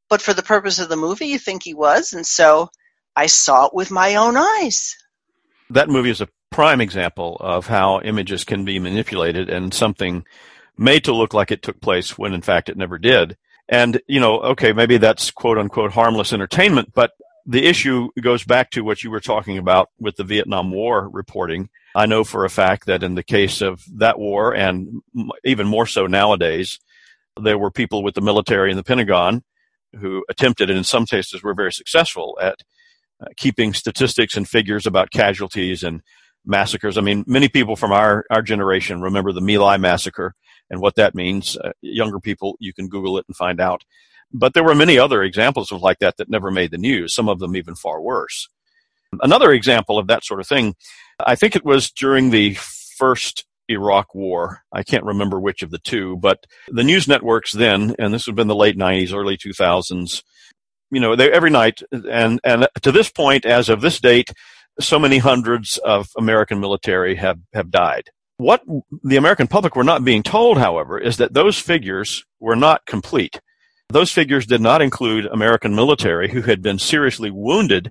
But 0.08 0.22
for 0.22 0.34
the 0.34 0.42
purpose 0.42 0.78
of 0.78 0.88
the 0.88 0.96
movie, 0.96 1.26
you 1.26 1.38
think 1.38 1.62
he 1.62 1.74
was. 1.74 2.12
And 2.12 2.26
so 2.26 2.68
I 3.14 3.26
saw 3.26 3.66
it 3.66 3.74
with 3.74 3.90
my 3.90 4.16
own 4.16 4.36
eyes. 4.36 4.96
That 5.70 5.88
movie 5.88 6.10
is 6.10 6.20
a 6.20 6.28
prime 6.50 6.80
example 6.80 7.36
of 7.40 7.66
how 7.66 8.00
images 8.02 8.44
can 8.44 8.64
be 8.64 8.78
manipulated 8.78 9.50
and 9.50 9.74
something 9.74 10.24
made 10.78 11.04
to 11.04 11.14
look 11.14 11.34
like 11.34 11.50
it 11.50 11.62
took 11.62 11.80
place 11.80 12.16
when 12.16 12.34
in 12.34 12.42
fact 12.42 12.68
it 12.68 12.76
never 12.76 12.98
did. 12.98 13.36
And, 13.68 14.00
you 14.06 14.20
know, 14.20 14.38
okay, 14.40 14.72
maybe 14.72 14.98
that's 14.98 15.30
quote 15.30 15.58
unquote 15.58 15.92
harmless 15.92 16.32
entertainment, 16.32 16.92
but 16.94 17.12
the 17.46 17.64
issue 17.66 18.08
goes 18.20 18.44
back 18.44 18.70
to 18.70 18.82
what 18.82 19.02
you 19.02 19.10
were 19.10 19.20
talking 19.20 19.58
about 19.58 19.90
with 20.00 20.16
the 20.16 20.24
Vietnam 20.24 20.70
War 20.70 21.08
reporting. 21.08 21.68
I 21.94 22.06
know 22.06 22.24
for 22.24 22.44
a 22.44 22.50
fact 22.50 22.86
that 22.86 23.02
in 23.02 23.14
the 23.14 23.22
case 23.22 23.60
of 23.60 23.84
that 23.98 24.18
war, 24.18 24.54
and 24.54 25.00
even 25.44 25.66
more 25.66 25.86
so 25.86 26.06
nowadays, 26.06 26.78
there 27.40 27.58
were 27.58 27.70
people 27.70 28.02
with 28.02 28.14
the 28.14 28.20
military 28.20 28.70
and 28.70 28.78
the 28.78 28.84
Pentagon 28.84 29.42
who 30.00 30.24
attempted, 30.28 30.70
and 30.70 30.78
in 30.78 30.84
some 30.84 31.06
cases 31.06 31.42
were 31.42 31.54
very 31.54 31.72
successful 31.72 32.38
at 32.40 32.56
uh, 33.20 33.26
keeping 33.36 33.72
statistics 33.72 34.36
and 34.36 34.48
figures 34.48 34.86
about 34.86 35.10
casualties 35.10 35.82
and 35.82 36.02
massacres. 36.44 36.96
I 36.96 37.00
mean, 37.00 37.24
many 37.26 37.48
people 37.48 37.76
from 37.76 37.92
our, 37.92 38.24
our 38.30 38.42
generation 38.42 39.00
remember 39.00 39.32
the 39.32 39.40
My 39.40 39.56
Lai 39.56 39.76
massacre 39.76 40.34
and 40.70 40.80
what 40.80 40.94
that 40.96 41.14
means. 41.14 41.56
Uh, 41.56 41.72
younger 41.80 42.20
people, 42.20 42.56
you 42.60 42.72
can 42.72 42.88
Google 42.88 43.18
it 43.18 43.24
and 43.28 43.36
find 43.36 43.60
out. 43.60 43.82
But 44.32 44.54
there 44.54 44.64
were 44.64 44.74
many 44.74 44.98
other 44.98 45.22
examples 45.22 45.72
of 45.72 45.82
like 45.82 45.98
that 46.00 46.16
that 46.18 46.28
never 46.28 46.50
made 46.50 46.70
the 46.70 46.78
news, 46.78 47.14
some 47.14 47.28
of 47.28 47.38
them 47.38 47.56
even 47.56 47.74
far 47.74 48.00
worse. 48.00 48.48
Another 49.22 49.52
example 49.52 49.98
of 49.98 50.08
that 50.08 50.24
sort 50.24 50.40
of 50.40 50.46
thing, 50.46 50.74
I 51.24 51.36
think 51.36 51.56
it 51.56 51.64
was 51.64 51.90
during 51.90 52.30
the 52.30 52.54
first 52.54 53.44
Iraq 53.68 54.14
war. 54.14 54.62
I 54.72 54.82
can't 54.82 55.04
remember 55.04 55.40
which 55.40 55.62
of 55.62 55.70
the 55.70 55.78
two, 55.78 56.16
but 56.16 56.46
the 56.68 56.84
news 56.84 57.08
networks 57.08 57.52
then, 57.52 57.94
and 57.98 58.12
this 58.12 58.26
would 58.26 58.32
have 58.32 58.36
been 58.36 58.48
the 58.48 58.54
late 58.54 58.76
90s, 58.76 59.12
early 59.12 59.36
2000s, 59.36 60.22
you 60.90 61.00
know, 61.00 61.16
they, 61.16 61.30
every 61.30 61.50
night, 61.50 61.82
and 61.92 62.40
and 62.44 62.68
to 62.82 62.92
this 62.92 63.10
point, 63.10 63.44
as 63.44 63.68
of 63.68 63.80
this 63.80 64.00
date, 64.00 64.30
so 64.80 64.98
many 64.98 65.18
hundreds 65.18 65.78
of 65.78 66.08
American 66.16 66.60
military 66.60 67.16
have 67.16 67.38
have 67.52 67.70
died. 67.70 68.04
What 68.38 68.62
the 69.02 69.16
American 69.16 69.46
public 69.46 69.74
were 69.74 69.84
not 69.84 70.04
being 70.04 70.22
told, 70.22 70.58
however, 70.58 70.98
is 70.98 71.16
that 71.16 71.34
those 71.34 71.58
figures 71.58 72.24
were 72.38 72.56
not 72.56 72.84
complete. 72.86 73.40
Those 73.88 74.12
figures 74.12 74.46
did 74.46 74.60
not 74.60 74.82
include 74.82 75.26
American 75.26 75.74
military 75.74 76.28
who 76.30 76.42
had 76.42 76.60
been 76.60 76.78
seriously 76.78 77.30
wounded 77.30 77.90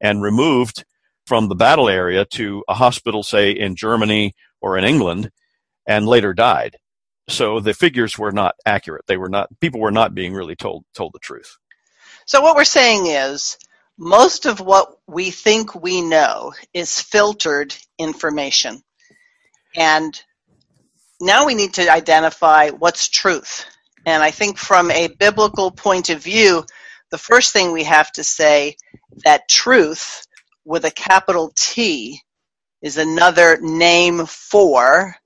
and 0.00 0.22
removed 0.22 0.84
from 1.26 1.48
the 1.48 1.54
battle 1.54 1.88
area 1.88 2.24
to 2.24 2.64
a 2.68 2.74
hospital, 2.74 3.22
say 3.22 3.52
in 3.52 3.76
Germany 3.76 4.34
or 4.64 4.78
in 4.78 4.84
England, 4.84 5.30
and 5.86 6.06
later 6.06 6.32
died. 6.32 6.76
So 7.28 7.60
the 7.60 7.74
figures 7.74 8.18
were 8.18 8.32
not 8.32 8.54
accurate. 8.64 9.04
They 9.06 9.18
were 9.18 9.28
not, 9.28 9.48
people 9.60 9.80
were 9.80 9.90
not 9.90 10.14
being 10.14 10.32
really 10.32 10.56
told, 10.56 10.84
told 10.94 11.12
the 11.12 11.18
truth. 11.18 11.58
So 12.24 12.40
what 12.40 12.56
we're 12.56 12.64
saying 12.64 13.06
is 13.06 13.58
most 13.98 14.46
of 14.46 14.60
what 14.60 14.88
we 15.06 15.30
think 15.30 15.74
we 15.74 16.00
know 16.00 16.54
is 16.72 17.00
filtered 17.00 17.76
information. 17.98 18.82
And 19.76 20.18
now 21.20 21.44
we 21.44 21.54
need 21.54 21.74
to 21.74 21.92
identify 21.92 22.70
what's 22.70 23.10
truth. 23.10 23.66
And 24.06 24.22
I 24.22 24.30
think 24.30 24.56
from 24.56 24.90
a 24.90 25.08
biblical 25.08 25.70
point 25.70 26.08
of 26.08 26.22
view, 26.22 26.64
the 27.10 27.18
first 27.18 27.52
thing 27.52 27.72
we 27.72 27.84
have 27.84 28.10
to 28.12 28.24
say 28.24 28.76
that 29.24 29.48
truth 29.48 30.26
with 30.64 30.86
a 30.86 30.90
capital 30.90 31.52
T 31.54 32.20
is 32.84 32.98
another 32.98 33.58
name 33.62 34.26
for 34.26 35.16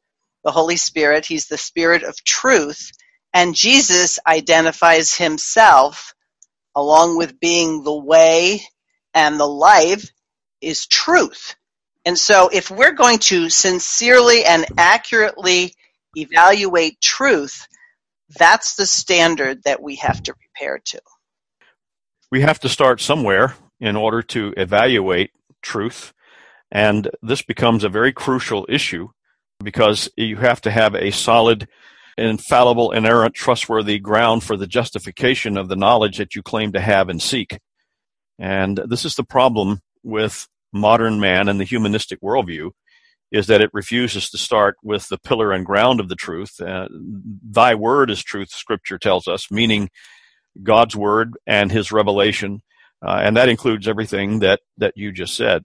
the 0.44 0.53
Holy 0.53 0.79
Spirit. 0.79 1.27
He's 1.27 1.49
the 1.49 1.59
Spirit 1.59 2.05
of 2.05 2.25
truth. 2.25 2.92
And 3.35 3.55
Jesus 3.57 4.21
identifies 4.27 5.14
himself 5.14 6.14
along 6.77 7.18
with 7.18 7.40
being 7.40 7.83
the 7.83 7.97
way 7.97 8.62
and 9.14 9.40
the 9.40 9.47
life, 9.47 10.11
is 10.61 10.87
truth. 10.87 11.57
And 12.05 12.18
so, 12.18 12.49
if 12.53 12.71
we're 12.71 12.92
going 12.92 13.18
to 13.21 13.51
sincerely 13.51 14.44
and 14.44 14.64
accurately 14.79 15.75
evaluate 16.16 17.01
truth, 17.01 17.66
that's 18.38 18.77
the 18.77 18.87
standard 18.87 19.64
that 19.64 19.83
we 19.83 19.97
have 19.97 20.23
to 20.25 20.35
repair 20.35 20.81
to. 20.87 21.01
We 22.31 22.42
have 22.42 22.61
to 22.61 22.68
start 22.68 23.01
somewhere 23.01 23.55
in 23.81 23.97
order 23.97 24.23
to 24.23 24.55
evaluate 24.57 25.33
truth. 25.62 26.12
And 26.70 27.11
this 27.22 27.42
becomes 27.42 27.85
a 27.85 27.88
very 27.88 28.12
crucial 28.12 28.66
issue 28.68 29.09
because 29.62 30.11
you 30.16 30.37
have 30.37 30.61
to 30.62 30.70
have 30.70 30.94
a 30.94 31.11
solid 31.11 31.68
infallible, 32.16 32.92
inerrant, 32.92 33.35
trustworthy 33.35 33.98
ground 33.98 34.42
for 34.42 34.57
the 34.57 34.66
justification 34.66 35.57
of 35.57 35.68
the 35.68 35.76
knowledge 35.76 36.18
that 36.18 36.35
you 36.35 36.42
claim 36.42 36.72
to 36.72 36.81
have 36.81 37.09
and 37.09 37.22
seek. 37.22 37.59
And 38.38 38.81
this 38.87 39.04
is 39.04 39.14
the 39.14 39.24
problem 39.24 39.81
with 40.02 40.48
modern 40.72 41.20
man 41.20 41.48
and 41.48 41.59
the 41.59 41.64
humanistic 41.64 42.20
worldview 42.20 42.70
is 43.31 43.46
that 43.46 43.61
it 43.61 43.70
refuses 43.72 44.31
to 44.31 44.38
start 44.38 44.76
with 44.83 45.09
the 45.09 45.18
pillar 45.18 45.52
and 45.52 45.66
ground 45.66 46.00
of 46.00 46.09
the 46.09 46.14
truth. 46.14 46.61
Uh, 46.61 46.88
Thy 46.90 47.74
word 47.74 48.11
is 48.11 48.22
truth, 48.22 48.50
scripture 48.50 48.98
tells 48.98 49.28
us, 49.28 49.50
meaning 49.50 49.90
God's 50.62 50.96
word 50.96 51.35
and 51.46 51.70
his 51.70 51.92
revelation. 51.92 52.62
Uh, 53.04 53.20
and 53.22 53.37
that 53.37 53.48
includes 53.48 53.87
everything 53.87 54.38
that, 54.40 54.61
that 54.78 54.94
you 54.96 55.12
just 55.12 55.37
said. 55.37 55.62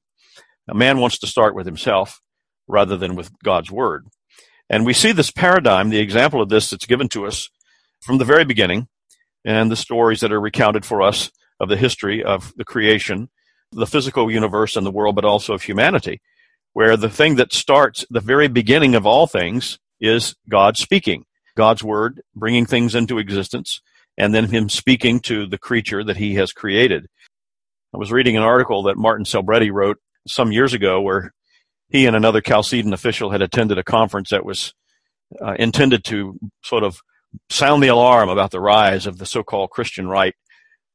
A 0.69 0.73
man 0.73 0.99
wants 0.99 1.19
to 1.19 1.27
start 1.27 1.55
with 1.55 1.65
himself 1.65 2.21
rather 2.67 2.97
than 2.97 3.15
with 3.15 3.31
God's 3.43 3.71
word. 3.71 4.07
And 4.69 4.85
we 4.85 4.93
see 4.93 5.11
this 5.11 5.31
paradigm, 5.31 5.89
the 5.89 5.99
example 5.99 6.41
of 6.41 6.49
this 6.49 6.69
that's 6.69 6.85
given 6.85 7.09
to 7.09 7.27
us 7.27 7.49
from 8.01 8.17
the 8.17 8.25
very 8.25 8.45
beginning, 8.45 8.87
and 9.45 9.69
the 9.69 9.75
stories 9.75 10.21
that 10.21 10.31
are 10.31 10.39
recounted 10.39 10.85
for 10.85 11.01
us 11.01 11.31
of 11.59 11.69
the 11.69 11.77
history 11.77 12.23
of 12.23 12.53
the 12.55 12.65
creation, 12.65 13.29
the 13.71 13.87
physical 13.87 14.31
universe 14.31 14.75
and 14.75 14.85
the 14.85 14.91
world, 14.91 15.15
but 15.15 15.25
also 15.25 15.53
of 15.53 15.63
humanity, 15.63 16.21
where 16.73 16.97
the 16.97 17.09
thing 17.09 17.35
that 17.35 17.53
starts 17.53 18.05
the 18.09 18.19
very 18.19 18.47
beginning 18.47 18.95
of 18.95 19.05
all 19.05 19.27
things 19.27 19.79
is 19.99 20.35
God 20.49 20.77
speaking, 20.77 21.25
God's 21.55 21.83
word 21.83 22.21
bringing 22.35 22.65
things 22.65 22.95
into 22.95 23.19
existence, 23.19 23.81
and 24.17 24.33
then 24.33 24.45
Him 24.45 24.69
speaking 24.69 25.19
to 25.21 25.45
the 25.45 25.57
creature 25.57 26.03
that 26.03 26.17
He 26.17 26.35
has 26.35 26.51
created. 26.51 27.07
I 27.93 27.97
was 27.97 28.11
reading 28.11 28.37
an 28.37 28.43
article 28.43 28.83
that 28.83 28.97
Martin 28.97 29.25
Selbrede 29.25 29.71
wrote 29.71 29.99
some 30.27 30.51
years 30.51 30.73
ago 30.73 31.01
where 31.01 31.31
he 31.89 32.05
and 32.05 32.15
another 32.15 32.41
Chalcedon 32.41 32.93
official 32.93 33.31
had 33.31 33.41
attended 33.41 33.77
a 33.77 33.83
conference 33.83 34.29
that 34.29 34.45
was 34.45 34.73
uh, 35.41 35.55
intended 35.59 36.03
to 36.05 36.37
sort 36.63 36.83
of 36.83 36.99
sound 37.49 37.81
the 37.81 37.87
alarm 37.87 38.29
about 38.29 38.51
the 38.51 38.59
rise 38.59 39.05
of 39.05 39.17
the 39.17 39.25
so-called 39.25 39.69
Christian 39.69 40.07
right, 40.07 40.35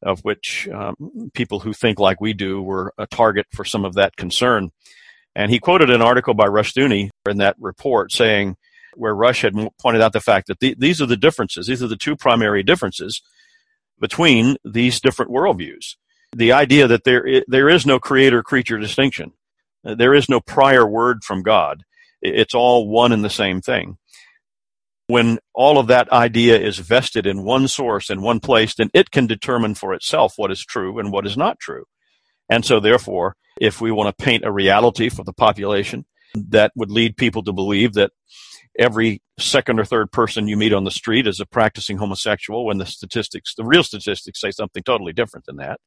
of 0.02 0.20
which 0.20 0.68
um, 0.68 1.30
people 1.34 1.60
who 1.60 1.72
think 1.72 1.98
like 1.98 2.20
we 2.20 2.32
do 2.32 2.62
were 2.62 2.92
a 2.98 3.06
target 3.06 3.46
for 3.54 3.64
some 3.64 3.84
of 3.84 3.94
that 3.94 4.16
concern. 4.16 4.70
And 5.34 5.50
he 5.50 5.58
quoted 5.58 5.90
an 5.90 6.02
article 6.02 6.34
by 6.34 6.46
Rushdoony 6.46 7.10
in 7.28 7.38
that 7.38 7.56
report 7.58 8.12
saying, 8.12 8.56
where 8.94 9.14
Rush 9.14 9.42
had 9.42 9.54
pointed 9.80 10.02
out 10.02 10.12
the 10.12 10.20
fact 10.20 10.48
that 10.48 10.58
the, 10.58 10.74
these 10.76 11.00
are 11.00 11.06
the 11.06 11.16
differences. 11.16 11.66
These 11.66 11.82
are 11.82 11.88
the 11.88 11.96
two 11.96 12.16
primary 12.16 12.62
differences 12.62 13.22
between 14.00 14.56
these 14.64 15.00
different 15.00 15.30
worldviews. 15.30 15.96
The 16.32 16.52
idea 16.52 16.86
that 16.88 17.04
there 17.04 17.26
is, 17.26 17.42
there 17.48 17.68
is 17.68 17.86
no 17.86 17.98
creator 17.98 18.42
creature 18.42 18.78
distinction. 18.78 19.32
Uh, 19.84 19.94
there 19.94 20.14
is 20.14 20.28
no 20.28 20.40
prior 20.40 20.86
word 20.86 21.24
from 21.24 21.42
God. 21.42 21.82
It's 22.20 22.54
all 22.54 22.88
one 22.88 23.12
and 23.12 23.24
the 23.24 23.30
same 23.30 23.60
thing. 23.60 23.96
When 25.06 25.38
all 25.54 25.78
of 25.78 25.86
that 25.86 26.12
idea 26.12 26.58
is 26.58 26.78
vested 26.78 27.26
in 27.26 27.44
one 27.44 27.66
source 27.66 28.10
in 28.10 28.20
one 28.20 28.40
place, 28.40 28.74
then 28.74 28.90
it 28.92 29.10
can 29.10 29.26
determine 29.26 29.74
for 29.74 29.94
itself 29.94 30.34
what 30.36 30.50
is 30.50 30.64
true 30.64 30.98
and 30.98 31.10
what 31.10 31.26
is 31.26 31.36
not 31.36 31.58
true. 31.58 31.84
And 32.50 32.64
so 32.64 32.80
therefore, 32.80 33.36
if 33.60 33.80
we 33.80 33.90
want 33.90 34.16
to 34.16 34.24
paint 34.24 34.44
a 34.44 34.52
reality 34.52 35.08
for 35.08 35.24
the 35.24 35.32
population 35.32 36.04
that 36.34 36.72
would 36.76 36.90
lead 36.90 37.16
people 37.16 37.42
to 37.44 37.52
believe 37.52 37.94
that 37.94 38.12
every 38.78 39.20
second 39.38 39.80
or 39.80 39.84
third 39.84 40.12
person 40.12 40.48
you 40.48 40.56
meet 40.56 40.72
on 40.72 40.84
the 40.84 40.90
street 40.90 41.26
is 41.26 41.40
a 41.40 41.46
practicing 41.46 41.98
homosexual 41.98 42.66
when 42.66 42.78
the 42.78 42.86
statistics, 42.86 43.54
the 43.54 43.64
real 43.64 43.82
statistics 43.82 44.40
say 44.40 44.50
something 44.50 44.82
totally 44.82 45.12
different 45.12 45.46
than 45.46 45.56
that. 45.56 45.80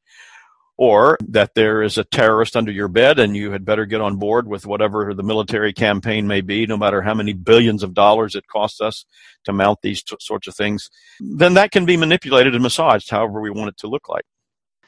Or 0.78 1.18
that 1.28 1.54
there 1.54 1.84
is 1.84 1.98
a 1.98 2.04
terrorist 2.04 2.56
under 2.56 2.72
your 2.72 2.88
bed 2.88 3.20
and 3.20 3.36
you 3.36 3.52
had 3.52 3.66
better 3.66 3.86
get 3.86 4.02
on 4.02 4.16
board 4.16 4.48
with 4.48 4.66
whatever 4.66 5.14
the 5.14 5.22
military 5.22 5.74
campaign 5.74 6.28
may 6.28 6.42
be, 6.42 6.66
no 6.66 6.78
matter 6.78 7.02
how 7.02 7.14
many 7.14 7.34
billions 7.34 7.84
of 7.84 7.94
dollars 7.94 8.36
it 8.36 8.48
costs 8.48 8.82
us 8.82 9.06
to 9.44 9.54
mount 9.54 9.80
these 9.84 10.02
t- 10.02 10.16
sorts 10.20 10.48
of 10.48 10.56
things, 10.56 10.90
then 11.20 11.54
that 11.54 11.72
can 11.72 11.86
be 11.86 11.98
manipulated 11.98 12.56
and 12.56 12.64
massaged 12.64 13.12
however 13.12 13.42
we 13.42 13.52
want 13.52 13.70
it 13.70 13.78
to 13.78 13.88
look 13.88 14.10
like. 14.10 14.26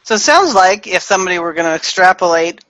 So 0.03 0.15
it 0.15 0.19
sounds 0.19 0.55
like 0.55 0.87
if 0.87 1.03
somebody 1.03 1.37
were 1.37 1.53
going 1.53 1.67
to 1.67 1.75
extrapolate 1.75 2.63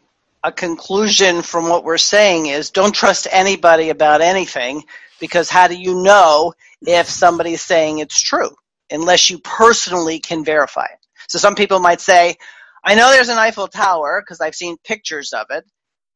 a 0.43 0.51
conclusion 0.51 1.41
from 1.41 1.69
what 1.69 1.85
we're 1.85 1.97
saying 1.97 2.47
is 2.47 2.71
don't 2.71 2.93
trust 2.93 3.27
anybody 3.31 3.89
about 3.89 4.21
anything 4.21 4.83
because 5.23 5.49
how 5.49 5.69
do 5.69 5.75
you 5.75 6.03
know 6.03 6.51
if 6.85 7.07
somebody's 7.07 7.61
saying 7.61 7.99
it's 7.99 8.21
true 8.21 8.49
unless 8.91 9.29
you 9.29 9.39
personally 9.39 10.19
can 10.19 10.43
verify 10.43 10.83
it? 10.83 10.99
So 11.29 11.39
some 11.39 11.55
people 11.55 11.79
might 11.79 12.01
say, 12.01 12.35
I 12.83 12.95
know 12.95 13.09
there's 13.09 13.29
an 13.29 13.37
Eiffel 13.37 13.69
Tower 13.69 14.21
because 14.21 14.41
I've 14.41 14.53
seen 14.53 14.75
pictures 14.83 15.31
of 15.31 15.45
it 15.51 15.63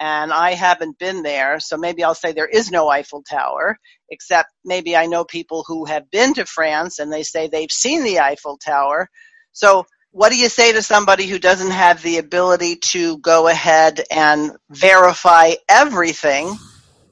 and 0.01 0.33
I 0.33 0.55
haven't 0.55 0.99
been 0.99 1.23
there, 1.23 1.61
so 1.61 1.77
maybe 1.77 2.03
I'll 2.03 2.15
say 2.15 2.33
there 2.33 2.49
is 2.49 2.69
no 2.69 2.89
Eiffel 2.89 3.23
Tower, 3.23 3.77
except 4.09 4.49
maybe 4.65 4.93
I 4.97 5.05
know 5.05 5.23
people 5.23 5.63
who 5.65 5.85
have 5.85 6.11
been 6.11 6.33
to 6.33 6.45
France 6.45 6.99
and 6.99 7.09
they 7.09 7.23
say 7.23 7.47
they've 7.47 7.71
seen 7.71 8.03
the 8.03 8.19
Eiffel 8.19 8.57
Tower. 8.57 9.07
So 9.53 9.85
what 10.11 10.33
do 10.33 10.37
you 10.37 10.49
say 10.49 10.73
to 10.73 10.81
somebody 10.81 11.27
who 11.27 11.39
doesn't 11.39 11.71
have 11.71 12.01
the 12.01 12.17
ability 12.17 12.75
to 12.91 13.19
go 13.19 13.47
ahead 13.47 14.03
and 14.11 14.51
verify 14.69 15.53
everything 15.69 16.57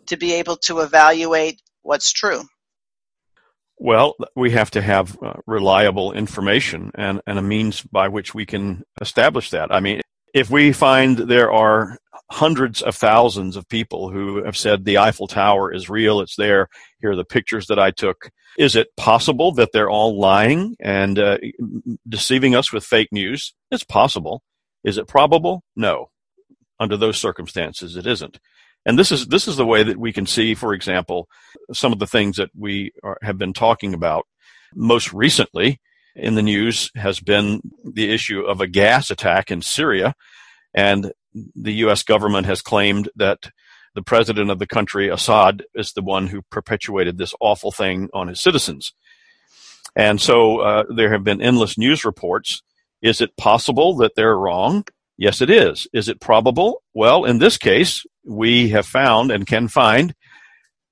to 0.07 0.17
be 0.17 0.33
able 0.33 0.57
to 0.57 0.79
evaluate 0.79 1.61
what's 1.85 2.11
true? 2.11 2.41
Well, 3.77 4.15
we 4.35 4.51
have 4.51 4.71
to 4.71 4.81
have 4.81 5.17
uh, 5.21 5.33
reliable 5.45 6.13
information 6.13 6.91
and, 6.95 7.21
and 7.27 7.37
a 7.37 7.41
means 7.41 7.81
by 7.81 8.07
which 8.07 8.33
we 8.33 8.45
can 8.45 8.83
establish 9.01 9.49
that. 9.51 9.71
I 9.71 9.79
mean, 9.81 10.01
if 10.33 10.49
we 10.49 10.71
find 10.71 11.17
there 11.17 11.51
are 11.51 11.97
hundreds 12.31 12.81
of 12.81 12.95
thousands 12.95 13.55
of 13.55 13.69
people 13.69 14.09
who 14.09 14.43
have 14.43 14.57
said 14.57 14.83
the 14.83 14.97
Eiffel 14.97 15.27
Tower 15.27 15.73
is 15.73 15.89
real, 15.89 16.21
it's 16.21 16.35
there, 16.37 16.67
here 17.01 17.11
are 17.11 17.15
the 17.15 17.25
pictures 17.25 17.67
that 17.67 17.79
I 17.79 17.91
took, 17.91 18.29
is 18.57 18.75
it 18.75 18.87
possible 18.97 19.51
that 19.53 19.71
they're 19.73 19.89
all 19.89 20.19
lying 20.19 20.75
and 20.79 21.19
uh, 21.19 21.37
deceiving 22.07 22.55
us 22.55 22.71
with 22.71 22.83
fake 22.85 23.09
news? 23.11 23.53
It's 23.71 23.83
possible. 23.83 24.41
Is 24.83 24.97
it 24.97 25.07
probable? 25.07 25.63
No. 25.75 26.09
Under 26.79 26.97
those 26.97 27.17
circumstances, 27.17 27.95
it 27.95 28.07
isn't. 28.07 28.39
And 28.85 28.99
this 28.99 29.11
is 29.11 29.27
this 29.27 29.47
is 29.47 29.57
the 29.57 29.65
way 29.65 29.83
that 29.83 29.97
we 29.97 30.13
can 30.13 30.25
see, 30.25 30.53
for 30.53 30.73
example, 30.73 31.27
some 31.73 31.91
of 31.91 31.99
the 31.99 32.07
things 32.07 32.37
that 32.37 32.51
we 32.55 32.91
are, 33.03 33.17
have 33.21 33.37
been 33.37 33.53
talking 33.53 33.93
about. 33.93 34.27
Most 34.73 35.13
recently 35.13 35.79
in 36.15 36.35
the 36.35 36.41
news 36.41 36.91
has 36.95 37.19
been 37.19 37.61
the 37.83 38.11
issue 38.11 38.41
of 38.41 38.61
a 38.61 38.67
gas 38.67 39.09
attack 39.09 39.49
in 39.49 39.61
Syria, 39.61 40.15
and 40.73 41.11
the 41.55 41.73
U.S. 41.73 42.03
government 42.03 42.45
has 42.45 42.61
claimed 42.61 43.09
that 43.15 43.49
the 43.95 44.03
president 44.03 44.51
of 44.51 44.59
the 44.59 44.67
country, 44.67 45.09
Assad, 45.09 45.63
is 45.73 45.93
the 45.93 46.01
one 46.01 46.27
who 46.27 46.41
perpetuated 46.51 47.17
this 47.17 47.33
awful 47.39 47.71
thing 47.71 48.09
on 48.13 48.27
his 48.27 48.41
citizens. 48.41 48.93
And 49.95 50.19
so 50.19 50.59
uh, 50.59 50.83
there 50.93 51.11
have 51.11 51.23
been 51.23 51.41
endless 51.41 51.77
news 51.77 52.03
reports. 52.03 52.61
Is 53.01 53.21
it 53.21 53.37
possible 53.37 53.95
that 53.97 54.15
they're 54.15 54.37
wrong? 54.37 54.83
Yes, 55.17 55.41
it 55.41 55.49
is. 55.49 55.87
Is 55.93 56.09
it 56.09 56.19
probable? 56.19 56.83
Well, 56.93 57.23
in 57.23 57.39
this 57.39 57.57
case, 57.57 58.05
we 58.25 58.69
have 58.69 58.85
found 58.85 59.31
and 59.31 59.47
can 59.47 59.67
find 59.67 60.15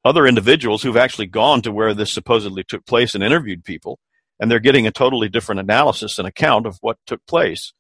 other 0.06 0.28
individuals 0.28 0.84
who've 0.84 0.98
actually 0.98 1.28
gone 1.28 1.62
to 1.62 1.72
where 1.72 1.94
this 1.94 2.12
supposedly 2.12 2.64
took 2.64 2.86
place 2.86 3.16
and 3.16 3.24
interviewed 3.24 3.64
people, 3.64 4.00
and 4.40 4.52
they're 4.52 4.60
getting 4.60 4.86
a 4.86 4.92
totally 4.92 5.30
different 5.30 5.60
analysis 5.60 6.20
and 6.20 6.28
account 6.28 6.66
of 6.66 6.78
what 6.82 6.98
took 7.08 7.26
place. 7.26 7.74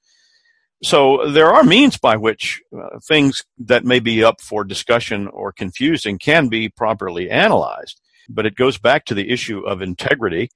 So 0.84 1.30
there 1.32 1.54
are 1.54 1.64
means 1.64 1.98
by 1.98 2.18
which 2.18 2.62
uh, 2.78 3.00
things 3.00 3.44
that 3.58 3.86
may 3.86 4.00
be 4.00 4.24
up 4.24 4.42
for 4.42 4.66
discussion 4.66 5.28
or 5.28 5.54
confusing 5.54 6.20
can 6.20 6.50
be 6.50 6.68
properly 6.68 7.30
analyzed. 7.30 8.02
But 8.28 8.46
it 8.46 8.56
goes 8.56 8.78
back 8.78 9.06
to 9.06 9.14
the 9.14 9.30
issue 9.30 9.60
of 9.62 9.82
integrity 9.82 10.50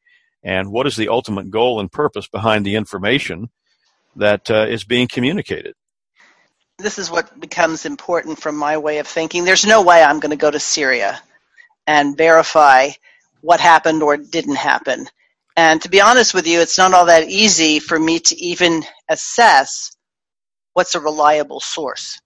and 0.43 0.71
what 0.71 0.87
is 0.87 0.97
the 0.97 1.07
ultimate 1.07 1.49
goal 1.49 1.79
and 1.79 1.91
purpose 1.91 2.27
behind 2.27 2.65
the 2.65 2.75
information 2.75 3.49
that 4.17 4.51
uh, 4.51 4.65
is 4.67 4.83
being 4.83 5.07
communicated. 5.07 5.75
This 6.79 6.99
is 6.99 7.09
what 7.09 7.39
becomes 7.39 7.87
important 7.87 8.39
from 8.39 8.55
my 8.55 8.77
way 8.77 8.99
of 8.99 9.07
thinking. 9.07 9.43
There's 9.43 9.65
no 9.65 9.81
way 9.81 10.03
I'm 10.03 10.19
going 10.19 10.29
to 10.29 10.35
go 10.35 10.51
to 10.51 10.59
Syria 10.59 11.19
and 11.87 12.15
verify 12.15 12.89
what 13.41 13.59
happened 13.59 14.03
or 14.03 14.15
didn't 14.15 14.57
happen. 14.57 15.07
And 15.55 15.81
to 15.81 15.89
be 15.89 16.01
honest 16.01 16.35
with 16.35 16.45
you, 16.45 16.59
it's 16.59 16.77
not 16.77 16.93
all 16.93 17.07
that 17.07 17.29
easy 17.29 17.79
for 17.79 17.97
me 17.97 18.19
to 18.19 18.35
even 18.35 18.83
assess 19.09 19.97
what's 20.73 20.93
a 20.93 20.99
reliable 20.99 21.59
source. 21.59 22.21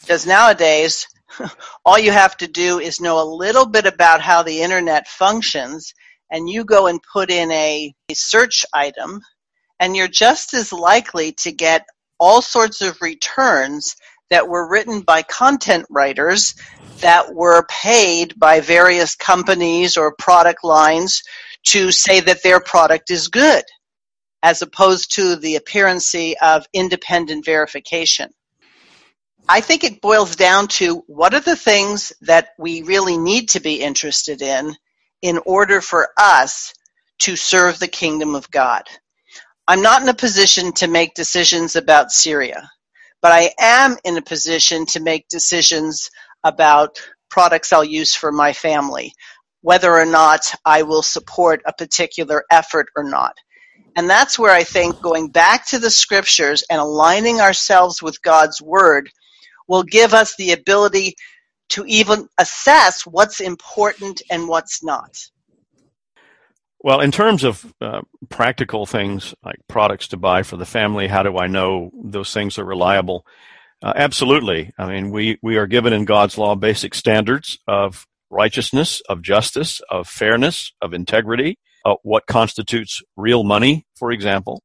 Because 0.00 0.28
nowadays, 0.28 1.08
all 1.84 1.98
you 1.98 2.12
have 2.12 2.36
to 2.36 2.46
do 2.46 2.78
is 2.78 3.00
know 3.00 3.20
a 3.20 3.34
little 3.34 3.66
bit 3.66 3.84
about 3.84 4.20
how 4.20 4.44
the 4.44 4.62
internet 4.62 5.08
functions, 5.08 5.92
and 6.30 6.48
you 6.48 6.64
go 6.64 6.86
and 6.86 7.00
put 7.12 7.32
in 7.32 7.50
a, 7.50 7.92
a 8.10 8.14
search 8.14 8.64
item, 8.72 9.22
and 9.80 9.96
you're 9.96 10.06
just 10.06 10.54
as 10.54 10.72
likely 10.72 11.32
to 11.32 11.50
get 11.50 11.84
all 12.18 12.42
sorts 12.42 12.82
of 12.82 13.00
returns 13.00 13.96
that 14.30 14.48
were 14.48 14.68
written 14.68 15.00
by 15.00 15.22
content 15.22 15.86
writers 15.90 16.54
that 17.00 17.34
were 17.34 17.66
paid 17.68 18.38
by 18.38 18.60
various 18.60 19.14
companies 19.14 19.96
or 19.96 20.14
product 20.18 20.64
lines 20.64 21.22
to 21.64 21.90
say 21.92 22.20
that 22.20 22.42
their 22.42 22.60
product 22.60 23.10
is 23.10 23.28
good 23.28 23.64
as 24.42 24.62
opposed 24.62 25.14
to 25.14 25.36
the 25.36 25.56
appearance 25.56 26.14
of 26.40 26.66
independent 26.72 27.44
verification. 27.44 28.30
I 29.48 29.60
think 29.60 29.82
it 29.82 30.00
boils 30.00 30.36
down 30.36 30.68
to 30.68 31.02
what 31.06 31.34
are 31.34 31.40
the 31.40 31.56
things 31.56 32.12
that 32.22 32.50
we 32.58 32.82
really 32.82 33.16
need 33.16 33.50
to 33.50 33.60
be 33.60 33.80
interested 33.80 34.42
in 34.42 34.76
in 35.22 35.38
order 35.46 35.80
for 35.80 36.10
us 36.18 36.74
to 37.20 37.34
serve 37.34 37.78
the 37.78 37.88
kingdom 37.88 38.34
of 38.34 38.50
God. 38.50 38.84
I'm 39.70 39.82
not 39.82 40.00
in 40.00 40.08
a 40.08 40.14
position 40.14 40.72
to 40.76 40.88
make 40.88 41.12
decisions 41.12 41.76
about 41.76 42.10
Syria, 42.10 42.70
but 43.20 43.32
I 43.32 43.50
am 43.60 43.98
in 44.02 44.16
a 44.16 44.22
position 44.22 44.86
to 44.86 45.00
make 45.00 45.28
decisions 45.28 46.08
about 46.42 46.98
products 47.28 47.70
I'll 47.70 47.84
use 47.84 48.14
for 48.14 48.32
my 48.32 48.54
family, 48.54 49.12
whether 49.60 49.94
or 49.94 50.06
not 50.06 50.54
I 50.64 50.84
will 50.84 51.02
support 51.02 51.60
a 51.66 51.74
particular 51.74 52.44
effort 52.50 52.86
or 52.96 53.04
not. 53.04 53.34
And 53.94 54.08
that's 54.08 54.38
where 54.38 54.54
I 54.54 54.64
think 54.64 55.02
going 55.02 55.28
back 55.28 55.68
to 55.68 55.78
the 55.78 55.90
scriptures 55.90 56.64
and 56.70 56.80
aligning 56.80 57.42
ourselves 57.42 58.00
with 58.00 58.22
God's 58.22 58.62
word 58.62 59.10
will 59.68 59.82
give 59.82 60.14
us 60.14 60.34
the 60.36 60.52
ability 60.52 61.14
to 61.70 61.84
even 61.86 62.26
assess 62.38 63.02
what's 63.02 63.40
important 63.40 64.22
and 64.30 64.48
what's 64.48 64.82
not. 64.82 65.14
Well, 66.82 67.00
in 67.00 67.10
terms 67.12 67.44
of 67.44 67.74
uh, 67.80 68.02
practical 68.28 68.86
things 68.86 69.34
like 69.44 69.56
products 69.68 70.08
to 70.08 70.16
buy 70.16 70.42
for 70.44 70.56
the 70.56 70.66
family, 70.66 71.08
how 71.08 71.22
do 71.24 71.38
I 71.38 71.46
know 71.48 71.90
those 71.94 72.32
things 72.32 72.58
are 72.58 72.64
reliable? 72.64 73.26
Uh, 73.82 73.92
absolutely. 73.96 74.72
I 74.78 74.86
mean, 74.88 75.10
we, 75.10 75.38
we 75.42 75.56
are 75.56 75.66
given 75.66 75.92
in 75.92 76.04
God's 76.04 76.38
law 76.38 76.54
basic 76.56 76.94
standards 76.94 77.58
of 77.66 78.06
righteousness, 78.30 79.02
of 79.08 79.22
justice, 79.22 79.80
of 79.90 80.08
fairness, 80.08 80.72
of 80.82 80.94
integrity, 80.94 81.58
uh, 81.84 81.96
what 82.02 82.26
constitutes 82.26 83.02
real 83.16 83.44
money, 83.44 83.86
for 83.96 84.12
example. 84.12 84.62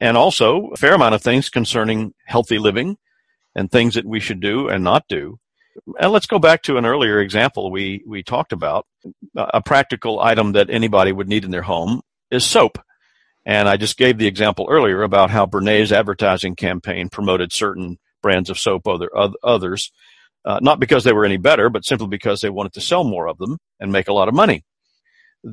and 0.00 0.16
also 0.16 0.68
a 0.72 0.76
fair 0.76 0.94
amount 0.94 1.14
of 1.14 1.22
things 1.22 1.48
concerning 1.50 2.14
healthy 2.26 2.58
living 2.58 2.96
and 3.54 3.70
things 3.70 3.94
that 3.94 4.06
we 4.06 4.20
should 4.20 4.40
do 4.40 4.68
and 4.68 4.84
not 4.84 5.04
do. 5.08 5.38
And 6.00 6.12
let's 6.12 6.26
go 6.26 6.38
back 6.38 6.62
to 6.62 6.76
an 6.76 6.86
earlier 6.86 7.20
example 7.20 7.70
we, 7.70 8.02
we 8.06 8.22
talked 8.22 8.52
about. 8.52 8.86
A 9.36 9.62
practical 9.62 10.20
item 10.20 10.52
that 10.52 10.70
anybody 10.70 11.12
would 11.12 11.28
need 11.28 11.44
in 11.44 11.50
their 11.50 11.62
home 11.62 12.02
is 12.30 12.44
soap. 12.44 12.78
And 13.46 13.68
I 13.68 13.76
just 13.76 13.96
gave 13.96 14.18
the 14.18 14.26
example 14.26 14.66
earlier 14.70 15.02
about 15.02 15.30
how 15.30 15.46
Bernays' 15.46 15.92
advertising 15.92 16.56
campaign 16.56 17.08
promoted 17.08 17.52
certain 17.52 17.98
brands 18.22 18.50
of 18.50 18.58
soap 18.58 18.86
over 18.86 19.08
others, 19.42 19.92
uh, 20.44 20.58
not 20.60 20.80
because 20.80 21.04
they 21.04 21.12
were 21.12 21.24
any 21.24 21.38
better, 21.38 21.70
but 21.70 21.86
simply 21.86 22.08
because 22.08 22.40
they 22.40 22.50
wanted 22.50 22.74
to 22.74 22.80
sell 22.80 23.04
more 23.04 23.28
of 23.28 23.38
them 23.38 23.58
and 23.78 23.92
make 23.92 24.08
a 24.08 24.12
lot 24.12 24.28
of 24.28 24.34
money. 24.34 24.64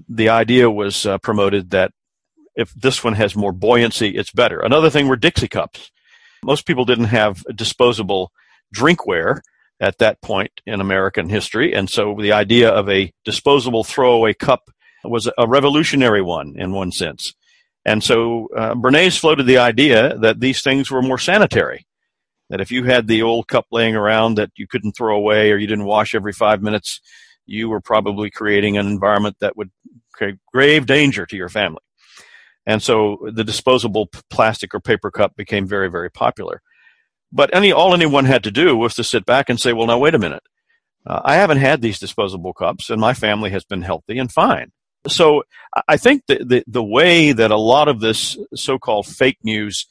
The 0.09 0.29
idea 0.29 0.69
was 0.69 1.05
uh, 1.05 1.17
promoted 1.19 1.69
that 1.69 1.91
if 2.55 2.73
this 2.73 3.03
one 3.03 3.13
has 3.13 3.35
more 3.35 3.53
buoyancy, 3.53 4.09
it's 4.09 4.31
better. 4.31 4.59
Another 4.59 4.89
thing 4.89 5.07
were 5.07 5.15
Dixie 5.15 5.47
cups. 5.47 5.91
Most 6.43 6.65
people 6.65 6.85
didn't 6.85 7.05
have 7.05 7.43
disposable 7.55 8.31
drinkware 8.75 9.41
at 9.79 9.99
that 9.99 10.21
point 10.21 10.51
in 10.65 10.81
American 10.81 11.29
history, 11.29 11.73
and 11.73 11.89
so 11.89 12.15
the 12.19 12.31
idea 12.31 12.69
of 12.69 12.89
a 12.89 13.11
disposable 13.23 13.83
throwaway 13.83 14.33
cup 14.33 14.69
was 15.03 15.29
a 15.37 15.47
revolutionary 15.47 16.21
one 16.21 16.55
in 16.57 16.71
one 16.71 16.91
sense. 16.91 17.33
And 17.85 18.03
so 18.03 18.49
uh, 18.55 18.75
Bernays 18.75 19.17
floated 19.17 19.45
the 19.45 19.59
idea 19.59 20.17
that 20.17 20.41
these 20.41 20.61
things 20.61 20.91
were 20.91 21.01
more 21.01 21.17
sanitary. 21.17 21.85
That 22.49 22.61
if 22.61 22.71
you 22.71 22.83
had 22.83 23.07
the 23.07 23.21
old 23.21 23.47
cup 23.47 23.65
laying 23.71 23.95
around 23.95 24.35
that 24.35 24.51
you 24.57 24.67
couldn't 24.67 24.93
throw 24.93 25.15
away 25.15 25.51
or 25.51 25.57
you 25.57 25.67
didn't 25.67 25.85
wash 25.85 26.13
every 26.13 26.33
five 26.33 26.61
minutes, 26.61 26.99
you 27.45 27.69
were 27.69 27.81
probably 27.81 28.29
creating 28.29 28.77
an 28.77 28.87
environment 28.87 29.37
that 29.39 29.55
would 29.55 29.71
create 30.13 30.35
grave 30.51 30.85
danger 30.85 31.25
to 31.25 31.37
your 31.37 31.49
family. 31.49 31.81
And 32.65 32.83
so 32.83 33.29
the 33.31 33.45
disposable 33.45 34.09
plastic 34.29 34.73
or 34.73 34.81
paper 34.81 35.09
cup 35.09 35.35
became 35.37 35.65
very, 35.65 35.89
very 35.89 36.11
popular. 36.11 36.61
But 37.31 37.53
any, 37.53 37.71
all 37.71 37.93
anyone 37.93 38.25
had 38.25 38.43
to 38.43 38.51
do 38.51 38.75
was 38.75 38.95
to 38.95 39.03
sit 39.03 39.25
back 39.25 39.49
and 39.49 39.59
say, 39.59 39.73
well, 39.73 39.87
now 39.87 39.97
wait 39.97 40.15
a 40.15 40.19
minute. 40.19 40.43
Uh, 41.05 41.21
I 41.23 41.35
haven't 41.35 41.57
had 41.57 41.81
these 41.81 41.99
disposable 41.99 42.53
cups 42.53 42.89
and 42.89 42.99
my 42.99 43.13
family 43.13 43.49
has 43.51 43.63
been 43.63 43.81
healthy 43.81 44.17
and 44.17 44.31
fine. 44.31 44.71
So 45.07 45.43
I 45.87 45.97
think 45.97 46.23
the, 46.27 46.43
the, 46.43 46.63
the 46.67 46.83
way 46.83 47.31
that 47.31 47.51
a 47.51 47.57
lot 47.57 47.87
of 47.87 47.99
this 47.99 48.37
so-called 48.55 49.07
fake 49.07 49.37
news, 49.43 49.87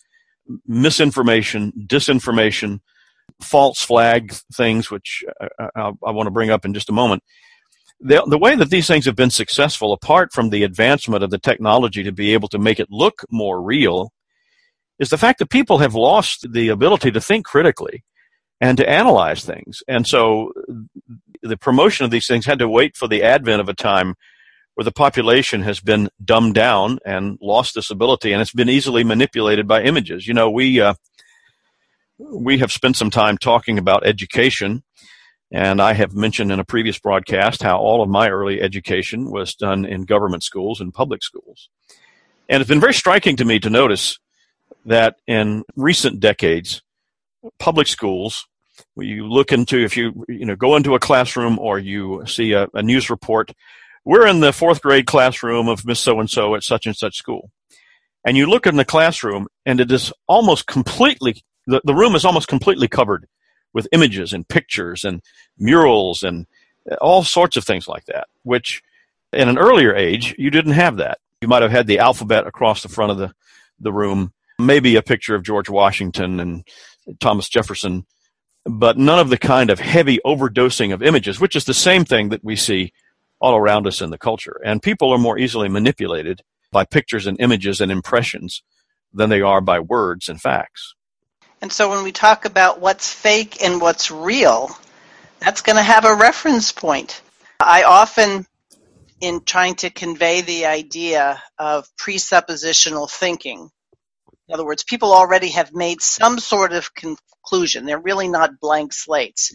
misinformation, 0.67 1.73
disinformation, 1.87 2.81
false 3.41 3.81
flag 3.81 4.35
things, 4.55 4.91
which 4.91 5.25
I, 5.41 5.69
I, 5.75 5.93
I 6.07 6.11
want 6.11 6.27
to 6.27 6.31
bring 6.33 6.51
up 6.51 6.65
in 6.65 6.75
just 6.75 6.91
a 6.91 6.93
moment, 6.93 7.23
the, 8.01 8.23
the 8.29 8.39
way 8.39 8.55
that 8.57 8.71
these 8.71 8.87
things 8.87 9.07
have 9.07 9.17
been 9.17 9.31
successful, 9.31 9.93
apart 9.93 10.33
from 10.33 10.51
the 10.51 10.65
advancement 10.65 11.25
of 11.25 11.31
the 11.31 11.39
technology 11.39 12.03
to 12.03 12.13
be 12.13 12.35
able 12.35 12.49
to 12.49 12.59
make 12.59 12.79
it 12.79 12.89
look 12.91 13.25
more 13.31 13.63
real, 13.63 14.13
is 14.99 15.11
the 15.11 15.19
fact 15.19 15.39
that 15.39 15.51
people 15.51 15.79
have 15.79 15.95
lost 15.95 16.47
the 16.51 16.69
ability 16.69 17.11
to 17.11 17.21
think 17.21 17.45
critically 17.45 18.05
and 18.61 18.79
to 18.79 18.89
analyze 18.89 19.45
things. 19.45 19.83
And 19.87 20.07
so 20.07 20.53
the 21.43 21.57
promotion 21.57 22.05
of 22.05 22.11
these 22.11 22.27
things 22.27 22.47
had 22.47 22.59
to 22.61 22.69
wait 22.69 22.97
for 22.97 23.07
the 23.07 23.23
advent 23.23 23.61
of 23.61 23.69
a 23.69 23.75
time 23.75 24.15
where 24.75 24.85
the 24.85 24.93
population 24.93 25.63
has 25.63 25.81
been 25.81 26.09
dumbed 26.23 26.55
down 26.55 26.99
and 27.05 27.39
lost 27.41 27.75
this 27.75 27.91
ability, 27.91 28.33
and 28.33 28.43
it's 28.43 28.53
been 28.53 28.69
easily 28.69 29.05
manipulated 29.05 29.67
by 29.67 29.83
images. 29.83 30.27
You 30.27 30.35
know, 30.35 30.51
we 30.51 30.81
uh, 30.81 30.95
we 32.19 32.59
have 32.59 32.73
spent 32.73 32.97
some 32.97 33.11
time 33.11 33.39
talking 33.39 33.79
about 33.79 34.07
education 34.07 34.83
and 35.53 35.81
I 35.81 35.93
have 35.93 36.13
mentioned 36.13 36.51
in 36.51 36.59
a 36.59 36.65
previous 36.65 36.99
broadcast 36.99 37.63
how 37.63 37.79
all 37.79 38.03
of 38.03 38.09
my 38.09 38.29
early 38.29 38.61
education 38.61 39.31
was 39.31 39.55
done 39.55 39.85
in 39.85 40.05
government 40.05 40.43
schools 40.43 40.81
and 40.81 40.93
public 40.93 41.23
schools. 41.23 41.71
And 42.49 42.61
it's 42.61 42.69
been 42.69 42.81
very 42.81 42.95
striking 42.95 43.37
to 43.37 43.45
me 43.45 43.59
to 43.61 43.71
notice 43.71 44.19
that 44.87 45.17
in 45.27 45.65
recent 45.77 46.21
decades, 46.21 46.83
public 47.59 47.87
schools, 47.87 48.47
you 48.97 49.27
look 49.27 49.53
into, 49.53 49.79
if 49.79 49.97
you, 49.97 50.25
you 50.29 50.47
know, 50.47 50.57
go 50.57 50.77
into 50.77 50.95
a 50.95 51.01
classroom 51.01 51.59
or 51.59 51.79
you 51.79 52.25
see 52.27 52.53
a, 52.53 52.69
a 52.75 52.83
news 52.83 53.11
report, 53.11 53.53
we're 54.05 54.27
in 54.27 54.41
the 54.41 54.53
fourth 54.53 54.81
grade 54.83 55.07
classroom 55.07 55.69
of 55.69 55.85
Miss 55.85 56.01
So-and-so 56.01 56.55
at 56.55 56.63
such 56.63 56.87
and 56.87 56.97
such 56.97 57.17
school. 57.17 57.51
And 58.25 58.37
you 58.37 58.47
look 58.47 58.67
in 58.67 58.77
the 58.77 58.85
classroom 58.85 59.49
and 59.65 59.81
it 59.81 59.91
is 59.91 60.13
almost 60.27 60.67
completely, 60.67 61.43
the, 61.67 61.81
the 61.85 61.95
room 61.95 62.15
is 62.15 62.25
almost 62.25 62.49
completely 62.49 62.89
covered 62.89 63.27
with 63.73 63.89
images 63.93 64.33
and 64.33 64.49
pictures 64.49 65.05
and 65.05 65.23
murals 65.59 66.23
and 66.23 66.47
all 67.01 67.25
sorts 67.25 67.57
of 67.57 67.65
things 67.65 67.89
like 67.89 68.05
that, 68.07 68.29
which 68.43 68.83
in 69.33 69.49
an 69.49 69.59
earlier 69.59 69.95
age, 69.95 70.35
you 70.39 70.51
didn't 70.51 70.73
have 70.73 70.97
that. 70.97 71.19
You 71.41 71.49
might 71.49 71.63
have 71.63 71.71
had 71.71 71.87
the 71.87 71.99
alphabet 71.99 72.47
across 72.47 72.83
the 72.83 72.89
front 72.89 73.13
of 73.13 73.19
the, 73.19 73.33
the 73.81 73.93
room, 73.93 74.33
maybe 74.59 74.97
a 74.97 75.03
picture 75.03 75.35
of 75.35 75.43
George 75.43 75.69
Washington 75.69 76.41
and 76.41 76.67
Thomas 77.21 77.49
Jefferson, 77.49 78.07
but 78.65 78.99
none 78.99 79.19
of 79.19 79.29
the 79.29 79.39
kind 79.39 79.71
of 79.71 79.79
heavy 79.79 80.19
overdosing 80.25 80.93
of 80.93 81.03
images, 81.03 81.39
which 81.41 81.57
is 81.57 81.65
the 81.65 81.75
same 81.75 82.05
thing 82.05 82.31
that 82.31 82.45
we 82.45 82.57
see 82.57 82.93
all 83.41 83.55
around 83.55 83.87
us 83.87 84.01
in 84.01 84.11
the 84.11 84.19
culture. 84.19 84.61
And 84.65 84.83
people 84.83 85.13
are 85.13 85.19
more 85.19 85.39
easily 85.39 85.69
manipulated 85.69 86.41
by 86.73 86.85
pictures 86.85 87.27
and 87.27 87.41
images 87.41 87.81
and 87.81 87.93
impressions 87.93 88.63
than 89.13 89.31
they 89.31 89.41
are 89.41 89.61
by 89.61 89.79
words 89.81 90.29
and 90.29 90.41
facts. 90.41 90.95
And 91.63 91.73
so 91.73 91.89
when 91.89 92.03
we 92.03 92.13
talk 92.13 92.45
about 92.45 92.81
what's 92.81 93.13
fake 93.13 93.63
and 93.63 93.81
what's 93.81 94.11
real, 94.11 94.71
that's 95.39 95.63
going 95.63 95.77
to 95.77 95.83
have 95.83 96.05
a 96.05 96.15
reference 96.15 96.73
point. 96.73 97.23
I 97.61 97.85
often, 97.85 98.47
in 99.21 99.43
trying 99.45 99.77
to 99.77 99.91
convey 99.91 100.43
the 100.43 100.67
idea 100.67 101.43
of 101.59 101.89
presuppositional 101.97 103.11
thinking, 103.11 103.71
in 104.49 104.55
other 104.55 104.65
words, 104.65 104.85
people 104.85 105.13
already 105.13 105.49
have 105.51 105.73
made 105.73 106.01
some 106.01 106.39
sort 106.39 106.73
of 106.73 106.95
conclusion. 106.95 107.85
They're 107.85 107.99
really 107.99 108.29
not 108.29 108.61
blank 108.61 108.93
slates. 108.93 109.53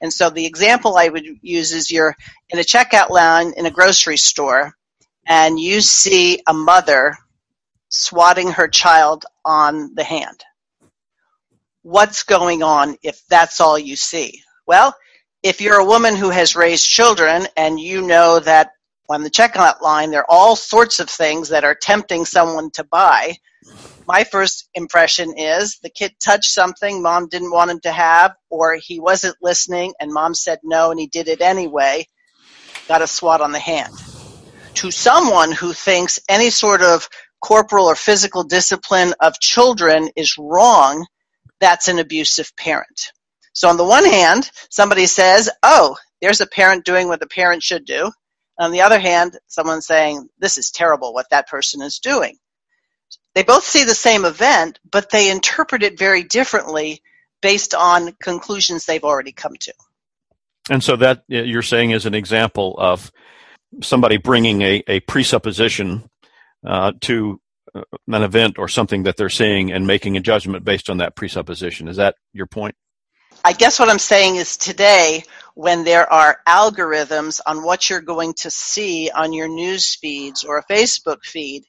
And 0.00 0.12
so 0.12 0.30
the 0.30 0.46
example 0.46 0.96
I 0.96 1.08
would 1.08 1.26
use 1.42 1.72
is 1.72 1.90
you're 1.90 2.16
in 2.48 2.58
a 2.58 2.62
checkout 2.62 3.10
line 3.10 3.52
in 3.56 3.66
a 3.66 3.70
grocery 3.70 4.16
store 4.16 4.72
and 5.26 5.60
you 5.60 5.82
see 5.82 6.42
a 6.46 6.54
mother 6.54 7.16
swatting 7.90 8.52
her 8.52 8.68
child 8.68 9.26
on 9.44 9.94
the 9.94 10.04
hand 10.04 10.42
what's 11.82 12.22
going 12.22 12.62
on 12.62 12.96
if 13.02 13.26
that's 13.28 13.60
all 13.60 13.78
you 13.78 13.96
see? 13.96 14.42
Well, 14.66 14.94
if 15.42 15.60
you're 15.60 15.80
a 15.80 15.84
woman 15.84 16.14
who 16.14 16.30
has 16.30 16.56
raised 16.56 16.86
children 16.86 17.46
and 17.56 17.80
you 17.80 18.06
know 18.06 18.40
that 18.40 18.72
on 19.08 19.22
the 19.22 19.30
checkout 19.30 19.80
line 19.80 20.10
there 20.10 20.20
are 20.20 20.30
all 20.30 20.54
sorts 20.54 21.00
of 21.00 21.08
things 21.08 21.48
that 21.48 21.64
are 21.64 21.74
tempting 21.74 22.24
someone 22.24 22.70
to 22.72 22.84
buy, 22.84 23.34
my 24.12 24.24
first 24.24 24.68
impression 24.74 25.38
is 25.38 25.78
the 25.84 25.88
kid 25.88 26.12
touched 26.18 26.50
something 26.50 27.00
mom 27.00 27.28
didn't 27.28 27.52
want 27.52 27.70
him 27.70 27.78
to 27.78 27.92
have, 27.92 28.34
or 28.50 28.74
he 28.74 28.98
wasn't 28.98 29.36
listening 29.40 29.94
and 30.00 30.12
mom 30.12 30.34
said 30.34 30.58
no 30.64 30.90
and 30.90 30.98
he 30.98 31.06
did 31.06 31.28
it 31.28 31.40
anyway, 31.40 32.04
got 32.88 33.02
a 33.02 33.06
swat 33.06 33.40
on 33.40 33.52
the 33.52 33.60
hand. 33.60 33.94
To 34.74 34.90
someone 34.90 35.52
who 35.52 35.72
thinks 35.72 36.18
any 36.28 36.50
sort 36.50 36.82
of 36.82 37.08
corporal 37.40 37.86
or 37.86 37.94
physical 37.94 38.42
discipline 38.42 39.14
of 39.20 39.38
children 39.38 40.10
is 40.16 40.36
wrong, 40.36 41.06
that's 41.60 41.86
an 41.86 42.00
abusive 42.00 42.50
parent. 42.56 43.12
So 43.52 43.68
on 43.68 43.76
the 43.76 43.84
one 43.84 44.04
hand, 44.04 44.50
somebody 44.70 45.06
says, 45.06 45.48
oh, 45.62 45.96
there's 46.20 46.40
a 46.40 46.48
parent 46.48 46.84
doing 46.84 47.06
what 47.06 47.20
the 47.20 47.28
parent 47.28 47.62
should 47.62 47.84
do. 47.84 48.10
On 48.58 48.72
the 48.72 48.80
other 48.80 48.98
hand, 48.98 49.38
someone's 49.46 49.86
saying, 49.86 50.28
this 50.40 50.58
is 50.58 50.72
terrible 50.72 51.14
what 51.14 51.30
that 51.30 51.46
person 51.46 51.80
is 51.80 52.00
doing. 52.00 52.38
They 53.34 53.42
both 53.42 53.64
see 53.64 53.84
the 53.84 53.94
same 53.94 54.24
event, 54.24 54.78
but 54.90 55.10
they 55.10 55.30
interpret 55.30 55.82
it 55.82 55.98
very 55.98 56.22
differently 56.22 57.02
based 57.40 57.74
on 57.74 58.12
conclusions 58.22 58.84
they've 58.84 59.04
already 59.04 59.32
come 59.32 59.54
to. 59.60 59.72
And 60.68 60.82
so 60.82 60.96
that 60.96 61.24
you're 61.28 61.62
saying 61.62 61.92
is 61.92 62.06
an 62.06 62.14
example 62.14 62.76
of 62.78 63.10
somebody 63.82 64.18
bringing 64.18 64.62
a, 64.62 64.82
a 64.86 65.00
presupposition 65.00 66.08
uh, 66.66 66.92
to 67.00 67.40
uh, 67.74 67.82
an 68.08 68.22
event 68.22 68.58
or 68.58 68.68
something 68.68 69.04
that 69.04 69.16
they're 69.16 69.28
seeing 69.28 69.72
and 69.72 69.86
making 69.86 70.16
a 70.16 70.20
judgment 70.20 70.64
based 70.64 70.90
on 70.90 70.98
that 70.98 71.16
presupposition. 71.16 71.88
Is 71.88 71.96
that 71.96 72.16
your 72.32 72.46
point? 72.46 72.74
I 73.44 73.52
guess 73.52 73.78
what 73.78 73.88
I'm 73.88 73.98
saying 73.98 74.36
is 74.36 74.56
today, 74.56 75.22
when 75.54 75.84
there 75.84 76.10
are 76.12 76.40
algorithms 76.46 77.40
on 77.46 77.62
what 77.62 77.88
you're 77.88 78.00
going 78.00 78.34
to 78.34 78.50
see 78.50 79.10
on 79.10 79.32
your 79.32 79.48
news 79.48 79.94
feeds 79.94 80.44
or 80.44 80.58
a 80.58 80.64
Facebook 80.64 81.22
feed, 81.22 81.64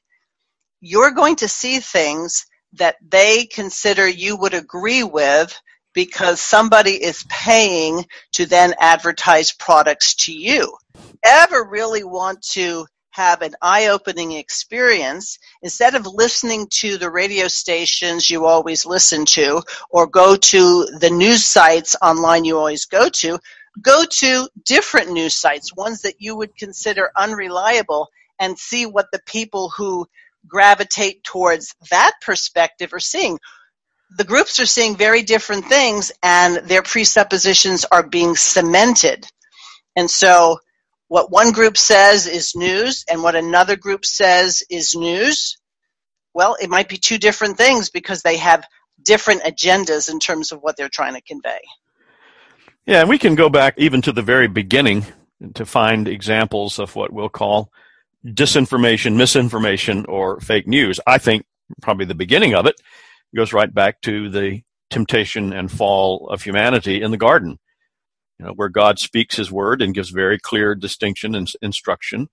you're 0.82 1.12
going 1.12 1.36
to 1.36 1.48
see 1.48 1.78
things 1.78 2.44
that 2.74 2.96
they 3.08 3.46
consider 3.46 4.06
you 4.06 4.36
would 4.36 4.52
agree 4.52 5.04
with 5.04 5.58
because 5.94 6.40
somebody 6.40 7.02
is 7.02 7.24
paying 7.28 8.04
to 8.32 8.46
then 8.46 8.74
advertise 8.80 9.52
products 9.52 10.14
to 10.16 10.32
you. 10.32 10.76
Ever 11.24 11.64
really 11.64 12.02
want 12.02 12.42
to 12.52 12.86
have 13.10 13.42
an 13.42 13.54
eye-opening 13.62 14.32
experience 14.32 15.38
instead 15.62 15.94
of 15.94 16.06
listening 16.06 16.66
to 16.70 16.96
the 16.96 17.10
radio 17.10 17.46
stations 17.46 18.28
you 18.28 18.46
always 18.46 18.84
listen 18.84 19.24
to 19.26 19.62
or 19.90 20.06
go 20.06 20.34
to 20.34 20.86
the 20.98 21.10
news 21.10 21.44
sites 21.44 21.94
online 22.00 22.46
you 22.46 22.56
always 22.56 22.86
go 22.86 23.10
to 23.10 23.38
go 23.82 24.02
to 24.08 24.48
different 24.64 25.12
news 25.12 25.34
sites 25.34 25.76
ones 25.76 26.00
that 26.00 26.14
you 26.20 26.34
would 26.34 26.56
consider 26.56 27.10
unreliable 27.14 28.08
and 28.38 28.58
see 28.58 28.86
what 28.86 29.08
the 29.12 29.20
people 29.26 29.70
who 29.76 30.06
gravitate 30.46 31.24
towards 31.24 31.74
that 31.90 32.12
perspective 32.20 32.92
are 32.92 33.00
seeing. 33.00 33.38
The 34.16 34.24
groups 34.24 34.60
are 34.60 34.66
seeing 34.66 34.96
very 34.96 35.22
different 35.22 35.66
things 35.66 36.12
and 36.22 36.56
their 36.68 36.82
presuppositions 36.82 37.84
are 37.90 38.06
being 38.06 38.36
cemented. 38.36 39.26
And 39.96 40.10
so 40.10 40.58
what 41.08 41.30
one 41.30 41.52
group 41.52 41.76
says 41.76 42.26
is 42.26 42.54
news 42.54 43.04
and 43.10 43.22
what 43.22 43.36
another 43.36 43.76
group 43.76 44.04
says 44.04 44.62
is 44.70 44.94
news, 44.94 45.58
well, 46.34 46.56
it 46.60 46.70
might 46.70 46.88
be 46.88 46.96
two 46.96 47.18
different 47.18 47.56
things 47.56 47.90
because 47.90 48.22
they 48.22 48.38
have 48.38 48.64
different 49.02 49.42
agendas 49.42 50.10
in 50.10 50.20
terms 50.20 50.52
of 50.52 50.60
what 50.60 50.76
they're 50.76 50.88
trying 50.88 51.14
to 51.14 51.20
convey. 51.22 51.60
Yeah, 52.86 53.00
and 53.00 53.08
we 53.08 53.18
can 53.18 53.34
go 53.34 53.48
back 53.48 53.74
even 53.76 54.02
to 54.02 54.12
the 54.12 54.22
very 54.22 54.48
beginning 54.48 55.06
to 55.54 55.64
find 55.64 56.08
examples 56.08 56.78
of 56.78 56.96
what 56.96 57.12
we'll 57.12 57.28
call 57.28 57.70
disinformation, 58.26 59.16
misinformation, 59.16 60.04
or 60.06 60.40
fake 60.40 60.66
news. 60.66 61.00
I 61.06 61.18
think 61.18 61.44
probably 61.80 62.06
the 62.06 62.14
beginning 62.14 62.54
of 62.54 62.66
it 62.66 62.76
goes 63.34 63.52
right 63.52 63.72
back 63.72 64.00
to 64.02 64.28
the 64.28 64.62
temptation 64.90 65.52
and 65.52 65.70
fall 65.70 66.28
of 66.28 66.42
humanity 66.42 67.02
in 67.02 67.10
the 67.10 67.16
garden, 67.16 67.58
you 68.38 68.46
know, 68.46 68.52
where 68.52 68.68
God 68.68 68.98
speaks 68.98 69.36
His 69.36 69.50
word 69.50 69.80
and 69.82 69.94
gives 69.94 70.10
very 70.10 70.38
clear 70.38 70.74
distinction 70.74 71.34
and 71.34 71.50
instruction 71.62 72.28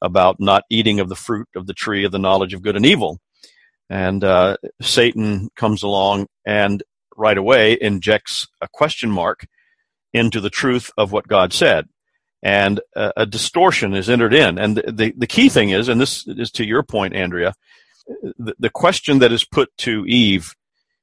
about 0.00 0.40
not 0.40 0.64
eating 0.70 1.00
of 1.00 1.08
the 1.08 1.16
fruit 1.16 1.48
of 1.54 1.66
the 1.66 1.74
tree 1.74 2.04
of 2.04 2.12
the 2.12 2.18
knowledge 2.18 2.54
of 2.54 2.62
good 2.62 2.76
and 2.76 2.86
evil. 2.86 3.18
And 3.90 4.22
uh, 4.22 4.56
Satan 4.80 5.48
comes 5.56 5.82
along 5.82 6.28
and 6.46 6.82
right 7.16 7.38
away 7.38 7.76
injects 7.80 8.46
a 8.60 8.68
question 8.72 9.10
mark 9.10 9.46
into 10.12 10.40
the 10.40 10.50
truth 10.50 10.90
of 10.96 11.12
what 11.12 11.28
God 11.28 11.52
said. 11.52 11.86
And 12.42 12.80
a, 12.94 13.12
a 13.18 13.26
distortion 13.26 13.94
is 13.94 14.08
entered 14.08 14.34
in. 14.34 14.58
And 14.58 14.76
the, 14.76 14.92
the, 14.92 15.14
the, 15.16 15.26
key 15.26 15.48
thing 15.48 15.70
is, 15.70 15.88
and 15.88 16.00
this 16.00 16.26
is 16.26 16.52
to 16.52 16.66
your 16.66 16.82
point, 16.82 17.14
Andrea, 17.14 17.54
the, 18.38 18.54
the 18.58 18.70
question 18.70 19.18
that 19.18 19.32
is 19.32 19.44
put 19.44 19.76
to 19.78 20.06
Eve, 20.06 20.54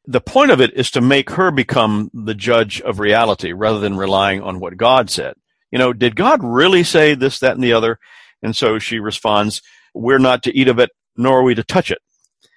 the 0.07 0.21
point 0.21 0.51
of 0.51 0.61
it 0.61 0.73
is 0.75 0.91
to 0.91 1.01
make 1.01 1.31
her 1.31 1.51
become 1.51 2.09
the 2.13 2.35
judge 2.35 2.79
of 2.81 2.99
reality 2.99 3.51
rather 3.51 3.79
than 3.79 3.97
relying 3.97 4.41
on 4.41 4.59
what 4.59 4.77
God 4.77 5.09
said. 5.09 5.33
You 5.71 5.79
know, 5.79 5.93
did 5.93 6.15
God 6.15 6.39
really 6.43 6.83
say 6.83 7.15
this, 7.15 7.39
that, 7.39 7.55
and 7.55 7.63
the 7.63 7.73
other? 7.73 7.99
And 8.41 8.55
so 8.55 8.79
she 8.79 8.99
responds, 8.99 9.61
We're 9.93 10.19
not 10.19 10.43
to 10.43 10.55
eat 10.55 10.67
of 10.67 10.79
it, 10.79 10.91
nor 11.17 11.39
are 11.39 11.43
we 11.43 11.55
to 11.55 11.63
touch 11.63 11.91
it. 11.91 11.99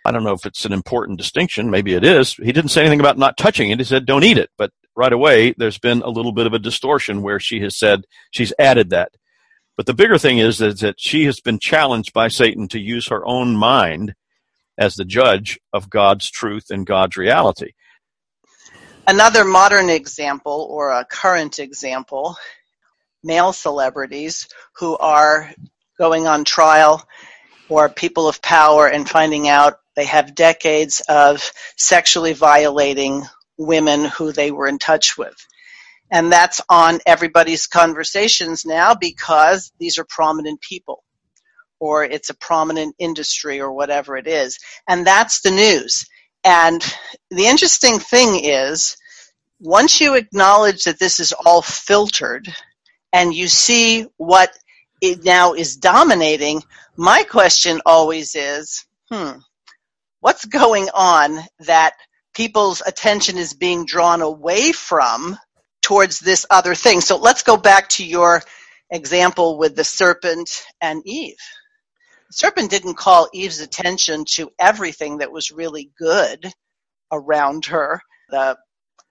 I 0.04 0.12
don't 0.12 0.24
know 0.24 0.32
if 0.32 0.46
it's 0.46 0.64
an 0.64 0.72
important 0.72 1.18
distinction. 1.18 1.70
Maybe 1.70 1.94
it 1.94 2.04
is. 2.04 2.34
He 2.34 2.52
didn't 2.52 2.70
say 2.70 2.80
anything 2.82 3.00
about 3.00 3.18
not 3.18 3.36
touching 3.36 3.70
it. 3.70 3.78
He 3.78 3.84
said, 3.84 4.06
don't 4.06 4.24
eat 4.24 4.38
it. 4.38 4.50
But 4.56 4.70
right 4.98 5.12
away, 5.12 5.54
there's 5.56 5.78
been 5.78 6.02
a 6.02 6.10
little 6.10 6.32
bit 6.32 6.48
of 6.48 6.52
a 6.52 6.58
distortion 6.58 7.22
where 7.22 7.38
she 7.38 7.60
has 7.60 7.76
said, 7.76 8.02
she's 8.32 8.52
added 8.58 8.90
that. 8.90 9.12
But 9.76 9.86
the 9.86 9.94
bigger 9.94 10.18
thing 10.18 10.38
is 10.38 10.58
that, 10.58 10.80
that 10.80 10.96
she 10.98 11.24
has 11.26 11.40
been 11.40 11.60
challenged 11.60 12.12
by 12.12 12.26
Satan 12.26 12.66
to 12.68 12.80
use 12.80 13.06
her 13.06 13.24
own 13.24 13.56
mind 13.56 14.14
as 14.76 14.96
the 14.96 15.04
judge 15.04 15.60
of 15.72 15.88
God's 15.88 16.28
truth 16.28 16.66
and 16.70 16.84
God's 16.84 17.16
reality. 17.16 17.72
Another 19.06 19.44
modern 19.44 19.88
example 19.88 20.66
or 20.68 20.90
a 20.90 21.04
current 21.04 21.60
example 21.60 22.36
male 23.22 23.52
celebrities 23.52 24.48
who 24.76 24.96
are 24.98 25.52
going 25.96 26.26
on 26.26 26.44
trial 26.44 27.06
or 27.68 27.88
people 27.88 28.28
of 28.28 28.42
power 28.42 28.88
and 28.88 29.08
finding 29.08 29.48
out 29.48 29.78
they 29.96 30.04
have 30.04 30.34
decades 30.34 31.02
of 31.08 31.50
sexually 31.76 32.32
violating 32.32 33.24
women 33.58 34.04
who 34.04 34.32
they 34.32 34.50
were 34.50 34.68
in 34.68 34.78
touch 34.78 35.18
with. 35.18 35.36
And 36.10 36.32
that's 36.32 36.60
on 36.70 37.00
everybody's 37.06 37.66
conversations 37.66 38.64
now 38.64 38.94
because 38.94 39.72
these 39.78 39.98
are 39.98 40.06
prominent 40.08 40.60
people 40.60 41.04
or 41.80 42.04
it's 42.04 42.30
a 42.30 42.34
prominent 42.34 42.94
industry 42.98 43.60
or 43.60 43.72
whatever 43.72 44.16
it 44.16 44.26
is. 44.26 44.58
And 44.88 45.06
that's 45.06 45.40
the 45.40 45.50
news. 45.50 46.06
And 46.44 46.82
the 47.30 47.46
interesting 47.46 47.98
thing 47.98 48.40
is, 48.44 48.96
once 49.60 50.00
you 50.00 50.14
acknowledge 50.14 50.84
that 50.84 50.98
this 50.98 51.20
is 51.20 51.32
all 51.32 51.62
filtered 51.62 52.48
and 53.12 53.34
you 53.34 53.48
see 53.48 54.06
what 54.16 54.50
it 55.02 55.24
now 55.24 55.54
is 55.54 55.76
dominating, 55.76 56.62
my 56.96 57.24
question 57.24 57.80
always 57.84 58.34
is, 58.34 58.86
hmm, 59.10 59.38
what's 60.20 60.44
going 60.44 60.88
on 60.94 61.38
that 61.60 61.94
people's 62.38 62.80
attention 62.86 63.36
is 63.36 63.52
being 63.52 63.84
drawn 63.84 64.22
away 64.22 64.70
from 64.70 65.36
towards 65.82 66.20
this 66.20 66.46
other 66.50 66.72
thing. 66.72 67.00
So 67.00 67.16
let's 67.16 67.42
go 67.42 67.56
back 67.56 67.88
to 67.90 68.04
your 68.04 68.42
example 68.92 69.58
with 69.58 69.74
the 69.74 69.82
serpent 69.82 70.48
and 70.80 71.02
Eve. 71.04 71.34
The 72.28 72.34
serpent 72.34 72.70
didn't 72.70 72.94
call 72.94 73.28
Eve's 73.34 73.58
attention 73.58 74.24
to 74.34 74.50
everything 74.60 75.18
that 75.18 75.32
was 75.32 75.50
really 75.50 75.90
good 75.98 76.46
around 77.10 77.64
her. 77.64 78.00
The 78.30 78.56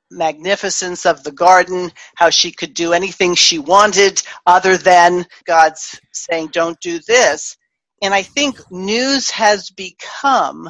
magnificence 0.10 1.06
of 1.06 1.22
the 1.26 1.34
garden, 1.34 1.92
how 2.16 2.30
she 2.30 2.54
could 2.54 2.74
do 2.74 2.94
anything 2.94 3.36
she 3.36 3.60
wanted 3.60 4.24
other 4.46 4.78
than 4.78 5.26
God's 5.46 6.00
saying, 6.14 6.52
don't 6.54 6.80
do 6.80 7.02
this. 7.06 7.58
And 8.02 8.14
I 8.14 8.22
think 8.22 8.58
news 8.72 9.30
has 9.32 9.70
become 9.70 10.70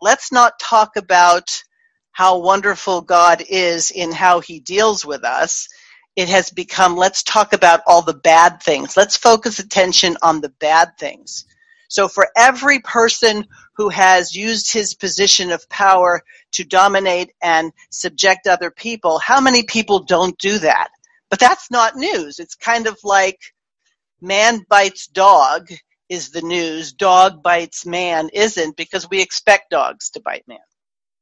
let's 0.00 0.32
not 0.32 0.58
talk 0.58 0.96
about 0.96 1.62
how 2.20 2.36
wonderful 2.36 3.00
God 3.00 3.42
is 3.48 3.90
in 3.90 4.12
how 4.12 4.40
he 4.40 4.60
deals 4.60 5.06
with 5.06 5.24
us. 5.24 5.70
It 6.16 6.28
has 6.28 6.50
become, 6.50 6.94
let's 6.94 7.22
talk 7.22 7.54
about 7.54 7.80
all 7.86 8.02
the 8.02 8.12
bad 8.12 8.62
things. 8.62 8.94
Let's 8.94 9.16
focus 9.16 9.58
attention 9.58 10.18
on 10.20 10.42
the 10.42 10.50
bad 10.50 10.98
things. 10.98 11.46
So 11.88 12.08
for 12.08 12.28
every 12.36 12.80
person 12.80 13.46
who 13.78 13.88
has 13.88 14.36
used 14.36 14.70
his 14.70 14.92
position 14.92 15.50
of 15.50 15.66
power 15.70 16.20
to 16.52 16.64
dominate 16.64 17.32
and 17.42 17.72
subject 17.88 18.46
other 18.46 18.70
people, 18.70 19.18
how 19.18 19.40
many 19.40 19.62
people 19.62 20.00
don't 20.00 20.36
do 20.36 20.58
that? 20.58 20.88
But 21.30 21.40
that's 21.40 21.70
not 21.70 21.96
news. 21.96 22.38
It's 22.38 22.54
kind 22.54 22.86
of 22.86 22.98
like 23.02 23.40
man 24.20 24.66
bites 24.68 25.06
dog 25.06 25.70
is 26.10 26.32
the 26.32 26.42
news. 26.42 26.92
Dog 26.92 27.42
bites 27.42 27.86
man 27.86 28.28
isn't 28.34 28.76
because 28.76 29.08
we 29.08 29.22
expect 29.22 29.70
dogs 29.70 30.10
to 30.10 30.20
bite 30.20 30.46
man. 30.46 30.58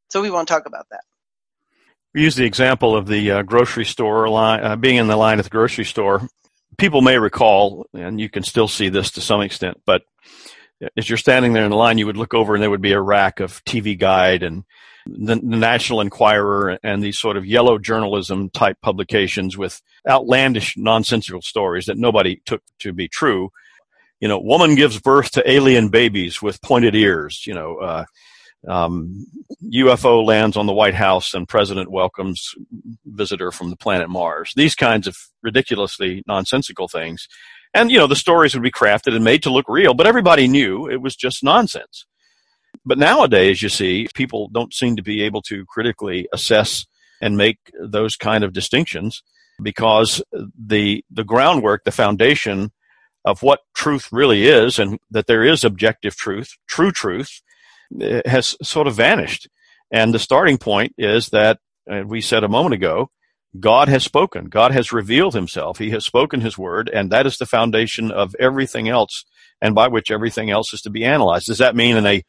So 0.08 0.22
we 0.22 0.30
won't 0.30 0.48
talk 0.48 0.66
about 0.66 0.86
that. 0.90 1.02
We 2.14 2.22
use 2.22 2.36
the 2.36 2.46
example 2.46 2.96
of 2.96 3.06
the 3.06 3.30
uh, 3.30 3.42
grocery 3.42 3.84
store 3.84 4.28
line, 4.28 4.64
uh, 4.64 4.76
being 4.76 4.96
in 4.96 5.08
the 5.08 5.16
line 5.16 5.38
at 5.38 5.44
the 5.44 5.50
grocery 5.50 5.84
store. 5.84 6.26
People 6.78 7.02
may 7.02 7.18
recall, 7.18 7.86
and 7.92 8.20
you 8.20 8.28
can 8.28 8.42
still 8.42 8.68
see 8.68 8.88
this 8.88 9.10
to 9.12 9.20
some 9.20 9.40
extent, 9.40 9.80
but 9.84 10.02
as 10.96 11.08
you're 11.08 11.18
standing 11.18 11.52
there 11.52 11.64
in 11.64 11.70
the 11.70 11.76
line, 11.76 11.98
you 11.98 12.06
would 12.06 12.16
look 12.16 12.34
over 12.34 12.54
and 12.54 12.62
there 12.62 12.70
would 12.70 12.80
be 12.80 12.92
a 12.92 13.00
rack 13.00 13.40
of 13.40 13.62
TV 13.64 13.98
Guide 13.98 14.42
and 14.42 14.64
the, 15.06 15.34
the 15.34 15.56
National 15.56 16.00
Enquirer 16.00 16.78
and 16.82 17.02
these 17.02 17.18
sort 17.18 17.36
of 17.36 17.44
yellow 17.44 17.78
journalism 17.78 18.48
type 18.50 18.78
publications 18.80 19.58
with 19.58 19.82
outlandish, 20.08 20.76
nonsensical 20.76 21.42
stories 21.42 21.86
that 21.86 21.98
nobody 21.98 22.40
took 22.46 22.62
to 22.78 22.92
be 22.92 23.08
true 23.08 23.50
you 24.20 24.28
know, 24.28 24.38
woman 24.38 24.74
gives 24.74 24.98
birth 24.98 25.30
to 25.32 25.50
alien 25.50 25.88
babies 25.88 26.42
with 26.42 26.60
pointed 26.62 26.94
ears. 26.94 27.44
You 27.46 27.54
know, 27.54 27.76
uh, 27.76 28.04
um, 28.66 29.26
UFO 29.72 30.24
lands 30.24 30.56
on 30.56 30.66
the 30.66 30.72
White 30.72 30.94
House 30.94 31.34
and 31.34 31.48
president 31.48 31.90
welcomes 31.90 32.54
visitor 33.06 33.52
from 33.52 33.70
the 33.70 33.76
planet 33.76 34.08
Mars. 34.08 34.52
These 34.56 34.74
kinds 34.74 35.06
of 35.06 35.16
ridiculously 35.42 36.22
nonsensical 36.26 36.88
things. 36.88 37.28
And, 37.74 37.90
you 37.90 37.98
know, 37.98 38.06
the 38.06 38.16
stories 38.16 38.54
would 38.54 38.62
be 38.62 38.70
crafted 38.70 39.14
and 39.14 39.24
made 39.24 39.42
to 39.44 39.50
look 39.50 39.66
real, 39.68 39.94
but 39.94 40.06
everybody 40.06 40.48
knew 40.48 40.88
it 40.88 41.00
was 41.00 41.14
just 41.14 41.44
nonsense. 41.44 42.06
But 42.84 42.98
nowadays, 42.98 43.62
you 43.62 43.68
see, 43.68 44.08
people 44.14 44.48
don't 44.48 44.74
seem 44.74 44.96
to 44.96 45.02
be 45.02 45.22
able 45.22 45.42
to 45.42 45.64
critically 45.66 46.28
assess 46.32 46.86
and 47.20 47.36
make 47.36 47.58
those 47.80 48.16
kind 48.16 48.44
of 48.44 48.52
distinctions 48.52 49.22
because 49.62 50.22
the, 50.32 51.04
the 51.10 51.24
groundwork, 51.24 51.84
the 51.84 51.90
foundation 51.90 52.70
of 53.24 53.42
what 53.42 53.60
truth 53.74 54.08
really 54.12 54.46
is 54.46 54.78
and 54.78 54.98
that 55.10 55.26
there 55.26 55.44
is 55.44 55.64
objective 55.64 56.16
truth, 56.16 56.56
true 56.66 56.92
truth, 56.92 57.42
has 58.26 58.56
sort 58.62 58.86
of 58.86 58.94
vanished. 58.94 59.48
And 59.90 60.12
the 60.12 60.18
starting 60.18 60.58
point 60.58 60.92
is 60.98 61.30
that 61.30 61.58
uh, 61.90 62.02
we 62.06 62.20
said 62.20 62.44
a 62.44 62.48
moment 62.48 62.74
ago, 62.74 63.10
God 63.58 63.88
has 63.88 64.04
spoken. 64.04 64.46
God 64.46 64.72
has 64.72 64.92
revealed 64.92 65.34
himself. 65.34 65.78
He 65.78 65.90
has 65.90 66.04
spoken 66.04 66.40
his 66.40 66.58
word, 66.58 66.90
and 66.92 67.10
that 67.10 67.26
is 67.26 67.38
the 67.38 67.46
foundation 67.46 68.10
of 68.10 68.34
everything 68.38 68.88
else 68.88 69.24
and 69.60 69.74
by 69.74 69.88
which 69.88 70.10
everything 70.10 70.50
else 70.50 70.72
is 70.72 70.82
to 70.82 70.90
be 70.90 71.04
analyzed. 71.04 71.46
Does 71.46 71.58
that 71.58 71.74
mean 71.74 71.96
in 71.96 72.06
a 72.06 72.22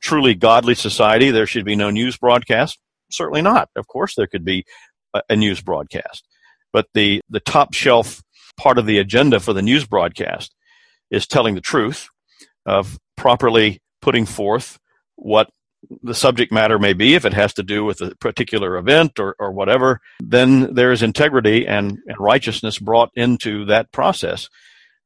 truly 0.00 0.34
godly 0.34 0.74
society 0.74 1.30
there 1.30 1.46
should 1.46 1.64
be 1.64 1.76
no 1.76 1.90
news 1.90 2.16
broadcast? 2.16 2.78
Certainly 3.10 3.42
not. 3.42 3.68
Of 3.76 3.86
course 3.86 4.14
there 4.14 4.26
could 4.26 4.44
be 4.44 4.64
a, 5.12 5.22
a 5.28 5.36
news 5.36 5.60
broadcast. 5.60 6.26
But 6.72 6.86
the, 6.94 7.20
the 7.28 7.40
top 7.40 7.74
shelf 7.74 8.22
part 8.56 8.78
of 8.78 8.86
the 8.86 8.98
agenda 8.98 9.40
for 9.40 9.52
the 9.52 9.62
news 9.62 9.86
broadcast 9.86 10.54
is 11.10 11.26
telling 11.26 11.54
the 11.54 11.60
truth 11.60 12.08
of 12.66 12.98
properly 13.16 13.80
putting 14.00 14.26
forth 14.26 14.78
what 15.16 15.50
the 16.02 16.14
subject 16.14 16.50
matter 16.52 16.78
may 16.78 16.92
be, 16.92 17.14
if 17.14 17.24
it 17.24 17.34
has 17.34 17.52
to 17.54 17.62
do 17.62 17.84
with 17.84 18.00
a 18.00 18.14
particular 18.16 18.76
event 18.76 19.18
or, 19.18 19.36
or 19.38 19.52
whatever, 19.52 20.00
then 20.20 20.74
there 20.74 20.92
is 20.92 21.02
integrity 21.02 21.66
and, 21.66 21.98
and 22.06 22.16
righteousness 22.18 22.78
brought 22.78 23.10
into 23.14 23.66
that 23.66 23.92
process. 23.92 24.48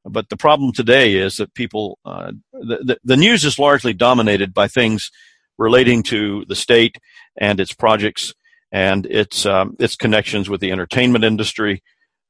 But 0.04 0.28
the 0.28 0.36
problem 0.36 0.72
today 0.72 1.14
is 1.14 1.36
that 1.36 1.54
people, 1.54 1.98
uh, 2.04 2.32
the, 2.52 2.78
the, 2.84 2.98
the 3.04 3.16
news 3.16 3.44
is 3.44 3.59
largely 3.59 3.92
dominated 3.92 4.54
by 4.54 4.68
things 4.68 5.11
relating 5.59 6.02
to 6.04 6.44
the 6.46 6.56
state 6.56 6.96
and 7.36 7.59
its 7.61 7.74
projects 7.74 8.32
and 8.70 9.06
its 9.06 9.46
um, 9.46 9.76
its 9.78 9.96
connections 9.96 10.48
with 10.48 10.61
the 10.61 10.70
entertainment 10.70 11.24
industry 11.24 11.82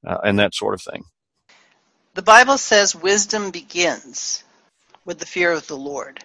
uh, 0.06 0.18
and 0.24 0.38
that 0.38 0.54
sort 0.54 0.74
of 0.74 0.80
thing. 0.80 1.04
The 2.14 2.22
Bible 2.22 2.58
says 2.58 2.94
wisdom 2.94 3.50
begins 3.50 4.44
with 5.04 5.18
the 5.18 5.26
fear 5.26 5.52
of 5.52 5.66
the 5.66 5.76
Lord. 5.76 6.24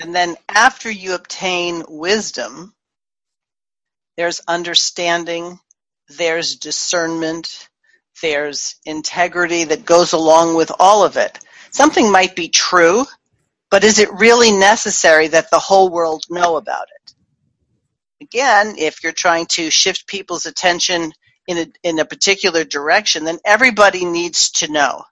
And 0.00 0.14
then 0.14 0.36
after 0.48 0.90
you 0.90 1.14
obtain 1.14 1.84
wisdom, 1.88 2.74
there's 4.16 4.40
understanding, 4.48 5.60
there's 6.08 6.56
discernment, 6.56 7.68
there's 8.22 8.76
integrity 8.86 9.64
that 9.64 9.86
goes 9.86 10.12
along 10.12 10.56
with 10.56 10.72
all 10.80 11.04
of 11.04 11.16
it. 11.16 11.38
Something 11.72 12.12
might 12.12 12.36
be 12.36 12.48
true, 12.48 13.06
but 13.70 13.84
is 13.84 13.98
it 13.98 14.12
really 14.14 14.52
necessary 14.52 15.28
that 15.28 15.50
the 15.50 15.58
whole 15.60 15.90
world 15.90 16.24
know 16.30 16.56
about 16.56 16.88
it? 17.04 17.14
Again, 18.22 18.76
if 18.78 19.02
you're 19.02 19.12
trying 19.12 19.46
to 19.52 19.70
shift 19.70 20.06
people's 20.06 20.46
attention 20.46 21.12
in 21.48 21.58
a, 21.58 21.66
in 21.82 21.98
a 21.98 22.06
particular 22.06 22.64
direction, 22.64 23.24
then 23.24 23.38
everybody 23.44 24.04
needs 24.04 24.50
to 24.52 24.72
know. 24.72 25.04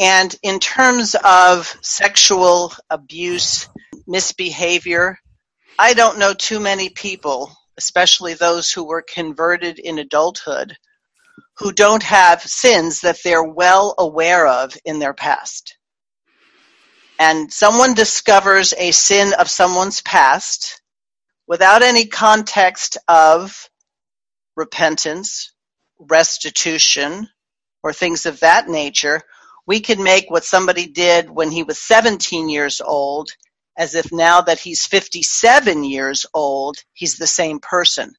And 0.00 0.34
in 0.42 0.60
terms 0.60 1.14
of 1.22 1.76
sexual 1.82 2.72
abuse, 2.88 3.68
misbehavior, 4.06 5.18
I 5.78 5.92
don't 5.92 6.18
know 6.18 6.32
too 6.32 6.58
many 6.58 6.88
people, 6.88 7.54
especially 7.76 8.32
those 8.32 8.72
who 8.72 8.84
were 8.84 9.02
converted 9.02 9.78
in 9.78 9.98
adulthood, 9.98 10.74
who 11.58 11.70
don't 11.70 12.02
have 12.02 12.40
sins 12.40 13.02
that 13.02 13.18
they're 13.22 13.44
well 13.44 13.94
aware 13.98 14.46
of 14.46 14.74
in 14.86 15.00
their 15.00 15.12
past. 15.12 15.76
And 17.18 17.52
someone 17.52 17.92
discovers 17.92 18.72
a 18.78 18.92
sin 18.92 19.34
of 19.38 19.50
someone's 19.50 20.00
past 20.00 20.80
without 21.46 21.82
any 21.82 22.06
context 22.06 22.96
of 23.06 23.68
repentance, 24.56 25.52
restitution, 25.98 27.28
or 27.82 27.92
things 27.92 28.24
of 28.24 28.40
that 28.40 28.66
nature, 28.66 29.20
we 29.70 29.78
can 29.78 30.02
make 30.02 30.28
what 30.28 30.44
somebody 30.44 30.88
did 30.88 31.30
when 31.30 31.48
he 31.48 31.62
was 31.62 31.78
17 31.78 32.48
years 32.48 32.80
old 32.80 33.30
as 33.78 33.94
if 33.94 34.10
now 34.10 34.40
that 34.40 34.58
he's 34.58 34.84
57 34.84 35.84
years 35.84 36.26
old, 36.34 36.78
he's 36.92 37.18
the 37.18 37.28
same 37.28 37.60
person. 37.60 38.12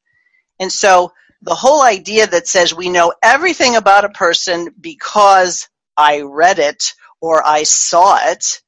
And 0.62 0.72
so 0.72 1.12
the 1.42 1.54
whole 1.54 1.84
idea 1.84 2.26
that 2.26 2.48
says 2.48 2.74
we 2.74 2.88
know 2.88 3.14
everything 3.22 3.76
about 3.76 4.06
a 4.06 4.18
person 4.26 4.74
because 4.80 5.68
I 5.98 6.22
read 6.22 6.58
it 6.58 6.94
or 7.20 7.46
I 7.46 7.64
saw 7.64 8.18
it 8.30 8.62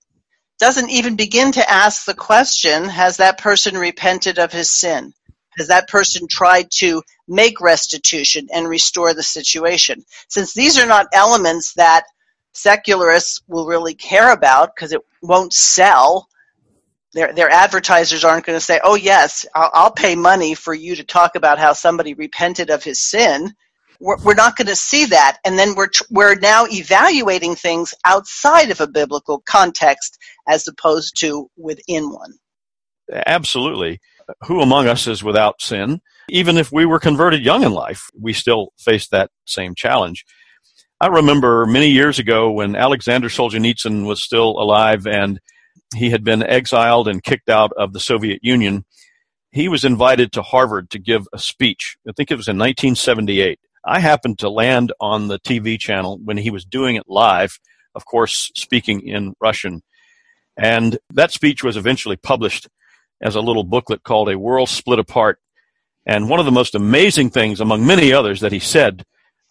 doesn't 0.60 0.90
even 0.90 1.16
begin 1.16 1.54
to 1.54 1.72
ask 1.72 2.04
the 2.04 2.14
question 2.14 2.84
has 2.90 3.16
that 3.16 3.38
person 3.40 3.78
repented 3.78 4.40
of 4.40 4.52
his 4.52 4.70
sin? 4.70 5.14
Has 5.58 5.70
that 5.70 5.88
person 5.88 6.28
tried 6.30 6.68
to 6.80 7.02
make 7.30 7.62
restitution 7.62 8.50
and 8.54 8.68
restore 8.68 9.14
the 9.14 9.24
situation? 9.24 10.04
Since 10.28 10.54
these 10.54 10.78
are 10.78 10.86
not 10.86 11.08
elements 11.14 11.76
that 11.76 12.04
secularists 12.54 13.42
will 13.48 13.68
really 13.68 13.94
care 13.94 14.32
about 14.32 14.76
because 14.76 14.94
it 14.94 15.02
won't 15.22 15.54
sell, 15.54 16.28
their, 17.14 17.34
their 17.34 17.50
advertisers 17.50 18.24
aren't 18.24 18.46
going 18.46 18.58
to 18.58 18.64
say, 18.64 18.80
oh, 18.84 18.96
yes, 18.96 19.46
I'll, 19.56 19.72
I'll, 19.74 19.92
pay 19.92 20.16
money 20.16 20.56
for 20.56 20.74
you 20.74 20.96
to 20.96 21.04
talk 21.04 21.36
about 21.36 21.60
how 21.60 21.74
somebody 21.74 22.14
repented 22.14 22.70
of 22.70 22.84
his 22.84 23.00
sin. 23.00 23.54
We're, 24.00 24.18
we're 24.24 24.34
not 24.34 24.56
going 24.56 24.68
to 24.68 24.76
see 24.76 25.06
that. 25.06 25.38
And 25.46 25.58
then 25.58 25.76
we're, 25.76 25.90
we're 26.10 26.36
now 26.36 26.66
evaluating 26.72 27.56
things 27.56 27.94
outside 28.06 28.72
of 28.72 28.82
a 28.82 28.88
biblical 28.88 29.44
context 29.46 30.18
as 30.48 30.68
opposed 30.68 31.20
to 31.20 31.50
within 31.56 32.12
one. 32.12 32.34
Absolutely. 33.12 34.00
Who 34.46 34.62
among 34.62 34.88
us 34.88 35.06
is 35.06 35.24
without 35.24 35.62
sin? 35.62 36.02
Even 36.30 36.58
if 36.58 36.72
we 36.72 36.86
were 36.86 37.00
converted 37.00 37.44
young 37.44 37.64
in 37.64 37.74
life, 37.74 38.10
we 38.20 38.34
still 38.34 38.70
face 38.80 39.08
that 39.10 39.30
same 39.46 39.76
challenge. 39.76 40.26
I 41.04 41.08
remember 41.08 41.66
many 41.66 41.90
years 41.90 42.18
ago 42.18 42.50
when 42.50 42.78
Alexander 42.78 43.28
Solzhenitsyn 43.28 44.06
was 44.06 44.22
still 44.22 44.52
alive 44.52 45.06
and 45.06 45.38
he 45.94 46.12
had 46.12 46.24
been 46.24 46.42
exiled 46.42 47.10
and 47.10 47.22
kicked 47.22 47.50
out 47.50 47.74
of 47.76 47.92
the 47.92 48.00
Soviet 48.00 48.40
Union. 48.42 48.86
He 49.52 49.68
was 49.68 49.84
invited 49.84 50.32
to 50.32 50.42
Harvard 50.42 50.90
to 50.92 51.00
give 51.00 51.28
a 51.34 51.40
speech. 51.40 51.98
I 52.08 52.14
think 52.16 52.32
it 52.32 52.38
was 52.38 52.48
in 52.48 52.58
1978. 52.58 53.60
I 53.84 54.00
happened 54.00 54.40
to 54.40 54.50
land 54.50 54.94
on 55.02 55.28
the 55.28 55.40
TV 55.40 55.78
channel 55.78 56.22
when 56.24 56.38
he 56.38 56.50
was 56.50 56.64
doing 56.64 56.96
it 56.96 57.04
live, 57.06 57.60
of 57.96 58.06
course, 58.06 58.50
speaking 58.56 59.06
in 59.06 59.34
Russian. 59.42 59.82
And 60.56 60.98
that 61.14 61.34
speech 61.34 61.66
was 61.66 61.76
eventually 61.76 62.16
published 62.16 62.70
as 63.22 63.36
a 63.36 63.42
little 63.42 63.66
booklet 63.66 64.04
called 64.04 64.30
A 64.30 64.40
World 64.40 64.70
Split 64.70 65.00
Apart. 65.00 65.40
And 66.06 66.30
one 66.30 66.40
of 66.40 66.46
the 66.46 66.52
most 66.54 66.76
amazing 66.76 67.30
things, 67.32 67.60
among 67.60 67.86
many 67.86 68.14
others, 68.14 68.40
that 68.40 68.54
he 68.54 68.60
said 68.60 69.04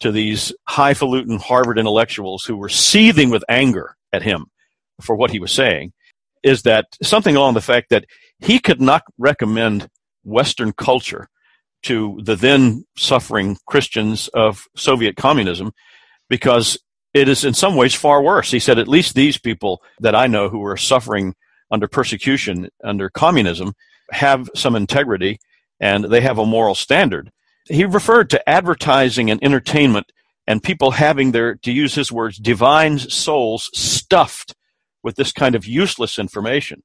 to 0.02 0.12
these 0.12 0.52
highfalutin 0.68 1.38
Harvard 1.38 1.78
intellectuals 1.78 2.44
who 2.44 2.56
were 2.56 2.68
seething 2.68 3.30
with 3.30 3.44
anger 3.48 3.96
at 4.12 4.22
him 4.22 4.46
for 5.00 5.16
what 5.16 5.30
he 5.30 5.38
was 5.38 5.52
saying 5.52 5.92
is 6.42 6.62
that 6.62 6.86
something 7.02 7.36
along 7.36 7.54
the 7.54 7.60
fact 7.60 7.88
that 7.90 8.04
he 8.40 8.58
could 8.58 8.80
not 8.80 9.02
recommend 9.18 9.88
Western 10.24 10.72
culture 10.72 11.28
to 11.84 12.20
the 12.22 12.36
then 12.36 12.84
suffering 12.96 13.56
Christians 13.66 14.28
of 14.28 14.66
Soviet 14.76 15.16
communism 15.16 15.72
because 16.28 16.78
it 17.14 17.28
is 17.28 17.44
in 17.44 17.54
some 17.54 17.76
ways 17.76 17.94
far 17.94 18.22
worse. 18.22 18.50
He 18.50 18.58
said, 18.58 18.78
at 18.78 18.88
least 18.88 19.14
these 19.14 19.38
people 19.38 19.82
that 20.00 20.14
I 20.14 20.26
know 20.26 20.48
who 20.48 20.64
are 20.64 20.76
suffering 20.76 21.34
under 21.70 21.86
persecution 21.86 22.68
under 22.82 23.08
communism 23.08 23.72
have 24.10 24.50
some 24.54 24.74
integrity 24.74 25.38
and 25.80 26.04
they 26.04 26.20
have 26.20 26.38
a 26.38 26.46
moral 26.46 26.74
standard. 26.74 27.30
He 27.68 27.84
referred 27.84 28.30
to 28.30 28.48
advertising 28.48 29.30
and 29.30 29.42
entertainment 29.42 30.12
and 30.46 30.62
people 30.62 30.92
having 30.92 31.32
their, 31.32 31.54
to 31.56 31.72
use 31.72 31.94
his 31.94 32.10
words, 32.10 32.38
divine 32.38 32.98
souls 32.98 33.70
stuffed 33.72 34.54
with 35.02 35.16
this 35.16 35.32
kind 35.32 35.54
of 35.54 35.66
useless 35.66 36.18
information. 36.18 36.82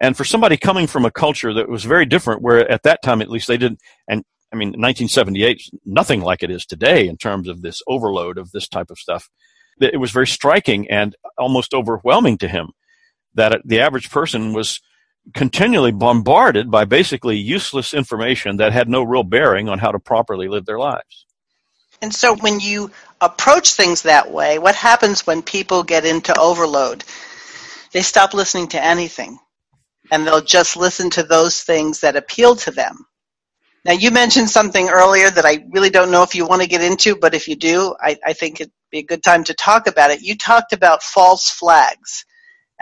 And 0.00 0.16
for 0.16 0.24
somebody 0.24 0.56
coming 0.56 0.86
from 0.86 1.04
a 1.04 1.10
culture 1.10 1.54
that 1.54 1.68
was 1.68 1.84
very 1.84 2.04
different, 2.04 2.42
where 2.42 2.68
at 2.70 2.82
that 2.82 3.02
time 3.02 3.22
at 3.22 3.30
least 3.30 3.46
they 3.46 3.56
didn't, 3.56 3.80
and 4.08 4.24
I 4.52 4.56
mean, 4.56 4.68
1978, 4.68 5.62
nothing 5.86 6.20
like 6.20 6.42
it 6.42 6.50
is 6.50 6.66
today 6.66 7.08
in 7.08 7.16
terms 7.16 7.48
of 7.48 7.62
this 7.62 7.80
overload 7.86 8.36
of 8.36 8.50
this 8.50 8.68
type 8.68 8.90
of 8.90 8.98
stuff. 8.98 9.30
It 9.80 10.00
was 10.00 10.10
very 10.10 10.26
striking 10.26 10.90
and 10.90 11.16
almost 11.38 11.72
overwhelming 11.72 12.36
to 12.38 12.48
him 12.48 12.72
that 13.34 13.62
the 13.64 13.80
average 13.80 14.10
person 14.10 14.52
was 14.52 14.80
continually 15.34 15.92
bombarded 15.92 16.70
by 16.70 16.84
basically 16.84 17.36
useless 17.36 17.94
information 17.94 18.56
that 18.56 18.72
had 18.72 18.88
no 18.88 19.02
real 19.02 19.22
bearing 19.22 19.68
on 19.68 19.78
how 19.78 19.92
to 19.92 19.98
properly 19.98 20.48
live 20.48 20.66
their 20.66 20.78
lives. 20.78 21.26
And 22.00 22.12
so 22.12 22.34
when 22.36 22.58
you 22.58 22.90
approach 23.20 23.74
things 23.74 24.02
that 24.02 24.30
way, 24.30 24.58
what 24.58 24.74
happens 24.74 25.26
when 25.26 25.42
people 25.42 25.84
get 25.84 26.04
into 26.04 26.36
overload? 26.38 27.04
They 27.92 28.02
stop 28.02 28.34
listening 28.34 28.68
to 28.68 28.84
anything 28.84 29.38
and 30.10 30.26
they'll 30.26 30.42
just 30.42 30.76
listen 30.76 31.10
to 31.10 31.22
those 31.22 31.62
things 31.62 32.00
that 32.00 32.16
appeal 32.16 32.56
to 32.56 32.72
them. 32.72 33.06
Now, 33.84 33.92
you 33.92 34.10
mentioned 34.10 34.50
something 34.50 34.88
earlier 34.88 35.30
that 35.30 35.44
I 35.44 35.64
really 35.70 35.90
don't 35.90 36.10
know 36.10 36.22
if 36.22 36.34
you 36.34 36.46
want 36.46 36.62
to 36.62 36.68
get 36.68 36.82
into, 36.82 37.16
but 37.16 37.34
if 37.34 37.48
you 37.48 37.56
do, 37.56 37.94
I, 38.00 38.16
I 38.24 38.32
think 38.32 38.60
it'd 38.60 38.72
be 38.90 38.98
a 38.98 39.04
good 39.04 39.22
time 39.22 39.44
to 39.44 39.54
talk 39.54 39.86
about 39.86 40.10
it. 40.10 40.22
You 40.22 40.36
talked 40.36 40.72
about 40.72 41.02
false 41.02 41.50
flags 41.50 42.24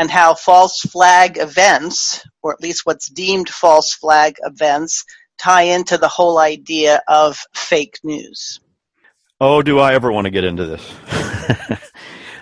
and 0.01 0.11
how 0.11 0.33
false 0.33 0.81
flag 0.81 1.37
events, 1.37 2.25
or 2.43 2.55
at 2.55 2.63
least 2.63 2.87
what's 2.87 3.11
deemed 3.11 3.51
false 3.51 3.93
flag 3.93 4.37
events, 4.45 5.05
tie 5.37 5.65
into 5.65 5.99
the 5.99 6.09
whole 6.09 6.39
idea 6.39 7.03
of 7.07 7.39
fake 7.55 7.99
news. 8.03 8.61
Oh, 9.43 9.61
do 9.61 9.79
I 9.79 9.93
ever 9.93 10.11
want 10.11 10.25
to 10.25 10.31
get 10.31 10.45
into 10.45 10.65
this? 10.65 10.95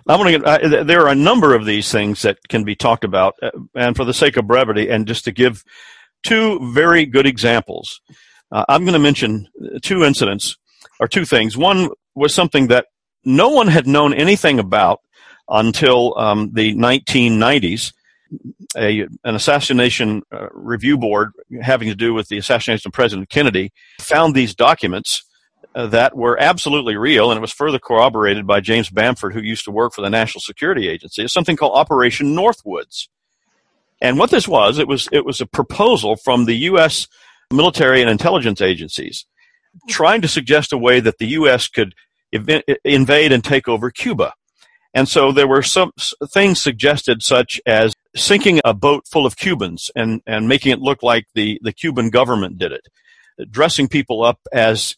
I 0.07 0.17
want 0.17 0.29
to 0.29 0.39
get, 0.39 0.45
uh, 0.45 0.85
there 0.85 1.03
are 1.03 1.09
a 1.11 1.17
number 1.17 1.53
of 1.53 1.67
these 1.67 1.91
things 1.91 2.23
that 2.23 2.39
can 2.49 2.63
be 2.63 2.77
talked 2.77 3.03
about, 3.03 3.35
uh, 3.43 3.51
and 3.75 3.97
for 3.97 4.05
the 4.05 4.15
sake 4.15 4.37
of 4.37 4.47
brevity, 4.47 4.89
and 4.89 5.09
just 5.09 5.25
to 5.25 5.33
give 5.33 5.65
two 6.23 6.73
very 6.73 7.07
good 7.07 7.27
examples, 7.27 8.01
uh, 8.53 8.65
I'm 8.69 8.83
going 8.83 8.93
to 8.93 9.01
mention 9.01 9.49
two 9.83 10.05
incidents 10.05 10.57
or 11.01 11.09
two 11.09 11.25
things. 11.25 11.57
One 11.57 11.89
was 12.15 12.33
something 12.33 12.69
that 12.69 12.87
no 13.25 13.49
one 13.49 13.67
had 13.67 13.89
known 13.89 14.15
anything 14.15 14.61
about 14.61 15.01
until 15.49 16.17
um, 16.19 16.51
the 16.53 16.75
1990s. 16.75 17.93
A, 18.77 19.01
an 19.25 19.35
assassination 19.35 20.23
uh, 20.31 20.49
review 20.53 20.99
board 20.99 21.33
having 21.63 21.89
to 21.89 21.95
do 21.95 22.13
with 22.13 22.29
the 22.29 22.37
assassination 22.37 22.87
of 22.89 22.93
President 22.93 23.31
Kennedy 23.31 23.73
found 23.99 24.35
these 24.35 24.55
documents 24.55 25.25
uh, 25.75 25.87
that 25.87 26.15
were 26.15 26.39
absolutely 26.39 26.97
real, 26.97 27.31
and 27.31 27.39
it 27.39 27.41
was 27.41 27.53
further 27.53 27.79
corroborated 27.79 28.47
by 28.47 28.61
James 28.61 28.91
Bamford, 28.91 29.33
who 29.33 29.41
used 29.41 29.65
to 29.65 29.71
work 29.71 29.95
for 29.95 30.03
the 30.03 30.11
National 30.11 30.43
Security 30.43 30.89
Agency. 30.89 31.23
It's 31.23 31.33
something 31.33 31.57
called 31.57 31.77
Operation 31.77 32.35
Northwoods. 32.35 33.09
And 34.01 34.19
what 34.19 34.31
this 34.31 34.47
was, 34.47 34.79
it 34.79 34.89
was 34.89 35.09
it 35.13 35.25
was 35.25 35.41
a 35.41 35.47
proposal 35.47 36.17
from 36.17 36.45
the 36.45 36.55
U.S. 36.55 37.09
military 37.51 38.01
and 38.01 38.11
intelligence 38.11 38.61
agencies 38.61 39.27
trying 39.89 40.21
to 40.23 40.29
suggest 40.29 40.73
a 40.73 40.79
way 40.79 41.01
that 41.01 41.19
the 41.19 41.27
U.S. 41.29 41.69
could 41.69 41.95
ev- 42.33 42.63
invade 42.85 43.33
and 43.33 43.45
take 43.45 43.69
over 43.69 43.91
Cuba. 43.91 44.33
And 44.95 45.09
so 45.09 45.33
there 45.33 45.49
were 45.49 45.63
some 45.63 45.93
things 46.33 46.61
suggested, 46.61 47.23
such 47.23 47.61
as 47.67 47.93
sinking 48.17 48.61
a 48.65 48.75
boat 48.75 49.07
full 49.07 49.27
of 49.27 49.37
Cubans 49.37 49.91
and, 49.95 50.23
and 50.27 50.49
making 50.49 50.73
it 50.73 50.81
look 50.81 51.03
like 51.03 51.27
the, 51.35 51.61
the 51.63 51.73
Cuban 51.73 52.11
government 52.11 52.59
did 52.59 52.73
it, 52.73 52.89
dressing 53.51 53.89
people 53.89 54.25
up 54.25 54.41
as 54.53 54.97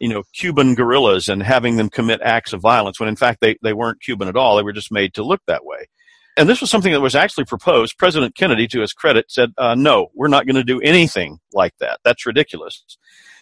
you 0.00 0.08
know 0.08 0.22
Cuban 0.32 0.74
guerrillas 0.74 1.28
and 1.28 1.42
having 1.42 1.76
them 1.76 1.90
commit 1.90 2.20
acts 2.22 2.52
of 2.52 2.62
violence 2.62 2.98
when 2.98 3.08
in 3.08 3.16
fact 3.16 3.40
they, 3.40 3.56
they 3.62 3.72
weren't 3.72 4.00
Cuban 4.00 4.28
at 4.28 4.36
all. 4.36 4.56
They 4.56 4.62
were 4.62 4.72
just 4.72 4.92
made 4.92 5.14
to 5.14 5.24
look 5.24 5.42
that 5.46 5.64
way. 5.64 5.88
And 6.36 6.48
this 6.48 6.60
was 6.60 6.70
something 6.70 6.92
that 6.92 7.00
was 7.00 7.14
actually 7.14 7.44
proposed. 7.44 7.96
President 7.98 8.34
Kennedy, 8.34 8.66
to 8.68 8.80
his 8.80 8.92
credit, 8.92 9.30
said, 9.30 9.52
uh, 9.56 9.76
no, 9.76 10.08
we're 10.14 10.28
not 10.28 10.46
going 10.46 10.56
to 10.56 10.64
do 10.64 10.80
anything 10.80 11.38
like 11.52 11.74
that. 11.78 12.00
That's 12.02 12.26
ridiculous. 12.26 12.82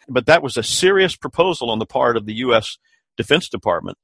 But 0.08 0.26
that 0.26 0.42
was 0.42 0.58
a 0.58 0.62
serious 0.62 1.16
proposal 1.16 1.70
on 1.70 1.78
the 1.78 1.86
part 1.86 2.18
of 2.18 2.26
the 2.26 2.34
U.S. 2.34 2.76
Defense 3.16 3.48
Department 3.48 3.96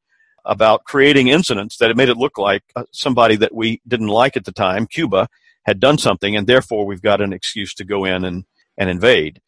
about 0.44 0.84
creating 0.84 1.28
incidents 1.28 1.76
that 1.78 1.90
it 1.90 1.96
made 1.96 2.08
it 2.08 2.16
look 2.16 2.38
like 2.38 2.62
uh, 2.76 2.84
somebody 2.92 3.36
that 3.36 3.54
we 3.54 3.80
didn't 3.86 4.08
like 4.08 4.36
at 4.36 4.44
the 4.44 4.52
time, 4.52 4.86
Cuba, 4.86 5.28
had 5.64 5.80
done 5.80 5.98
something, 5.98 6.34
and 6.34 6.46
therefore 6.46 6.86
we've 6.86 7.02
got 7.02 7.20
an 7.20 7.32
excuse 7.32 7.74
to 7.74 7.84
go 7.84 8.04
in 8.04 8.24
and, 8.24 8.44
and 8.76 8.88
invade. 8.88 9.40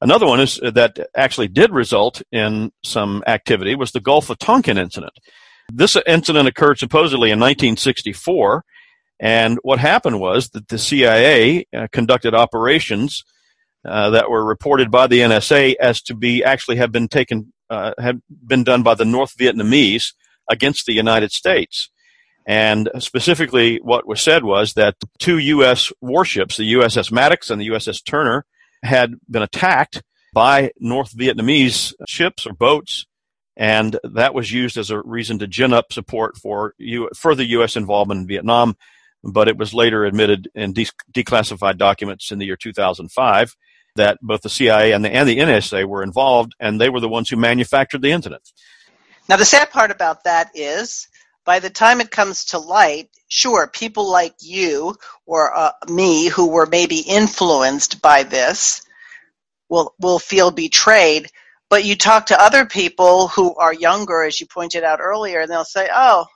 Another 0.00 0.26
one 0.26 0.40
is 0.40 0.60
uh, 0.62 0.70
that 0.72 0.98
actually 1.16 1.48
did 1.48 1.70
result 1.70 2.20
in 2.30 2.72
some 2.82 3.22
activity 3.26 3.74
was 3.74 3.92
the 3.92 4.00
Gulf 4.00 4.28
of 4.28 4.38
Tonkin 4.38 4.76
incident. 4.76 5.12
This 5.72 5.96
incident 6.06 6.46
occurred 6.46 6.78
supposedly 6.78 7.30
in 7.30 7.40
1964, 7.40 8.64
and 9.20 9.58
what 9.62 9.78
happened 9.78 10.20
was 10.20 10.50
that 10.50 10.68
the 10.68 10.78
CIA 10.78 11.64
uh, 11.74 11.86
conducted 11.92 12.34
operations 12.34 13.24
uh, 13.86 14.10
that 14.10 14.28
were 14.28 14.44
reported 14.44 14.90
by 14.90 15.06
the 15.06 15.20
NSA 15.20 15.76
as 15.80 16.02
to 16.02 16.14
be 16.14 16.44
actually 16.44 16.76
have 16.76 16.92
been 16.92 17.08
taken 17.08 17.52
uh, 17.70 17.92
had 17.98 18.20
been 18.46 18.64
done 18.64 18.82
by 18.82 18.94
the 18.94 19.04
North 19.04 19.36
Vietnamese 19.38 20.12
against 20.48 20.86
the 20.86 20.92
United 20.92 21.32
States. 21.32 21.90
And 22.46 22.90
specifically, 22.98 23.78
what 23.78 24.06
was 24.06 24.20
said 24.20 24.44
was 24.44 24.74
that 24.74 24.96
two 25.18 25.38
U.S. 25.38 25.92
warships, 26.00 26.56
the 26.56 26.74
USS 26.74 27.10
Maddox 27.10 27.50
and 27.50 27.60
the 27.60 27.68
USS 27.68 28.04
Turner, 28.04 28.44
had 28.82 29.14
been 29.30 29.42
attacked 29.42 30.02
by 30.34 30.72
North 30.78 31.16
Vietnamese 31.16 31.94
ships 32.06 32.46
or 32.46 32.52
boats, 32.52 33.06
and 33.56 33.98
that 34.02 34.34
was 34.34 34.52
used 34.52 34.76
as 34.76 34.90
a 34.90 35.00
reason 35.00 35.38
to 35.38 35.46
gin 35.46 35.72
up 35.72 35.92
support 35.92 36.36
for 36.36 36.74
U- 36.76 37.08
further 37.16 37.44
U.S. 37.44 37.76
involvement 37.76 38.22
in 38.22 38.26
Vietnam. 38.26 38.76
But 39.22 39.48
it 39.48 39.56
was 39.56 39.72
later 39.72 40.04
admitted 40.04 40.50
in 40.54 40.74
de- 40.74 40.88
declassified 41.10 41.78
documents 41.78 42.30
in 42.30 42.38
the 42.38 42.44
year 42.44 42.56
2005 42.56 43.56
that 43.96 44.18
both 44.20 44.42
the 44.42 44.50
CIA 44.50 44.92
and 44.92 45.04
the, 45.04 45.10
and 45.10 45.26
the 45.26 45.38
NSA 45.38 45.86
were 45.86 46.02
involved, 46.02 46.52
and 46.60 46.78
they 46.80 46.90
were 46.90 47.00
the 47.00 47.08
ones 47.08 47.30
who 47.30 47.36
manufactured 47.36 48.02
the 48.02 48.10
incident. 48.10 48.42
Now, 49.28 49.36
the 49.36 49.44
sad 49.44 49.70
part 49.70 49.90
about 49.90 50.24
that 50.24 50.50
is 50.54 51.08
by 51.44 51.58
the 51.58 51.70
time 51.70 52.00
it 52.00 52.10
comes 52.10 52.46
to 52.46 52.58
light, 52.58 53.10
sure, 53.28 53.66
people 53.66 54.10
like 54.10 54.34
you 54.40 54.96
or 55.26 55.56
uh, 55.56 55.72
me 55.88 56.28
who 56.28 56.48
were 56.48 56.66
maybe 56.66 56.98
influenced 57.00 58.02
by 58.02 58.22
this 58.22 58.82
will, 59.68 59.94
will 59.98 60.18
feel 60.18 60.50
betrayed. 60.50 61.28
But 61.70 61.84
you 61.84 61.96
talk 61.96 62.26
to 62.26 62.40
other 62.40 62.66
people 62.66 63.28
who 63.28 63.54
are 63.56 63.72
younger, 63.72 64.22
as 64.22 64.40
you 64.40 64.46
pointed 64.46 64.84
out 64.84 65.00
earlier, 65.00 65.40
and 65.40 65.50
they'll 65.50 65.64
say, 65.64 65.88
oh, 65.92 66.26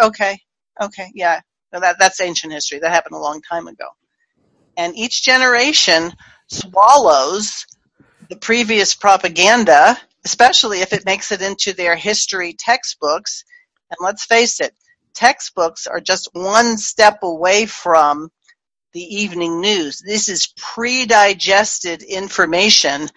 okay, 0.00 0.38
okay, 0.80 1.10
yeah, 1.14 1.40
that, 1.72 1.96
that's 1.98 2.20
ancient 2.20 2.52
history. 2.52 2.80
That 2.80 2.92
happened 2.92 3.14
a 3.14 3.20
long 3.20 3.40
time 3.42 3.68
ago. 3.68 3.86
And 4.76 4.96
each 4.96 5.22
generation 5.22 6.12
swallows 6.48 7.66
the 8.28 8.36
previous 8.36 8.94
propaganda 8.94 9.96
especially 10.24 10.80
if 10.80 10.92
it 10.92 11.04
makes 11.04 11.32
it 11.32 11.42
into 11.42 11.72
their 11.72 11.96
history 11.96 12.54
textbooks. 12.58 13.44
And 13.90 13.98
let's 14.00 14.24
face 14.24 14.60
it, 14.60 14.74
textbooks 15.14 15.86
are 15.86 16.00
just 16.00 16.28
one 16.32 16.78
step 16.78 17.18
away 17.22 17.66
from 17.66 18.30
the 18.92 19.02
evening 19.02 19.60
news. 19.60 20.02
This 20.04 20.28
is 20.28 20.52
pre 20.56 21.06
digested 21.06 22.02
information 22.02 23.08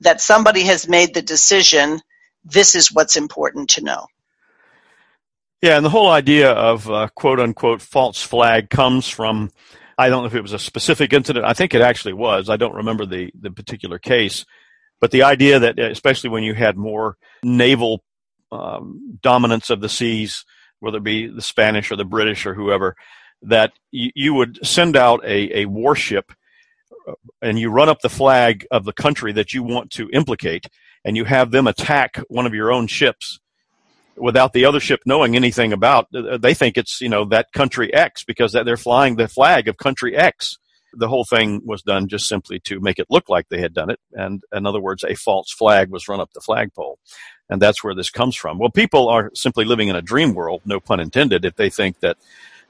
that 0.00 0.20
somebody 0.20 0.62
has 0.64 0.88
made 0.88 1.14
the 1.14 1.22
decision 1.22 2.00
this 2.44 2.74
is 2.74 2.92
what's 2.92 3.16
important 3.16 3.70
to 3.70 3.82
know. 3.82 4.06
Yeah, 5.62 5.76
and 5.76 5.84
the 5.84 5.90
whole 5.90 6.10
idea 6.10 6.50
of 6.52 6.90
uh, 6.90 7.08
quote 7.14 7.40
unquote 7.40 7.80
false 7.80 8.22
flag 8.22 8.68
comes 8.68 9.08
from 9.08 9.50
I 9.96 10.08
don't 10.08 10.22
know 10.22 10.26
if 10.26 10.34
it 10.34 10.42
was 10.42 10.52
a 10.52 10.58
specific 10.58 11.12
incident. 11.12 11.46
I 11.46 11.54
think 11.54 11.72
it 11.72 11.80
actually 11.80 12.12
was. 12.14 12.50
I 12.50 12.56
don't 12.56 12.74
remember 12.74 13.06
the, 13.06 13.30
the 13.38 13.50
particular 13.50 13.98
case. 13.98 14.44
But 15.00 15.10
the 15.10 15.24
idea 15.24 15.58
that, 15.58 15.78
especially 15.78 16.30
when 16.30 16.42
you 16.42 16.54
had 16.54 16.76
more 16.76 17.16
naval 17.42 18.02
um, 18.50 19.18
dominance 19.22 19.70
of 19.70 19.80
the 19.80 19.88
seas, 19.88 20.44
whether 20.80 20.98
it 20.98 21.04
be 21.04 21.26
the 21.26 21.42
Spanish 21.42 21.90
or 21.90 21.96
the 21.96 22.04
British 22.04 22.46
or 22.46 22.54
whoever, 22.54 22.96
that 23.42 23.72
you, 23.90 24.10
you 24.14 24.34
would 24.34 24.64
send 24.66 24.96
out 24.96 25.24
a, 25.24 25.60
a 25.60 25.66
warship 25.66 26.32
uh, 27.06 27.12
and 27.42 27.58
you 27.58 27.70
run 27.70 27.88
up 27.88 28.00
the 28.00 28.08
flag 28.08 28.66
of 28.70 28.84
the 28.84 28.92
country 28.92 29.32
that 29.32 29.52
you 29.52 29.62
want 29.62 29.90
to 29.90 30.08
implicate, 30.12 30.66
and 31.04 31.16
you 31.16 31.24
have 31.24 31.50
them 31.50 31.66
attack 31.66 32.20
one 32.28 32.46
of 32.46 32.54
your 32.54 32.72
own 32.72 32.86
ships 32.86 33.40
without 34.16 34.52
the 34.52 34.64
other 34.64 34.80
ship 34.80 35.00
knowing 35.04 35.36
anything 35.36 35.72
about. 35.72 36.06
Uh, 36.14 36.38
they 36.38 36.54
think 36.54 36.78
it's 36.78 37.00
you 37.00 37.08
know 37.08 37.24
that 37.26 37.52
country 37.52 37.92
X 37.92 38.24
because 38.24 38.52
they're 38.52 38.76
flying 38.76 39.16
the 39.16 39.28
flag 39.28 39.68
of 39.68 39.76
country 39.76 40.16
X 40.16 40.58
the 40.96 41.08
whole 41.08 41.24
thing 41.24 41.62
was 41.64 41.82
done 41.82 42.08
just 42.08 42.28
simply 42.28 42.58
to 42.60 42.80
make 42.80 42.98
it 42.98 43.06
look 43.10 43.28
like 43.28 43.48
they 43.48 43.60
had 43.60 43.74
done 43.74 43.90
it. 43.90 44.00
And 44.12 44.42
in 44.52 44.66
other 44.66 44.80
words, 44.80 45.04
a 45.04 45.14
false 45.14 45.50
flag 45.50 45.90
was 45.90 46.08
run 46.08 46.20
up 46.20 46.32
the 46.32 46.40
flagpole. 46.40 46.98
And 47.48 47.60
that's 47.60 47.84
where 47.84 47.94
this 47.94 48.10
comes 48.10 48.36
from. 48.36 48.58
Well, 48.58 48.70
people 48.70 49.08
are 49.08 49.30
simply 49.34 49.64
living 49.64 49.88
in 49.88 49.96
a 49.96 50.02
dream 50.02 50.34
world, 50.34 50.62
no 50.64 50.80
pun 50.80 51.00
intended, 51.00 51.44
if 51.44 51.56
they 51.56 51.70
think 51.70 52.00
that 52.00 52.16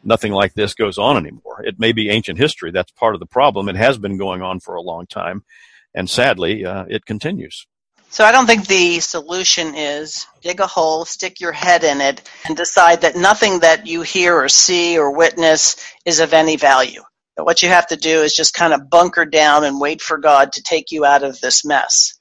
nothing 0.02 0.32
like 0.32 0.54
this 0.54 0.74
goes 0.74 0.98
on 0.98 1.16
anymore. 1.16 1.62
It 1.64 1.78
may 1.78 1.92
be 1.92 2.10
ancient 2.10 2.38
history. 2.38 2.70
That's 2.70 2.90
part 2.92 3.14
of 3.14 3.20
the 3.20 3.26
problem. 3.26 3.68
It 3.68 3.76
has 3.76 3.98
been 3.98 4.16
going 4.16 4.42
on 4.42 4.60
for 4.60 4.74
a 4.74 4.82
long 4.82 5.06
time. 5.06 5.44
And 5.94 6.10
sadly, 6.10 6.66
uh, 6.66 6.84
it 6.88 7.06
continues. 7.06 7.66
So 8.10 8.24
I 8.24 8.30
don't 8.30 8.46
think 8.46 8.66
the 8.68 9.00
solution 9.00 9.74
is 9.74 10.26
dig 10.40 10.60
a 10.60 10.66
hole, 10.66 11.04
stick 11.04 11.40
your 11.40 11.52
head 11.52 11.82
in 11.82 12.00
it, 12.00 12.28
and 12.46 12.56
decide 12.56 13.00
that 13.00 13.16
nothing 13.16 13.60
that 13.60 13.86
you 13.86 14.02
hear 14.02 14.36
or 14.36 14.48
see 14.48 14.98
or 14.98 15.16
witness 15.16 15.76
is 16.04 16.20
of 16.20 16.32
any 16.32 16.56
value 16.56 17.02
what 17.38 17.62
you 17.62 17.68
have 17.68 17.88
to 17.88 17.96
do 17.96 18.22
is 18.22 18.36
just 18.36 18.54
kind 18.54 18.72
of 18.72 18.90
bunker 18.90 19.24
down 19.24 19.64
and 19.64 19.80
wait 19.80 20.00
for 20.00 20.18
God 20.18 20.52
to 20.52 20.62
take 20.62 20.92
you 20.92 21.04
out 21.04 21.24
of 21.24 21.40
this 21.40 21.64
mess. 21.64 22.14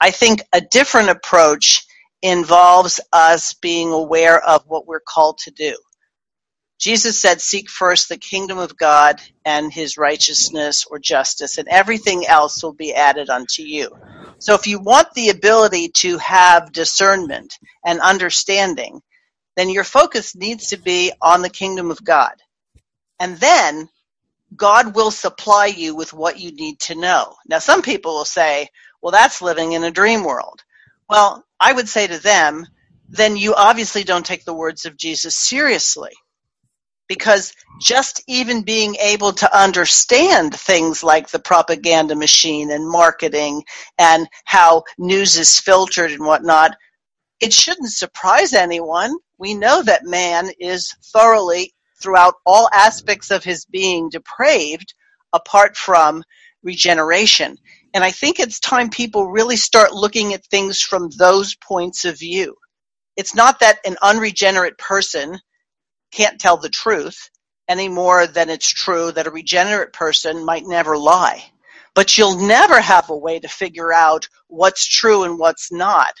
I 0.00 0.10
think 0.10 0.42
a 0.52 0.60
different 0.60 1.10
approach 1.10 1.84
involves 2.22 3.00
us 3.12 3.54
being 3.54 3.92
aware 3.92 4.42
of 4.42 4.64
what 4.66 4.86
we're 4.86 5.00
called 5.00 5.38
to 5.38 5.52
do. 5.52 5.76
Jesus 6.80 7.20
said, 7.20 7.40
Seek 7.40 7.70
first 7.70 8.08
the 8.08 8.18
kingdom 8.18 8.58
of 8.58 8.76
God 8.76 9.20
and 9.44 9.72
his 9.72 9.96
righteousness 9.96 10.84
or 10.90 10.98
justice, 10.98 11.58
and 11.58 11.68
everything 11.68 12.26
else 12.26 12.62
will 12.62 12.74
be 12.74 12.94
added 12.94 13.30
unto 13.30 13.62
you. 13.62 13.90
So, 14.38 14.54
if 14.54 14.66
you 14.66 14.80
want 14.80 15.08
the 15.14 15.30
ability 15.30 15.90
to 15.98 16.18
have 16.18 16.72
discernment 16.72 17.58
and 17.86 18.00
understanding, 18.00 19.00
then 19.56 19.70
your 19.70 19.84
focus 19.84 20.34
needs 20.34 20.68
to 20.68 20.78
be 20.78 21.12
on 21.22 21.42
the 21.42 21.50
kingdom 21.50 21.92
of 21.92 22.02
God. 22.04 22.34
And 23.20 23.36
then 23.38 23.88
God 24.56 24.94
will 24.94 25.10
supply 25.10 25.66
you 25.66 25.94
with 25.94 26.12
what 26.12 26.38
you 26.38 26.52
need 26.52 26.80
to 26.80 26.94
know. 26.94 27.34
Now, 27.48 27.58
some 27.58 27.82
people 27.82 28.14
will 28.14 28.24
say, 28.24 28.68
well, 29.00 29.12
that's 29.12 29.42
living 29.42 29.72
in 29.72 29.84
a 29.84 29.90
dream 29.90 30.24
world. 30.24 30.62
Well, 31.08 31.44
I 31.60 31.72
would 31.72 31.88
say 31.88 32.06
to 32.06 32.18
them, 32.18 32.66
then 33.08 33.36
you 33.36 33.54
obviously 33.54 34.04
don't 34.04 34.26
take 34.26 34.44
the 34.44 34.54
words 34.54 34.86
of 34.86 34.96
Jesus 34.96 35.36
seriously. 35.36 36.12
Because 37.08 37.52
just 37.80 38.22
even 38.26 38.62
being 38.62 38.94
able 38.96 39.32
to 39.32 39.58
understand 39.58 40.54
things 40.54 41.02
like 41.02 41.28
the 41.28 41.38
propaganda 41.38 42.14
machine 42.14 42.70
and 42.70 42.88
marketing 42.88 43.64
and 43.98 44.26
how 44.44 44.84
news 44.98 45.36
is 45.36 45.58
filtered 45.58 46.12
and 46.12 46.24
whatnot, 46.24 46.76
it 47.40 47.52
shouldn't 47.52 47.90
surprise 47.92 48.54
anyone. 48.54 49.14
We 49.36 49.54
know 49.54 49.82
that 49.82 50.04
man 50.04 50.50
is 50.58 50.94
thoroughly 51.12 51.74
throughout 52.02 52.34
all 52.46 52.68
aspects 52.72 53.30
of 53.30 53.44
his 53.44 53.66
being 53.66 54.10
depraved 54.10 54.94
apart 55.32 55.76
from 55.76 56.24
regeneration. 56.62 57.58
And 57.94 58.04
I 58.04 58.10
think 58.12 58.40
it's 58.40 58.60
time 58.60 58.90
people 58.90 59.30
really 59.30 59.56
start 59.56 59.92
looking 59.92 60.34
at 60.34 60.46
things 60.46 60.80
from 60.80 61.10
those 61.18 61.56
points 61.56 62.04
of 62.04 62.18
view. 62.18 62.56
It's 63.16 63.34
not 63.34 63.60
that 63.60 63.78
an 63.86 63.96
unregenerate 64.02 64.78
person 64.78 65.38
can't 66.12 66.40
tell 66.40 66.58
the 66.58 66.70
truth 66.70 67.30
any 67.68 67.88
more 67.90 68.26
than 68.26 68.50
it's 68.50 68.68
true 68.70 69.12
that 69.12 69.28
a 69.28 69.32
regenerate 69.32 69.92
person 69.92 70.44
might 70.46 70.64
never 70.66 70.98
lie. 70.98 71.44
But 71.94 72.18
you'll 72.18 72.46
never 72.46 72.80
have 72.80 73.10
a 73.10 73.18
way 73.18 73.40
to 73.40 73.48
figure 73.48 73.92
out 73.92 74.28
what's 74.48 74.86
true 74.86 75.24
and 75.24 75.38
what's 75.38 75.72
not 75.72 76.14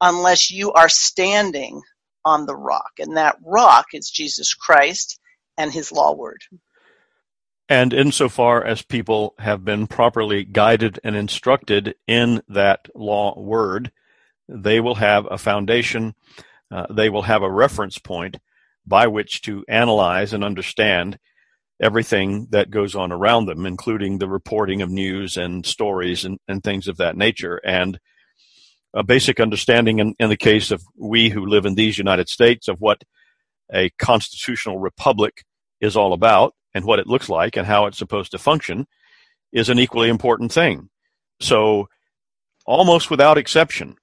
unless 0.00 0.52
you 0.52 0.72
are 0.74 0.90
standing 0.90 1.82
on 2.24 2.46
the 2.46 2.56
rock. 2.56 2.92
And 3.00 3.16
that 3.16 3.38
rock 3.44 3.86
is 3.94 4.10
Jesus 4.10 4.54
Christ 4.54 5.20
and 5.56 5.72
his 5.72 5.92
law 5.92 6.14
word. 6.14 6.42
And 7.68 7.92
insofar 7.92 8.64
as 8.64 8.82
people 8.82 9.34
have 9.38 9.64
been 9.64 9.86
properly 9.86 10.44
guided 10.44 11.00
and 11.02 11.16
instructed 11.16 11.96
in 12.06 12.42
that 12.48 12.88
law 12.94 13.38
word, 13.38 13.90
they 14.48 14.78
will 14.78 14.94
have 14.94 15.26
a 15.28 15.38
foundation, 15.38 16.14
uh, 16.70 16.86
they 16.90 17.08
will 17.08 17.22
have 17.22 17.42
a 17.42 17.50
reference 17.50 17.98
point 17.98 18.36
by 18.86 19.08
which 19.08 19.42
to 19.42 19.64
analyze 19.68 20.32
and 20.32 20.44
understand 20.44 21.18
everything 21.80 22.46
that 22.50 22.70
goes 22.70 22.94
on 22.94 23.10
around 23.10 23.46
them, 23.46 23.66
including 23.66 24.18
the 24.18 24.28
reporting 24.28 24.80
of 24.80 24.90
news 24.90 25.36
and 25.36 25.66
stories 25.66 26.24
and, 26.24 26.38
and 26.46 26.62
things 26.62 26.86
of 26.88 26.98
that 26.98 27.16
nature. 27.16 27.60
And 27.64 27.98
a 28.94 29.02
basic 29.02 29.40
understanding 29.40 29.98
in, 29.98 30.14
in 30.18 30.28
the 30.30 30.36
case 30.36 30.70
of 30.70 30.82
we 30.96 31.28
who 31.28 31.44
live 31.44 31.66
in 31.66 31.74
these 31.74 31.98
United 31.98 32.28
States 32.28 32.68
of 32.68 32.80
what 32.80 33.02
a 33.72 33.90
constitutional 33.98 34.78
republic 34.78 35.44
is 35.80 35.96
all 35.96 36.12
about 36.12 36.54
and 36.74 36.84
what 36.84 36.98
it 36.98 37.06
looks 37.06 37.28
like 37.28 37.56
and 37.56 37.66
how 37.66 37.86
it's 37.86 37.98
supposed 37.98 38.30
to 38.32 38.38
function 38.38 38.86
is 39.52 39.68
an 39.68 39.78
equally 39.78 40.08
important 40.08 40.52
thing. 40.52 40.88
So, 41.40 41.88
almost 42.64 43.10
without 43.10 43.38
exception, 43.38 43.96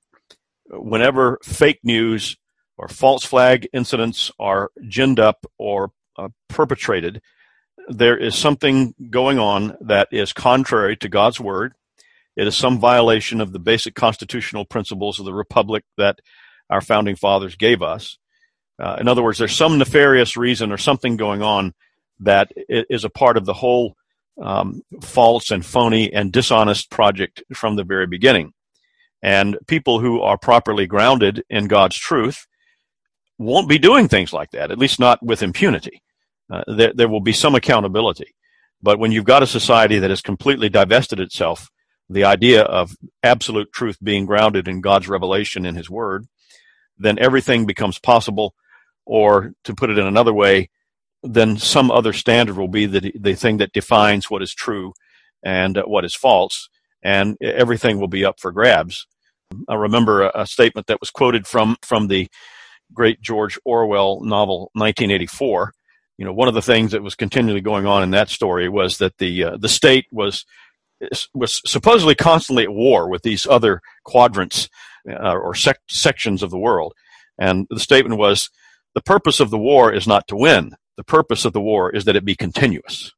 whenever 0.70 1.40
fake 1.44 1.80
news 1.84 2.38
or 2.78 2.88
false 2.88 3.24
flag 3.24 3.68
incidents 3.74 4.32
are 4.40 4.72
ginned 4.90 5.20
up 5.20 5.46
or 5.58 5.92
uh, 6.18 6.30
perpetrated, 6.50 7.22
there 7.88 8.18
is 8.18 8.36
something 8.36 8.94
going 9.10 9.40
on 9.40 9.78
that 9.82 10.08
is 10.12 10.34
contrary 10.34 10.96
to 10.98 11.10
God's 11.10 11.40
word. 11.40 11.74
It 12.36 12.48
is 12.48 12.56
some 12.56 12.80
violation 12.80 13.42
of 13.42 13.52
the 13.52 13.60
basic 13.60 13.94
constitutional 13.94 14.66
principles 14.66 15.20
of 15.20 15.26
the 15.26 15.34
republic 15.34 15.84
that 15.98 16.20
our 16.70 16.82
founding 16.82 17.16
fathers 17.16 17.56
gave 17.56 17.82
us. 17.82 18.18
Uh, 18.80 18.98
in 19.00 19.08
other 19.08 19.24
words, 19.24 19.38
there's 19.38 19.56
some 19.56 19.78
nefarious 19.78 20.36
reason 20.36 20.72
or 20.72 20.78
something 20.78 21.16
going 21.18 21.42
on 21.42 21.74
that 22.20 22.52
is 22.68 23.04
a 23.04 23.10
part 23.10 23.38
of 23.38 23.46
the 23.46 23.54
whole 23.54 23.96
um, 24.42 24.82
false 25.02 25.52
and 25.52 25.66
phony 25.66 26.12
and 26.12 26.32
dishonest 26.32 26.90
project 26.90 27.44
from 27.54 27.76
the 27.76 27.84
very 27.84 28.08
beginning. 28.08 28.54
And 29.22 29.58
people 29.68 30.00
who 30.00 30.22
are 30.22 30.38
properly 30.38 30.86
grounded 30.86 31.44
in 31.50 31.68
God's 31.68 31.98
truth 31.98 32.46
won't 33.38 33.70
be 33.70 33.78
doing 33.78 34.08
things 34.08 34.34
like 34.34 34.52
that, 34.52 34.72
at 34.72 34.78
least 34.78 35.00
not 35.00 35.24
with 35.24 35.44
impunity. 35.44 36.02
Uh, 36.52 36.64
there, 36.68 36.92
there 36.94 37.10
will 37.10 37.22
be 37.22 37.34
some 37.34 37.56
accountability. 37.56 38.36
But 38.82 39.00
when 39.00 39.12
you've 39.12 39.24
got 39.24 39.44
a 39.44 39.48
society 39.48 40.00
that 40.00 40.10
has 40.10 40.22
completely 40.22 40.70
divested 40.70 41.20
itself, 41.20 41.70
the 42.10 42.26
idea 42.26 42.64
of 42.64 42.96
absolute 43.24 43.72
truth 43.72 43.98
being 44.04 44.26
grounded 44.26 44.68
in 44.68 44.82
God's 44.82 45.08
revelation 45.08 45.66
in 45.66 45.76
His 45.76 45.90
Word, 45.90 46.28
then 46.98 47.18
everything 47.18 47.66
becomes 47.66 47.98
possible. 47.98 48.54
Or 49.06 49.54
to 49.66 49.76
put 49.76 49.90
it 49.90 49.98
in 49.98 50.08
another 50.08 50.34
way, 50.34 50.70
then 51.24 51.58
some 51.58 51.92
other 51.92 52.14
standard 52.14 52.58
will 52.58 52.68
be 52.68 52.86
the, 52.86 53.14
the 53.20 53.36
thing 53.36 53.58
that 53.58 53.74
defines 53.74 54.30
what 54.30 54.42
is 54.42 54.54
true 54.54 54.94
and 55.44 55.78
what 55.86 56.06
is 56.06 56.16
false, 56.16 56.70
and 57.04 57.38
everything 57.42 58.00
will 58.00 58.08
be 58.08 58.24
up 58.24 58.40
for 58.40 58.52
grabs. 58.52 59.06
I 59.68 59.76
remember 59.76 60.24
a, 60.24 60.42
a 60.42 60.48
statement 60.48 60.88
that 60.88 61.00
was 61.00 61.12
quoted 61.12 61.46
from, 61.48 61.78
from 61.82 62.08
the 62.08 62.28
great 62.94 63.22
George 63.22 63.60
Orwell 63.66 64.22
novel 64.22 64.72
1984 64.74 65.74
you 66.18 66.26
know, 66.26 66.34
one 66.34 66.48
of 66.48 66.54
the 66.54 66.62
things 66.62 66.92
that 66.92 67.04
was 67.04 67.16
continually 67.16 67.62
going 67.62 67.86
on 67.86 68.04
in 68.04 68.12
that 68.12 68.30
story 68.30 68.70
was 68.70 68.98
that 69.00 69.18
the 69.18 69.44
uh, 69.44 69.58
the 69.58 69.70
state 69.70 70.06
was 70.12 70.46
was 71.34 71.62
supposedly 71.66 72.16
constantly 72.16 72.64
at 72.64 72.74
war 72.74 73.10
with 73.10 73.24
these 73.24 73.46
other 73.46 73.82
quadrants 74.06 74.70
uh, 75.10 75.34
or 75.34 75.54
sec- 75.56 75.82
sections 75.90 76.44
of 76.44 76.52
the 76.52 76.58
world, 76.58 76.94
and 77.40 77.68
the 77.70 77.80
statement 77.80 78.18
was, 78.18 78.50
"The 78.96 79.02
purpose 79.02 79.40
of 79.40 79.50
the 79.50 79.58
war 79.58 79.94
is 79.94 80.08
not 80.08 80.28
to 80.28 80.36
win. 80.36 80.76
The 80.98 81.04
purpose 81.04 81.46
of 81.46 81.54
the 81.54 81.62
war 81.62 81.90
is 81.90 82.06
that 82.06 82.16
it 82.16 82.26
be 82.26 82.36
continuous." 82.36 83.12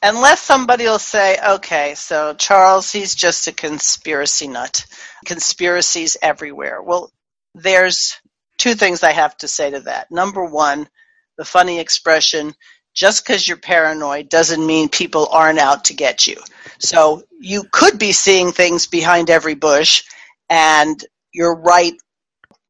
Unless 0.00 0.42
somebody 0.42 0.84
will 0.84 1.00
say, 1.00 1.36
okay, 1.44 1.94
so 1.96 2.32
Charles, 2.34 2.92
he's 2.92 3.16
just 3.16 3.48
a 3.48 3.52
conspiracy 3.52 4.46
nut. 4.46 4.86
Conspiracies 5.26 6.16
everywhere. 6.22 6.80
Well, 6.80 7.10
there's 7.54 8.16
two 8.58 8.74
things 8.74 9.02
I 9.02 9.12
have 9.12 9.36
to 9.38 9.48
say 9.48 9.70
to 9.70 9.80
that. 9.80 10.10
Number 10.10 10.44
one, 10.44 10.88
the 11.36 11.44
funny 11.44 11.80
expression, 11.80 12.54
just 12.94 13.24
because 13.24 13.46
you're 13.46 13.56
paranoid 13.56 14.28
doesn't 14.28 14.64
mean 14.64 14.88
people 14.88 15.28
aren't 15.32 15.58
out 15.58 15.86
to 15.86 15.94
get 15.94 16.28
you. 16.28 16.36
So 16.78 17.24
you 17.40 17.64
could 17.72 17.98
be 17.98 18.12
seeing 18.12 18.52
things 18.52 18.86
behind 18.86 19.30
every 19.30 19.54
bush, 19.56 20.04
and 20.48 21.04
you're 21.32 21.56
right 21.56 21.94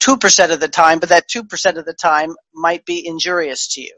2% 0.01 0.53
of 0.53 0.61
the 0.61 0.69
time, 0.69 0.99
but 1.01 1.11
that 1.11 1.29
2% 1.29 1.77
of 1.77 1.85
the 1.85 1.95
time 1.95 2.35
might 2.55 2.85
be 2.85 3.07
injurious 3.07 3.69
to 3.75 3.81
you. 3.81 3.95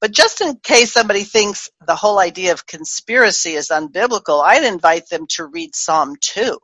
But 0.00 0.12
just 0.12 0.40
in 0.40 0.56
case 0.62 0.92
somebody 0.92 1.24
thinks 1.24 1.68
the 1.86 1.96
whole 1.96 2.18
idea 2.18 2.52
of 2.52 2.66
conspiracy 2.66 3.54
is 3.54 3.68
unbiblical, 3.68 4.44
I'd 4.44 4.64
invite 4.64 5.08
them 5.08 5.26
to 5.30 5.46
read 5.46 5.74
Psalm 5.74 6.14
2. 6.20 6.58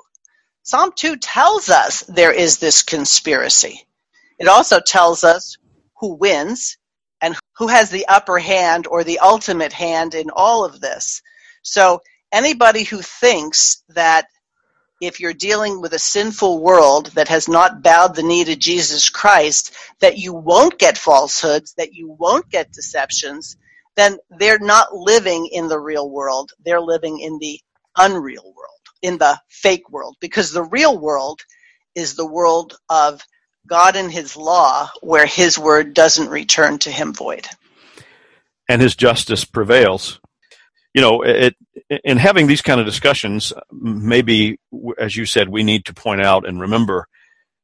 Psalm 0.63 0.93
2 0.97 1.17
tells 1.17 1.69
us 1.69 2.01
there 2.03 2.33
is 2.33 2.59
this 2.59 2.83
conspiracy. 2.83 3.87
It 4.39 4.49
also 4.49 4.81
tells 4.81 5.25
us 5.25 5.57
who 6.01 6.15
wins 6.15 6.79
and 7.21 7.37
who 7.57 7.69
has 7.69 7.91
the 7.91 8.07
upper 8.07 8.39
hand 8.39 8.87
or 8.87 9.05
the 9.05 9.19
ultimate 9.19 9.73
hand 9.73 10.15
in 10.15 10.31
all 10.35 10.65
of 10.65 10.81
this. 10.81 11.21
So 11.63 12.01
anybody 12.33 12.85
who 12.85 13.01
thinks 13.03 13.83
that 13.91 14.27
if 15.07 15.21
you're 15.21 15.33
dealing 15.35 15.81
with 15.81 15.93
a 15.93 15.99
sinful 15.99 16.61
world 16.61 17.07
that 17.15 17.29
has 17.29 17.49
not 17.49 17.83
bowed 17.83 18.15
the 18.15 18.23
knee 18.23 18.45
to 18.45 18.57
Jesus 18.57 19.09
Christ, 19.09 19.75
that 20.01 20.19
you 20.19 20.33
won't 20.33 20.79
get 20.79 20.99
falsehoods, 20.99 21.75
that 21.75 21.95
you 21.95 22.17
won't 22.19 22.49
get 22.51 22.73
deceptions, 22.73 23.57
then 23.97 24.19
they're 24.31 24.59
not 24.59 24.95
living 24.95 25.49
in 25.53 25.69
the 25.69 25.79
real 25.79 26.11
world. 26.11 26.53
They're 26.65 26.81
living 26.81 27.21
in 27.21 27.39
the 27.39 27.61
unreal 27.97 28.45
world, 28.45 28.81
in 29.03 29.19
the 29.19 29.41
fake 29.49 29.91
world, 29.91 30.17
because 30.21 30.53
the 30.53 30.65
real 30.65 30.99
world 30.99 31.41
is 31.95 32.15
the 32.15 32.27
world 32.27 32.77
of 32.89 33.23
God 33.67 33.97
and 33.97 34.11
his 34.11 34.37
law 34.37 34.91
where 35.01 35.27
his 35.27 35.59
word 35.59 35.95
doesn't 35.95 36.29
return 36.29 36.79
to 36.81 36.91
him 36.91 37.15
void. 37.15 37.47
And 38.69 38.83
his 38.83 38.97
justice 38.97 39.45
prevails. 39.45 40.21
You 40.95 41.01
know, 41.01 41.23
it, 41.23 41.57
in 42.05 42.17
having 42.17 42.47
these 42.47 42.63
kind 42.63 42.81
of 42.81 42.87
discussions, 42.87 43.53
maybe, 43.73 44.59
as 44.99 45.17
you 45.17 45.27
said, 45.27 45.49
we 45.49 45.63
need 45.63 45.85
to 45.87 45.95
point 45.95 46.23
out 46.23 46.47
and 46.47 46.61
remember 46.61 47.07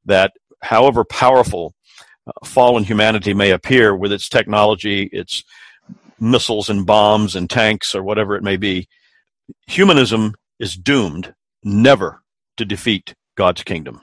that 0.04 0.32
however 0.62 1.04
powerful 1.04 1.74
uh, 2.26 2.32
fallen 2.44 2.84
humanity 2.84 3.32
may 3.32 3.50
appear 3.50 3.94
with 3.94 4.12
its 4.12 4.28
technology, 4.28 5.08
its 5.12 5.44
missiles 6.18 6.68
and 6.68 6.86
bombs 6.86 7.34
and 7.36 7.48
tanks 7.48 7.94
or 7.94 8.02
whatever 8.02 8.34
it 8.36 8.42
may 8.42 8.56
be, 8.56 8.88
humanism 9.66 10.34
is 10.58 10.76
doomed 10.76 11.34
never 11.64 12.22
to 12.56 12.64
defeat 12.64 13.14
God's 13.36 13.62
kingdom. 13.62 14.02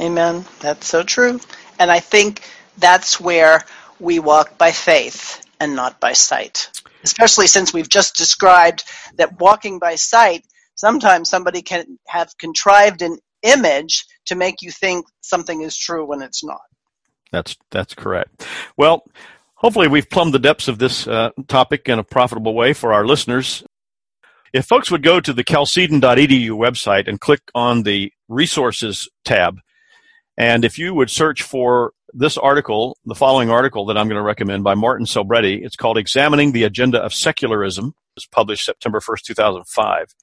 Amen. 0.00 0.44
That's 0.60 0.86
so 0.86 1.02
true. 1.02 1.40
And 1.78 1.90
I 1.90 2.00
think 2.00 2.42
that's 2.78 3.20
where 3.20 3.64
we 4.00 4.18
walk 4.18 4.56
by 4.56 4.72
faith 4.72 5.41
and 5.62 5.76
not 5.76 6.00
by 6.00 6.12
sight. 6.12 6.68
Especially 7.04 7.46
since 7.46 7.72
we've 7.72 7.88
just 7.88 8.16
described 8.16 8.82
that 9.16 9.38
walking 9.38 9.78
by 9.78 9.94
sight, 9.94 10.44
sometimes 10.74 11.30
somebody 11.30 11.62
can 11.62 11.98
have 12.08 12.36
contrived 12.36 13.00
an 13.00 13.18
image 13.42 14.04
to 14.26 14.34
make 14.34 14.56
you 14.60 14.72
think 14.72 15.06
something 15.20 15.62
is 15.62 15.76
true 15.76 16.04
when 16.04 16.20
it's 16.20 16.44
not. 16.44 16.60
That's 17.30 17.56
that's 17.70 17.94
correct. 17.94 18.44
Well, 18.76 19.04
hopefully 19.54 19.86
we've 19.86 20.10
plumbed 20.10 20.34
the 20.34 20.40
depths 20.40 20.66
of 20.66 20.78
this 20.78 21.06
uh, 21.06 21.30
topic 21.46 21.88
in 21.88 22.00
a 22.00 22.04
profitable 22.04 22.54
way 22.54 22.72
for 22.72 22.92
our 22.92 23.06
listeners. 23.06 23.62
If 24.52 24.66
folks 24.66 24.90
would 24.90 25.02
go 25.02 25.20
to 25.20 25.32
the 25.32 25.44
chalcedon.edu 25.44 26.50
website 26.50 27.08
and 27.08 27.20
click 27.20 27.40
on 27.54 27.84
the 27.84 28.12
resources 28.28 29.08
tab, 29.24 29.60
and 30.36 30.64
if 30.64 30.76
you 30.76 30.92
would 30.92 31.08
search 31.08 31.42
for 31.42 31.92
this 32.12 32.36
article, 32.36 32.96
the 33.04 33.14
following 33.14 33.50
article 33.50 33.86
that 33.86 33.96
I'm 33.96 34.08
going 34.08 34.18
to 34.18 34.22
recommend 34.22 34.64
by 34.64 34.74
Martin 34.74 35.06
Selbrede, 35.06 35.64
it's 35.64 35.76
called 35.76 35.98
Examining 35.98 36.52
the 36.52 36.64
Agenda 36.64 37.02
of 37.02 37.14
Secularism. 37.14 37.94
It's 38.16 38.26
published 38.26 38.64
September 38.64 39.00
1st, 39.00 39.22
2005. 39.22 40.14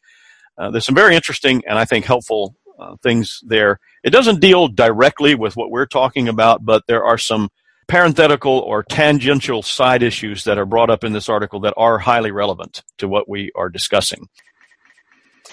Uh, 0.58 0.72
there's 0.72 0.86
some 0.86 0.96
very 0.96 1.16
interesting 1.16 1.64
and 1.68 1.80
I 1.80 1.86
think 1.86 2.06
helpful 2.06 2.56
uh, 2.78 2.96
things 3.02 3.40
there. 3.46 3.80
It 4.04 4.12
doesn't 4.12 4.40
deal 4.40 4.68
directly 4.68 5.36
with 5.36 5.56
what 5.56 5.72
we're 5.72 5.86
talking 5.86 6.28
about, 6.28 6.64
but 6.64 6.84
there 6.88 7.04
are 7.04 7.18
some 7.18 7.50
parenthetical 7.88 8.60
or 8.60 8.84
tangential 8.84 9.64
side 9.64 10.04
issues 10.04 10.44
that 10.44 10.58
are 10.58 10.66
brought 10.66 10.90
up 10.90 11.04
in 11.04 11.12
this 11.12 11.28
article 11.28 11.60
that 11.62 11.74
are 11.76 11.98
highly 11.98 12.32
relevant 12.32 12.84
to 13.00 13.08
what 13.08 13.28
we 13.28 13.52
are 13.56 13.70
discussing. 13.70 14.30